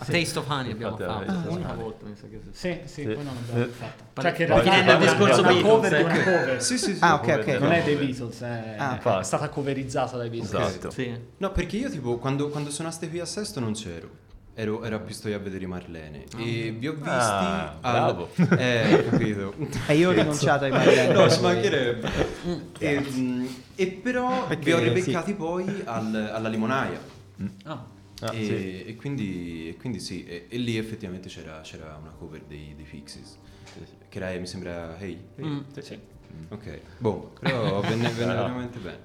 A 0.00 0.04
Sì. 0.04 0.12
Taste 0.12 0.38
of 0.38 0.48
Honey 0.48 0.72
abbiamo 0.72 0.96
Infatti, 0.98 1.26
fatto, 1.26 1.48
eh, 1.48 1.52
sì. 1.52 1.76
volta 1.76 2.06
mi 2.06 2.16
sa 2.16 2.26
che 2.26 2.40
sì. 2.42 2.50
Sì, 2.52 2.80
sì, 2.86 3.00
Sì. 3.02 3.02
poi 3.08 3.22
non 3.24 3.34
l'abbiamo 3.34 3.60
Eh, 3.60 3.64
più 3.64 3.72
fatta. 3.74 4.04
pare- 4.14 4.28
Cioè 4.28 4.36
che 4.36 4.42
in 4.42 4.48
realtà 4.64 4.92
il 4.92 4.98
discorso 4.98 5.40
una 5.42 5.60
cover 5.60 5.96
di 5.96 6.02
una 6.02 6.14
ecco. 6.14 6.30
cover. 6.30 6.62
Sì, 6.62 6.78
sì, 6.78 6.94
sì. 6.94 6.98
Ah, 7.04 7.14
ok, 7.16 7.28
ok. 7.40 7.46
Non 7.60 7.72
è 7.72 7.82
dei 7.84 7.96
Beatles, 7.96 8.40
è, 8.40 8.76
Ah, 8.78 9.18
è 9.20 9.22
stata 9.22 9.48
coverizzata 9.50 10.16
dai 10.16 10.30
Beatles. 10.30 10.68
Esatto. 10.68 10.90
Sì. 10.90 11.14
No, 11.36 11.52
perché 11.52 11.76
io 11.76 11.90
tipo 11.90 12.16
quando, 12.16 12.48
quando 12.48 12.70
suonaste 12.70 13.10
qui 13.10 13.18
a 13.20 13.26
Sesto 13.26 13.60
non 13.60 13.74
c'ero. 13.74 14.08
Ero, 14.54 14.82
ero 14.84 14.96
a 14.96 14.98
Pistoia 15.00 15.36
a 15.36 15.38
vedere 15.38 15.64
i 15.64 15.66
Marlene 15.66 16.24
e 16.38 16.74
vi 16.76 16.88
ho 16.88 16.92
visti 16.92 17.08
Ah, 17.08 17.76
al- 17.80 17.92
bravo. 17.92 18.30
Eh, 18.58 19.06
capito. 19.10 19.54
E 19.86 19.94
io 19.96 20.08
ho 20.08 20.12
rinunciato 20.12 20.64
ai 20.64 20.70
Marlene. 20.70 21.12
No, 21.12 21.28
ci 21.30 21.40
mancherebbe. 21.40 22.08
E, 22.78 23.00
mm, 23.00 23.46
e 23.74 23.86
però 24.02 24.46
Perché, 24.46 24.64
vi 24.64 24.72
ho 24.72 24.78
ribeccati 24.78 25.34
poi 25.34 25.82
al- 25.84 26.30
alla 26.32 26.48
limonaia. 26.48 26.98
Ah, 27.64 27.82
Ah, 28.20 28.34
e, 28.34 28.44
sì. 28.44 28.84
e 28.84 28.96
quindi, 28.96 29.68
e 29.68 29.76
quindi 29.76 29.98
sì, 30.00 30.24
e, 30.24 30.46
e 30.48 30.58
lì 30.58 30.76
effettivamente 30.76 31.28
c'era, 31.28 31.60
c'era 31.62 31.96
una 32.00 32.10
cover 32.10 32.42
dei, 32.42 32.74
dei 32.76 32.84
Pixies. 32.84 33.38
Che 34.08 34.18
era, 34.18 34.38
mi 34.38 34.46
sembra, 34.46 34.98
Hey. 34.98 35.18
Hey? 35.36 35.44
Mm. 35.46 35.60
sì. 35.78 35.98
Ok, 36.48 36.80
boh, 36.98 37.32
però 37.40 37.80
venne, 37.82 38.08
venne 38.10 38.34
veramente 38.34 38.78
bene. 38.78 38.98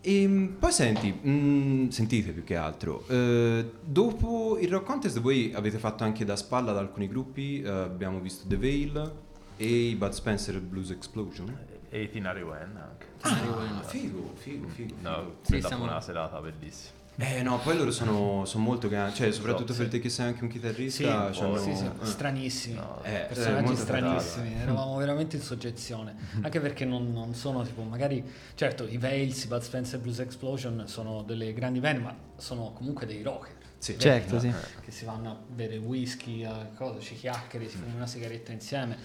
E 0.00 0.54
poi 0.58 0.70
senti, 0.72 1.12
mm, 1.26 1.88
sentite 1.88 2.30
più 2.30 2.44
che 2.44 2.54
altro, 2.56 3.04
eh, 3.08 3.68
dopo 3.82 4.56
il 4.60 4.68
Rock 4.68 4.84
Contest 4.86 5.18
voi 5.20 5.52
avete 5.52 5.78
fatto 5.78 6.04
anche 6.04 6.24
da 6.24 6.36
spalla 6.36 6.70
ad 6.70 6.76
alcuni 6.76 7.08
gruppi, 7.08 7.60
eh, 7.60 7.68
abbiamo 7.68 8.20
visto 8.20 8.46
The 8.46 8.56
Veil 8.56 9.12
e 9.56 9.66
i 9.88 9.94
Bud 9.96 10.12
Spencer 10.12 10.60
Blues 10.60 10.90
Explosion. 10.90 11.58
E 11.88 12.02
i 12.02 12.10
Tinari 12.10 12.42
Wen 12.42 12.76
anche. 12.76 13.06
Ah, 13.22 13.82
figo, 13.82 14.32
figo, 14.36 14.68
figo. 14.68 14.94
No, 15.00 15.34
figo. 15.42 15.60
Sì, 15.60 15.66
siamo- 15.66 15.84
una 15.84 16.00
serata 16.00 16.40
bellissima. 16.40 16.94
Eh 17.18 17.42
no, 17.42 17.58
poi 17.60 17.78
loro 17.78 17.90
sono, 17.92 18.44
sono 18.44 18.62
molto 18.64 18.88
grandi, 18.88 19.14
cioè 19.16 19.32
soprattutto 19.32 19.72
Sì. 19.72 19.78
per 19.80 19.88
te 19.88 20.00
che 20.00 20.10
sei 20.10 20.26
anche 20.26 20.44
un 20.44 20.50
Sì, 20.50 20.58
chitarrista, 20.58 21.32
sì, 21.32 21.38
c'hanno- 21.38 21.56
sì, 21.56 21.74
sì, 21.74 21.84
eh. 21.86 21.90
stranissimi. 22.06 22.74
No, 22.74 23.00
Eh, 23.04 23.24
personaggi 23.28 23.64
molto 23.64 23.80
stranissimi, 23.80 24.52
eh. 24.54 24.58
eravamo 24.60 24.96
veramente 24.96 25.36
in 25.36 25.42
soggezione, 25.42 26.14
anche 26.42 26.60
perché 26.60 26.84
non, 26.84 27.10
non 27.12 27.34
sono 27.34 27.62
tipo, 27.64 27.80
magari, 27.82 28.22
certo, 28.54 28.86
i 28.86 28.98
Veils, 28.98 29.44
i 29.44 29.46
Bud 29.46 29.62
Spencer 29.62 29.98
Blues 29.98 30.18
Explosion 30.18 30.84
sono 30.88 31.22
delle 31.22 31.54
grandi 31.54 31.80
band, 31.80 32.02
ma 32.02 32.14
sono 32.36 32.72
comunque 32.74 33.06
dei 33.06 33.22
rocker. 33.22 33.54
Sì. 33.78 33.98
Certo, 33.98 34.38
sì. 34.38 34.52
Che 34.82 34.90
si 34.90 35.04
vanno 35.06 35.30
a 35.30 35.36
bere 35.46 35.78
whisky, 35.78 36.44
a 36.44 36.68
cosa, 36.76 37.00
ci 37.00 37.14
chiacchiere, 37.14 37.66
si 37.68 37.76
fumano 37.76 37.96
una 37.96 38.06
sigaretta 38.06 38.52
insieme. 38.52 38.96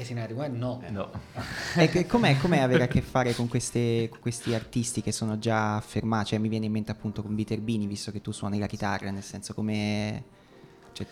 E 0.00 0.04
Tinari 0.04 0.32
Wen 0.32 0.56
no. 0.56 0.82
No. 0.88 1.10
E 1.76 1.88
che- 1.90 2.06
com'è, 2.06 2.38
com'è 2.38 2.58
avere 2.60 2.84
a 2.84 2.88
che 2.88 3.02
fare 3.02 3.34
con, 3.34 3.48
queste- 3.48 4.08
con 4.08 4.18
questi 4.20 4.54
artisti 4.54 5.02
che 5.02 5.12
sono 5.12 5.38
già 5.38 5.76
affermati? 5.76 6.28
Cioè, 6.30 6.38
mi 6.38 6.48
viene 6.48 6.66
in 6.66 6.72
mente 6.72 6.90
appunto 6.90 7.22
con 7.22 7.34
Viterbini, 7.34 7.86
visto 7.86 8.10
che 8.10 8.20
tu 8.22 8.32
suoni 8.32 8.58
la 8.58 8.66
chitarra, 8.66 9.10
nel 9.10 9.22
senso 9.22 9.52
come... 9.52 10.22
cioè, 10.92 11.06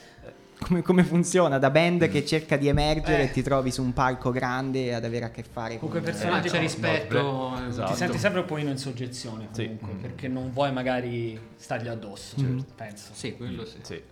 come, 0.61 0.83
come 0.83 1.05
funziona 1.05 1.59
da 1.59 1.71
band 1.71 2.09
che 2.09 2.25
cerca 2.27 2.57
di 2.57 2.67
emergere 2.67 3.23
Eh. 3.23 3.25
e 3.27 3.31
ti 3.31 3.43
trovi 3.43 3.71
su 3.71 3.81
un 3.83 3.93
palco 3.93 4.31
grande 4.33 4.93
ad 4.95 5.05
avere 5.05 5.27
a 5.27 5.31
che 5.31 5.43
fare 5.45 5.79
con... 5.79 5.89
Comunque 5.89 6.01
Ma 6.01 6.17
personaggi 6.17 6.49
c'è 6.49 6.55
no, 6.57 6.61
rispetto. 6.63 7.21
no, 7.23 7.63
eh, 7.65 7.69
esatto. 7.69 7.93
Ti 7.93 7.97
senti 7.99 8.19
sempre 8.19 8.41
un 8.41 8.47
pochino 8.47 8.71
in 8.71 8.79
soggezione 8.79 9.49
Sì. 9.53 9.65
comunque, 9.67 9.93
Mm. 9.93 10.01
perché 10.01 10.29
non 10.29 10.51
vuoi 10.53 10.73
magari 10.73 11.39
stargli 11.57 11.89
addosso, 11.89 12.37
penso. 12.75 13.11
Sì, 13.13 13.37
quello 13.37 13.65
sì. 13.67 13.77
Sì. 13.83 14.03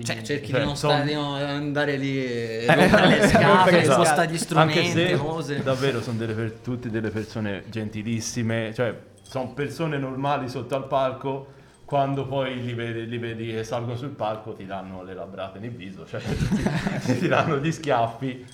Quindi- 0.00 0.04
Cioè, 0.04 0.22
cerchi 0.22 0.50
Cioè, 0.50 0.60
di 0.60 0.66
non, 0.66 0.76
son- 0.76 0.90
stare, 1.06 1.14
andare 1.14 1.96
lì 1.96 2.24
e 2.24 2.66
Eh, 2.68 2.76
le 2.76 2.88
scatole, 3.28 3.46
rompere 3.46 3.76
le 3.78 3.84
spostare 3.84 4.30
gli 4.32 4.38
strumenti, 4.38 4.78
Anche 4.78 4.90
se 5.08 5.16
cose. 5.16 5.62
davvero 5.62 6.00
sono 6.02 6.16
delle 6.18 6.32
per- 6.32 6.52
tutte 6.62 6.90
delle 6.90 7.10
persone 7.10 7.64
gentilissime, 7.68 8.72
cioè 8.74 8.96
sono 9.22 9.52
persone 9.52 9.98
normali 9.98 10.48
sotto 10.48 10.74
al 10.74 10.86
palco, 10.86 11.58
quando 11.84 12.26
poi 12.26 12.62
li 12.62 12.72
vedi, 12.72 13.06
li 13.08 13.18
vedi 13.18 13.50
che 13.50 13.64
salgono 13.64 13.96
sul 13.96 14.10
palco 14.10 14.52
ti 14.52 14.64
danno 14.64 15.02
le 15.02 15.14
labrate 15.14 15.58
nel 15.58 15.70
viso, 15.70 16.06
cioè 16.06 16.20
ti, 17.04 17.18
ti 17.18 17.28
danno 17.28 17.58
gli 17.58 17.70
schiaffi 17.70 18.46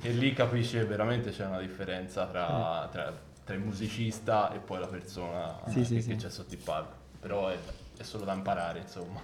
e 0.00 0.10
lì 0.10 0.32
capisci 0.32 0.76
che 0.78 0.84
veramente 0.84 1.30
c'è 1.30 1.44
una 1.44 1.58
differenza 1.60 2.24
tra, 2.26 2.88
tra- 2.90 3.12
tra 3.44 3.54
il 3.54 3.60
musicista 3.60 4.52
e 4.54 4.58
poi 4.58 4.78
la 4.78 4.86
persona 4.86 5.58
Sì, 5.68 5.80
che, 5.80 5.84
sì, 5.84 5.94
che 5.96 6.00
sì. 6.02 6.14
c'è 6.16 6.30
sotto 6.30 6.54
il 6.54 6.60
palco. 6.62 6.92
Però 7.20 7.48
è, 7.48 7.56
è 8.02 8.04
solo 8.04 8.24
da 8.24 8.32
imparare, 8.32 8.80
insomma. 8.80 9.20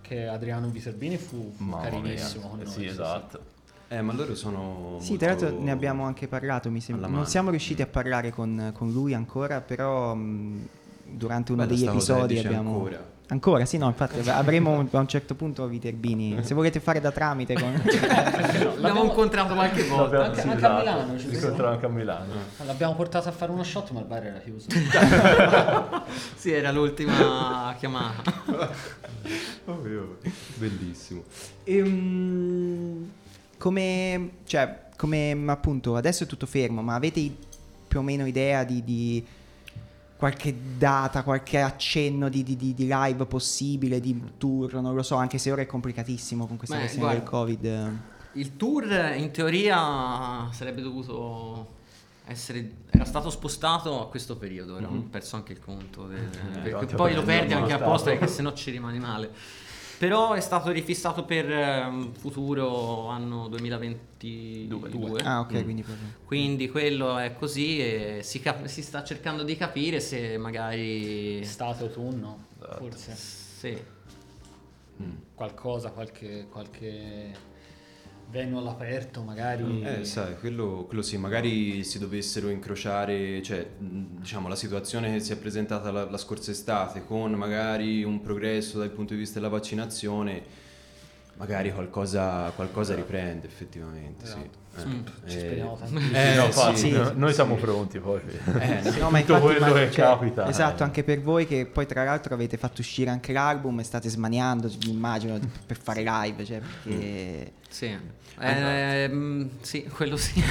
Che 0.00 0.26
Adriano 0.26 0.68
Viterbini 0.68 1.16
fu, 1.16 1.52
fu 1.56 1.64
Mamma 1.64 1.82
carinissimo 1.82 2.48
con 2.48 2.60
Eh 2.60 2.64
noi. 2.64 2.72
sì, 2.72 2.84
esatto. 2.86 3.52
Eh, 3.88 4.00
ma 4.00 4.12
loro 4.12 4.34
sono. 4.34 4.96
Sì, 5.00 5.16
tra 5.16 5.28
l'altro 5.28 5.60
ne 5.60 5.70
abbiamo 5.70 6.04
anche 6.04 6.26
parlato, 6.26 6.70
mi 6.70 6.80
sembra. 6.80 7.06
Non 7.06 7.26
siamo 7.26 7.50
riusciti 7.50 7.82
a 7.82 7.86
parlare 7.86 8.30
con, 8.30 8.72
con 8.74 8.90
lui 8.90 9.14
ancora, 9.14 9.60
però 9.60 10.14
mh, 10.14 10.68
durante 11.04 11.52
uno 11.52 11.64
Bella 11.64 11.74
degli 11.76 11.86
episodi 11.86 12.38
abbiamo... 12.38 12.74
ancora. 12.74 13.12
Ancora, 13.28 13.64
sì, 13.64 13.78
no, 13.78 13.86
infatti 13.86 14.28
avremo 14.28 14.72
un- 14.72 14.88
a 14.92 14.98
un 14.98 15.08
certo 15.08 15.34
punto 15.34 15.66
Viterbini. 15.66 16.44
Se 16.44 16.52
volete 16.54 16.78
fare 16.78 17.00
da 17.00 17.10
tramite 17.10 17.54
con... 17.54 17.72
L'abbiamo 18.76 19.04
incontrato 19.04 19.54
qualche 19.54 19.82
volta. 19.84 20.18
L'abbiamo- 20.18 20.24
anche- 20.26 20.40
sì, 20.42 20.48
anche 20.48 20.66
a 20.66 20.80
esatto. 20.82 21.06
Milano 21.06 21.18
ci 21.18 21.62
anche 21.62 21.86
a 21.86 21.88
Milano. 21.88 22.32
L'abbiamo 22.66 22.94
portato 22.94 23.28
a 23.28 23.32
fare 23.32 23.50
uno 23.50 23.64
shot, 23.64 23.90
ma 23.92 24.00
il 24.00 24.06
bar 24.06 24.26
era 24.26 24.38
chiuso. 24.40 24.66
Sì, 26.36 26.52
era 26.52 26.70
l'ultima 26.70 27.74
chiamata. 27.78 28.30
Ovvio, 29.66 30.00
ovvio. 30.02 30.18
Bellissimo. 30.56 31.22
Ehm, 31.64 33.10
come, 33.56 34.30
cioè, 34.44 34.80
come 34.96 35.42
appunto, 35.46 35.96
adesso 35.96 36.24
è 36.24 36.26
tutto 36.26 36.44
fermo, 36.44 36.82
ma 36.82 36.94
avete 36.94 37.34
più 37.88 38.00
o 38.00 38.02
meno 38.02 38.26
idea 38.26 38.64
di, 38.64 38.84
di 38.84 39.24
qualche 40.16 40.54
data, 40.78 41.22
qualche 41.22 41.60
accenno 41.60 42.28
di, 42.28 42.42
di- 42.42 42.56
di- 42.56 42.74
live 42.78 43.26
possibile, 43.26 44.00
di 44.00 44.20
tour, 44.38 44.74
non 44.80 44.94
lo 44.94 45.02
so, 45.02 45.16
anche 45.16 45.38
se 45.38 45.50
ora 45.50 45.62
è 45.62 45.66
complicatissimo 45.66 46.46
con 46.46 46.56
questa 46.56 46.76
Beh, 46.76 46.82
questione 46.82 47.08
del 47.12 47.20
guarda. 47.22 47.36
Covid. 47.36 47.98
Il 48.32 48.56
tour 48.56 48.84
in 49.16 49.30
teoria 49.30 50.48
sarebbe 50.52 50.82
dovuto 50.82 51.72
essere 52.26 52.70
era 52.90 53.04
stato 53.04 53.28
spostato 53.28 54.00
a 54.00 54.08
questo 54.08 54.36
periodo, 54.36 54.76
ora 54.76 54.88
ho 54.88 55.06
perso 55.10 55.36
anche 55.36 55.52
il 55.52 55.58
conto 55.60 56.06
del- 56.06 56.30
perché 56.52 56.70
quanto 56.70 56.96
poi 56.96 57.14
lo 57.14 57.22
perdi 57.22 57.52
anche 57.52 57.72
apposta 57.72 58.10
perché 58.10 58.26
sennò 58.28 58.52
ci 58.54 58.70
rimani 58.70 58.98
male. 58.98 59.30
Però 59.98 60.32
è 60.32 60.40
stato 60.40 60.70
rifissato 60.70 61.24
per 61.24 61.50
ehm, 61.50 62.12
futuro 62.14 63.08
anno 63.08 63.48
2022. 63.48 65.22
Ah, 65.22 65.40
ok, 65.40 65.62
quindi 65.62 65.82
proprio. 65.82 66.08
Quindi 66.24 66.68
quello 66.68 67.16
è 67.18 67.34
così 67.34 67.78
e 67.80 68.20
si, 68.22 68.40
cap- 68.40 68.64
si 68.66 68.82
sta 68.82 69.04
cercando 69.04 69.42
di 69.42 69.56
capire 69.56 70.00
se 70.00 70.36
magari 70.36 71.40
Estate, 71.40 71.84
autunno, 71.84 72.46
forse. 72.76 73.14
sì. 73.14 73.82
Qualcosa, 75.34 75.90
qualche, 75.90 76.46
qualche 76.50 77.32
venue 78.30 78.58
all'aperto, 78.58 79.22
magari. 79.22 79.82
Eh, 79.82 80.04
sai, 80.04 80.36
quello, 80.38 80.84
quello 80.86 81.02
sì, 81.02 81.16
magari 81.16 81.84
si 81.84 81.98
dovessero 81.98 82.48
incrociare, 82.48 83.42
cioè, 83.42 83.66
diciamo, 83.78 84.48
la 84.48 84.56
situazione 84.56 85.12
che 85.12 85.20
si 85.20 85.32
è 85.32 85.36
presentata 85.36 85.90
la, 85.90 86.08
la 86.08 86.18
scorsa 86.18 86.50
estate 86.50 87.04
con 87.04 87.32
magari 87.32 88.02
un 88.02 88.20
progresso 88.20 88.78
dal 88.78 88.90
punto 88.90 89.14
di 89.14 89.20
vista 89.20 89.38
della 89.38 89.50
vaccinazione, 89.50 90.42
magari 91.36 91.72
qualcosa, 91.72 92.50
qualcosa 92.50 92.94
riprende 92.94 93.46
effettivamente, 93.46 94.26
sì. 94.26 94.50
Eh, 94.76 94.84
Mm, 94.86 95.04
Ci 95.26 95.36
eh, 95.36 95.38
speriamo 95.38 95.76
tantissimo. 95.78 96.16
eh, 96.18 96.34
no, 96.34 96.50
sì, 96.52 96.76
sì, 96.76 96.90
no- 96.90 97.12
noi 97.14 97.28
sì. 97.28 97.34
siamo 97.34 97.54
pronti 97.54 97.98
poi. 98.00 98.20
eh, 98.58 98.80
no, 98.82 98.90
No, 98.98 99.10
ma 99.10 99.18
infatti, 99.20 99.40
quello 99.42 99.60
ma- 99.66 99.72
che 99.72 99.90
cioè, 99.92 100.04
capita, 100.04 100.48
Esatto, 100.48 100.82
eh. 100.82 100.86
anche 100.86 101.04
per 101.04 101.20
voi 101.20 101.46
che 101.46 101.66
poi 101.66 101.86
tra 101.86 102.02
l'altro 102.04 102.34
avete 102.34 102.56
fatto 102.56 102.80
uscire 102.80 103.10
anche 103.10 103.32
l'album 103.32 103.78
e 103.80 103.84
state 103.84 104.08
smaniando, 104.08 104.70
immagino, 104.86 105.38
per 105.66 105.78
fare 105.80 106.02
live, 106.02 106.44
cioè 106.44 106.60
perché... 106.60 107.52
Sì. 107.68 107.96
Ehm, 108.40 109.48
sì, 109.60 109.84
quello 109.84 110.16
sì. 110.16 110.42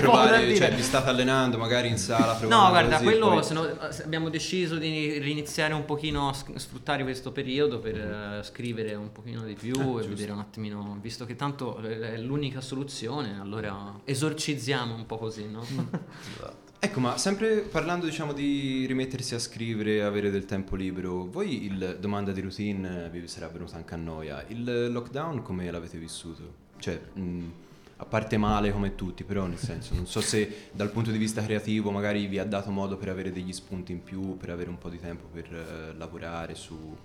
provare, 0.00 0.54
cioè, 0.56 0.72
vi 0.74 0.82
state 0.82 1.08
allenando 1.08 1.58
magari 1.58 1.88
in 1.88 1.98
sala, 1.98 2.38
No, 2.42 2.68
guarda, 2.68 2.92
così, 2.98 3.04
quello 3.04 3.28
poi- 3.30 3.44
se 3.44 3.54
no- 3.54 3.68
se 3.90 4.02
abbiamo 4.04 4.28
deciso 4.28 4.76
di 4.76 5.18
riniziare 5.18 5.74
un 5.74 5.84
pochino 5.84 6.28
a 6.28 6.32
sfruttare 6.32 7.02
questo 7.02 7.32
periodo 7.32 7.80
per 7.80 7.96
eh, 7.96 8.40
scrivere 8.44 8.94
un 8.94 9.10
pochino 9.12 9.42
di 9.42 9.54
più 9.54 9.72
e 9.74 9.82
giusto. 9.82 10.08
vedere 10.08 10.32
un 10.32 10.38
attimino, 10.38 10.98
visto 11.00 11.24
che 11.24 11.34
tanto 11.36 11.78
è 11.80 12.16
l'unica 12.18 12.60
soluzione, 12.60 13.31
allora 13.40 14.00
esorcizziamo 14.04 14.94
un 14.94 15.06
po' 15.06 15.18
così, 15.18 15.48
no? 15.48 15.64
Ecco, 16.84 16.98
ma 16.98 17.16
sempre 17.16 17.60
parlando 17.60 18.06
diciamo 18.06 18.32
di 18.32 18.84
rimettersi 18.86 19.36
a 19.36 19.38
scrivere, 19.38 20.02
avere 20.02 20.32
del 20.32 20.46
tempo 20.46 20.74
libero, 20.74 21.26
voi 21.26 21.66
il 21.66 21.98
domanda 22.00 22.32
di 22.32 22.40
routine 22.40 23.08
vi 23.08 23.28
sarà 23.28 23.46
venuta 23.46 23.76
anche 23.76 23.94
a 23.94 23.96
noia. 23.96 24.44
Il 24.48 24.90
lockdown 24.90 25.42
come 25.42 25.70
l'avete 25.70 25.96
vissuto? 25.96 26.54
Cioè, 26.78 27.00
mh, 27.12 27.52
a 27.98 28.04
parte 28.04 28.36
male 28.36 28.72
come 28.72 28.96
tutti, 28.96 29.22
però 29.22 29.46
nel 29.46 29.58
senso, 29.58 29.94
non 29.94 30.08
so 30.08 30.20
se 30.20 30.70
dal 30.72 30.90
punto 30.90 31.12
di 31.12 31.18
vista 31.18 31.40
creativo 31.40 31.92
magari 31.92 32.26
vi 32.26 32.40
ha 32.40 32.44
dato 32.44 32.72
modo 32.72 32.96
per 32.96 33.10
avere 33.10 33.30
degli 33.30 33.52
spunti 33.52 33.92
in 33.92 34.02
più, 34.02 34.36
per 34.36 34.50
avere 34.50 34.68
un 34.68 34.78
po' 34.78 34.88
di 34.88 34.98
tempo 34.98 35.26
per 35.32 35.54
eh, 35.54 35.96
lavorare 35.96 36.56
su 36.56 36.96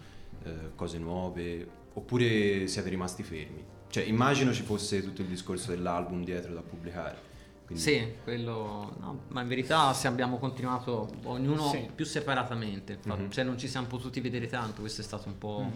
eh, 0.43 0.71
cose 0.73 0.97
nuove, 0.97 1.67
oppure 1.93 2.65
siete 2.65 2.89
rimasti 2.89 3.21
fermi? 3.21 3.63
Cioè, 3.89 4.03
immagino 4.03 4.53
ci 4.53 4.63
fosse 4.63 5.01
tutto 5.01 5.21
il 5.21 5.27
discorso 5.27 5.69
dell'album 5.71 6.23
dietro 6.23 6.53
da 6.53 6.61
pubblicare. 6.61 7.25
quindi- 7.67 7.83
Sì, 7.83 8.13
quello 8.23 8.95
no, 8.99 9.23
ma 9.27 9.41
in 9.41 9.47
verità 9.49 9.91
se 9.91 10.07
abbiamo 10.07 10.37
continuato 10.37 11.09
ognuno 11.23 11.69
Sì. 11.69 11.89
più 11.93 12.05
separatamente, 12.05 12.99
Mhm. 13.03 13.29
cioè 13.29 13.43
non 13.43 13.57
ci 13.57 13.67
siamo 13.67 13.87
potuti 13.87 14.21
vedere 14.21 14.47
tanto, 14.47 14.79
questo 14.79 15.01
è 15.01 15.03
stato 15.03 15.27
un 15.27 15.37
po' 15.37 15.69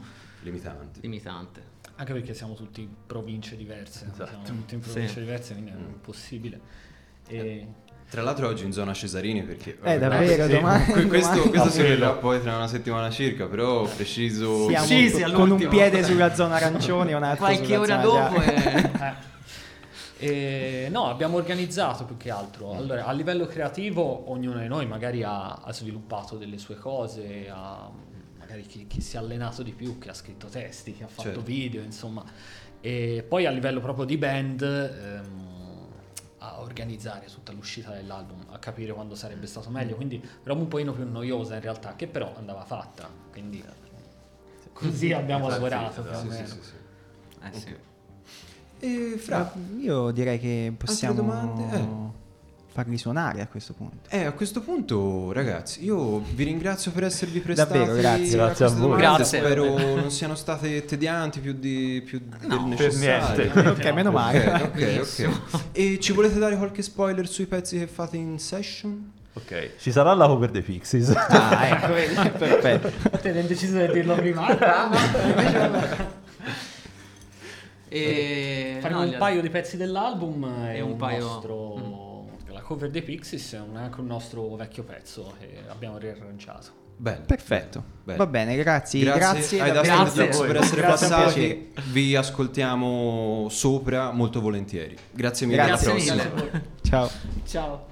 Limitante. 0.44 1.00
limitante. 1.02 1.62
Anche 1.98 2.14
perché 2.14 2.34
siamo 2.34 2.54
tutti 2.54 2.82
in 2.84 2.90
province 3.06 3.58
diverse. 3.58 4.08
Esatto. 4.10 4.40
Siamo 4.46 4.62
tutti 4.62 4.76
in 4.76 4.80
province 4.80 5.14
Sì. 5.14 5.20
diverse, 5.20 5.52
quindi 5.54 5.72
è 5.72 5.76
Mm. 5.76 5.88
impossibile. 5.90 6.62
E 7.28 7.68
Tra 8.12 8.22
l'altro 8.24 8.50
oggi 8.50 8.66
in 8.66 8.74
zona 8.74 8.92
Cesarini 8.94 9.42
perché... 9.42 9.78
Eh, 9.82 9.98
davvero, 9.98 10.46
sì, 10.46 10.52
domani- 10.52 10.84
que- 10.92 11.06
questo, 11.08 11.44
questo 11.48 11.70
si 11.70 11.76
Quello. 11.80 11.90
vedrà 11.94 12.12
poi 12.12 12.42
tra 12.42 12.58
una 12.58 12.68
settimana 12.68 13.10
circa, 13.10 13.46
però 13.46 13.84
preciso... 13.86 14.68
Siamo 14.68 14.86
Sì, 14.86 15.10
sì, 15.10 15.24
con 15.32 15.50
un 15.50 15.66
piede 15.70 16.04
sulla 16.04 16.34
zona 16.36 16.56
arancione 16.56 17.12
e 17.12 17.14
un 17.14 17.24
altro 17.24 17.46
Qualche 17.46 17.78
ora 17.78 17.96
dopo 17.96 18.36
è... 18.42 19.14
E, 20.18 20.88
no, 20.92 21.06
abbiamo 21.10 21.38
organizzato 21.38 22.04
più 22.04 22.18
che 22.18 22.30
altro. 22.30 22.74
Allora, 22.76 23.06
a 23.06 23.12
livello 23.14 23.48
creativo, 23.48 24.30
ognuno 24.30 24.60
di 24.60 24.68
noi 24.68 24.86
magari 24.86 25.24
ha, 25.24 25.54
ha 25.54 25.72
sviluppato 25.72 26.36
delle 26.36 26.58
sue 26.58 26.76
cose, 26.76 27.50
ha- 27.50 27.90
magari 28.38 28.64
chi, 28.64 28.88
chi 28.88 29.00
si 29.00 29.16
è 29.16 29.20
allenato 29.20 29.64
di 29.64 29.72
più, 29.72 29.98
chi 29.98 30.10
ha 30.10 30.14
scritto 30.14 30.48
testi, 30.48 30.94
chi 30.94 31.04
ha 31.04 31.08
fatto 31.08 31.24
Certo. 31.30 31.42
video, 31.42 31.82
insomma. 31.82 32.26
E 32.82 33.26
poi 33.28 33.46
a 33.46 33.52
livello 33.52 33.80
proprio 33.80 34.04
di 34.04 34.18
band, 34.18 34.62
ehm, 34.62 35.61
a 36.44 36.60
organizzare 36.60 37.28
tutta 37.28 37.52
l'uscita 37.52 37.92
dell'album, 37.94 38.46
a 38.50 38.58
capire 38.58 38.94
quando 38.94 39.14
sarebbe 39.16 39.46
stato 39.46 39.70
meglio. 39.70 39.96
Quindi 39.96 40.22
roba 40.44 40.62
un 40.62 40.68
pochino 40.68 40.92
più 40.92 41.08
noiosa 41.10 41.56
in 41.56 41.62
realtà, 41.62 41.96
che 41.96 42.08
però 42.08 42.34
andava 42.36 42.64
fatta. 42.66 43.08
Quindi 43.32 43.64
così 44.74 45.14
abbiamo 45.14 45.48
Esatto, 45.48 45.62
lavorato. 45.64 46.02
sì, 46.02 46.08
più 46.08 46.18
o 46.18 46.20
sì, 46.22 46.28
meno. 46.28 46.48
sì, 46.48 46.60
sì. 46.64 46.74
Eh 47.44 47.60
sì. 47.60 47.76
E 48.80 49.18
fra... 49.18 49.52
Ma 49.54 49.80
Io 49.80 50.12
direi 50.12 50.40
che 50.40 50.74
possiamo 50.76 51.14
domande? 51.14 51.78
Eh. 51.78 52.11
Farli 52.74 52.98
suonare 52.98 53.42
a 53.42 53.48
questo 53.48 53.74
punto. 53.74 54.10
Eh, 54.10 54.24
a 54.24 54.32
questo 54.32 54.62
punto, 54.62 55.32
ragazzi, 55.34 55.84
io 55.84 56.20
vi 56.20 56.44
ringrazio 56.46 56.92
per 56.92 57.04
esservi 57.04 57.40
prestati 57.42 57.78
Davvero, 57.78 57.98
grazie. 57.98 58.38
Grazie 58.38 58.42
a 58.44 58.48
queste 58.48 58.66
voi. 58.66 58.80
domande. 58.82 59.02
Grazie. 59.18 59.40
Spero 59.40 59.78
non 59.96 60.10
siano 60.12 60.36
state 60.36 60.86
tedianti 60.86 61.40
più, 61.42 61.54
di, 61.54 62.02
più 62.06 62.20
del 62.40 62.48
No, 62.48 62.58
per 62.70 62.88
necessario. 62.88 63.52
niente. 63.54 63.70
ok, 63.88 63.94
meno 63.94 64.12
male. 64.12 64.48
Ok, 64.48 64.62
ok, 64.64 64.72
Benissimo. 64.72 65.34
ok. 65.52 65.62
E 65.74 66.00
ci 66.00 66.14
volete 66.14 66.40
dare 66.40 66.56
qualche 66.58 66.82
spoiler 66.82 67.28
sui 67.28 67.46
pezzi 67.46 67.78
che 67.78 67.88
fate 67.88 68.16
in 68.18 68.40
session? 68.40 69.12
Ok, 69.34 69.72
ci 69.80 69.92
sarà 69.92 70.14
la 70.14 70.28
cover 70.28 70.52
dei 70.52 70.62
Pixies. 70.62 71.10
Ah, 71.16 71.68
ecco, 71.68 71.92
vedi, 71.94 72.16
perfetto. 72.38 73.18
Te 73.18 73.30
hai 73.38 73.48
deciso 73.48 73.78
di 73.78 73.92
dirlo 73.92 74.16
prima? 74.16 74.48
E 77.94 78.78
Faremo 78.80 79.04
no, 79.04 79.10
un 79.10 79.16
paio 79.18 79.42
di 79.42 79.50
pezzi 79.50 79.76
dell'album 79.76 80.46
e, 80.70 80.78
E 80.78 80.82
un 80.82 80.92
un, 80.92 80.98
paio- 80.98 81.26
nostro 81.26 81.76
la 81.76 81.82
Cover 82.72 82.90
the 82.90 83.02
Pixies 83.02 83.54
è 83.54 83.60
un, 83.60 83.76
anche 83.76 84.00
un 84.00 84.06
nostro 84.08 84.56
vecchio 84.56 84.84
pezzo 84.84 85.34
che 85.38 85.62
abbiamo 85.68 85.98
riarrangiato. 85.98 86.80
Bene, 86.96 87.26
Perfetto, 87.26 87.84
bene. 88.04 88.18
va 88.18 88.28
bene, 88.28 88.56
grazie, 88.56 89.02
grazie, 89.04 89.58
grazie, 89.58 89.58
grazie, 89.58 90.24
grazie 90.24 90.46
per 90.46 90.56
essere 90.56 90.82
grazie 90.82 91.08
passati. 91.08 91.74
Vi 91.92 92.16
ascoltiamo 92.16 93.48
sopra 93.50 94.12
molto 94.12 94.40
volentieri. 94.40 94.96
Grazie 95.12 95.48
mille, 95.48 95.66
grazie 95.66 95.92
alla 95.92 95.96
prossima. 95.96 96.24
Mille. 96.34 96.66
Ciao. 96.82 97.10
Ciao. 97.46 97.90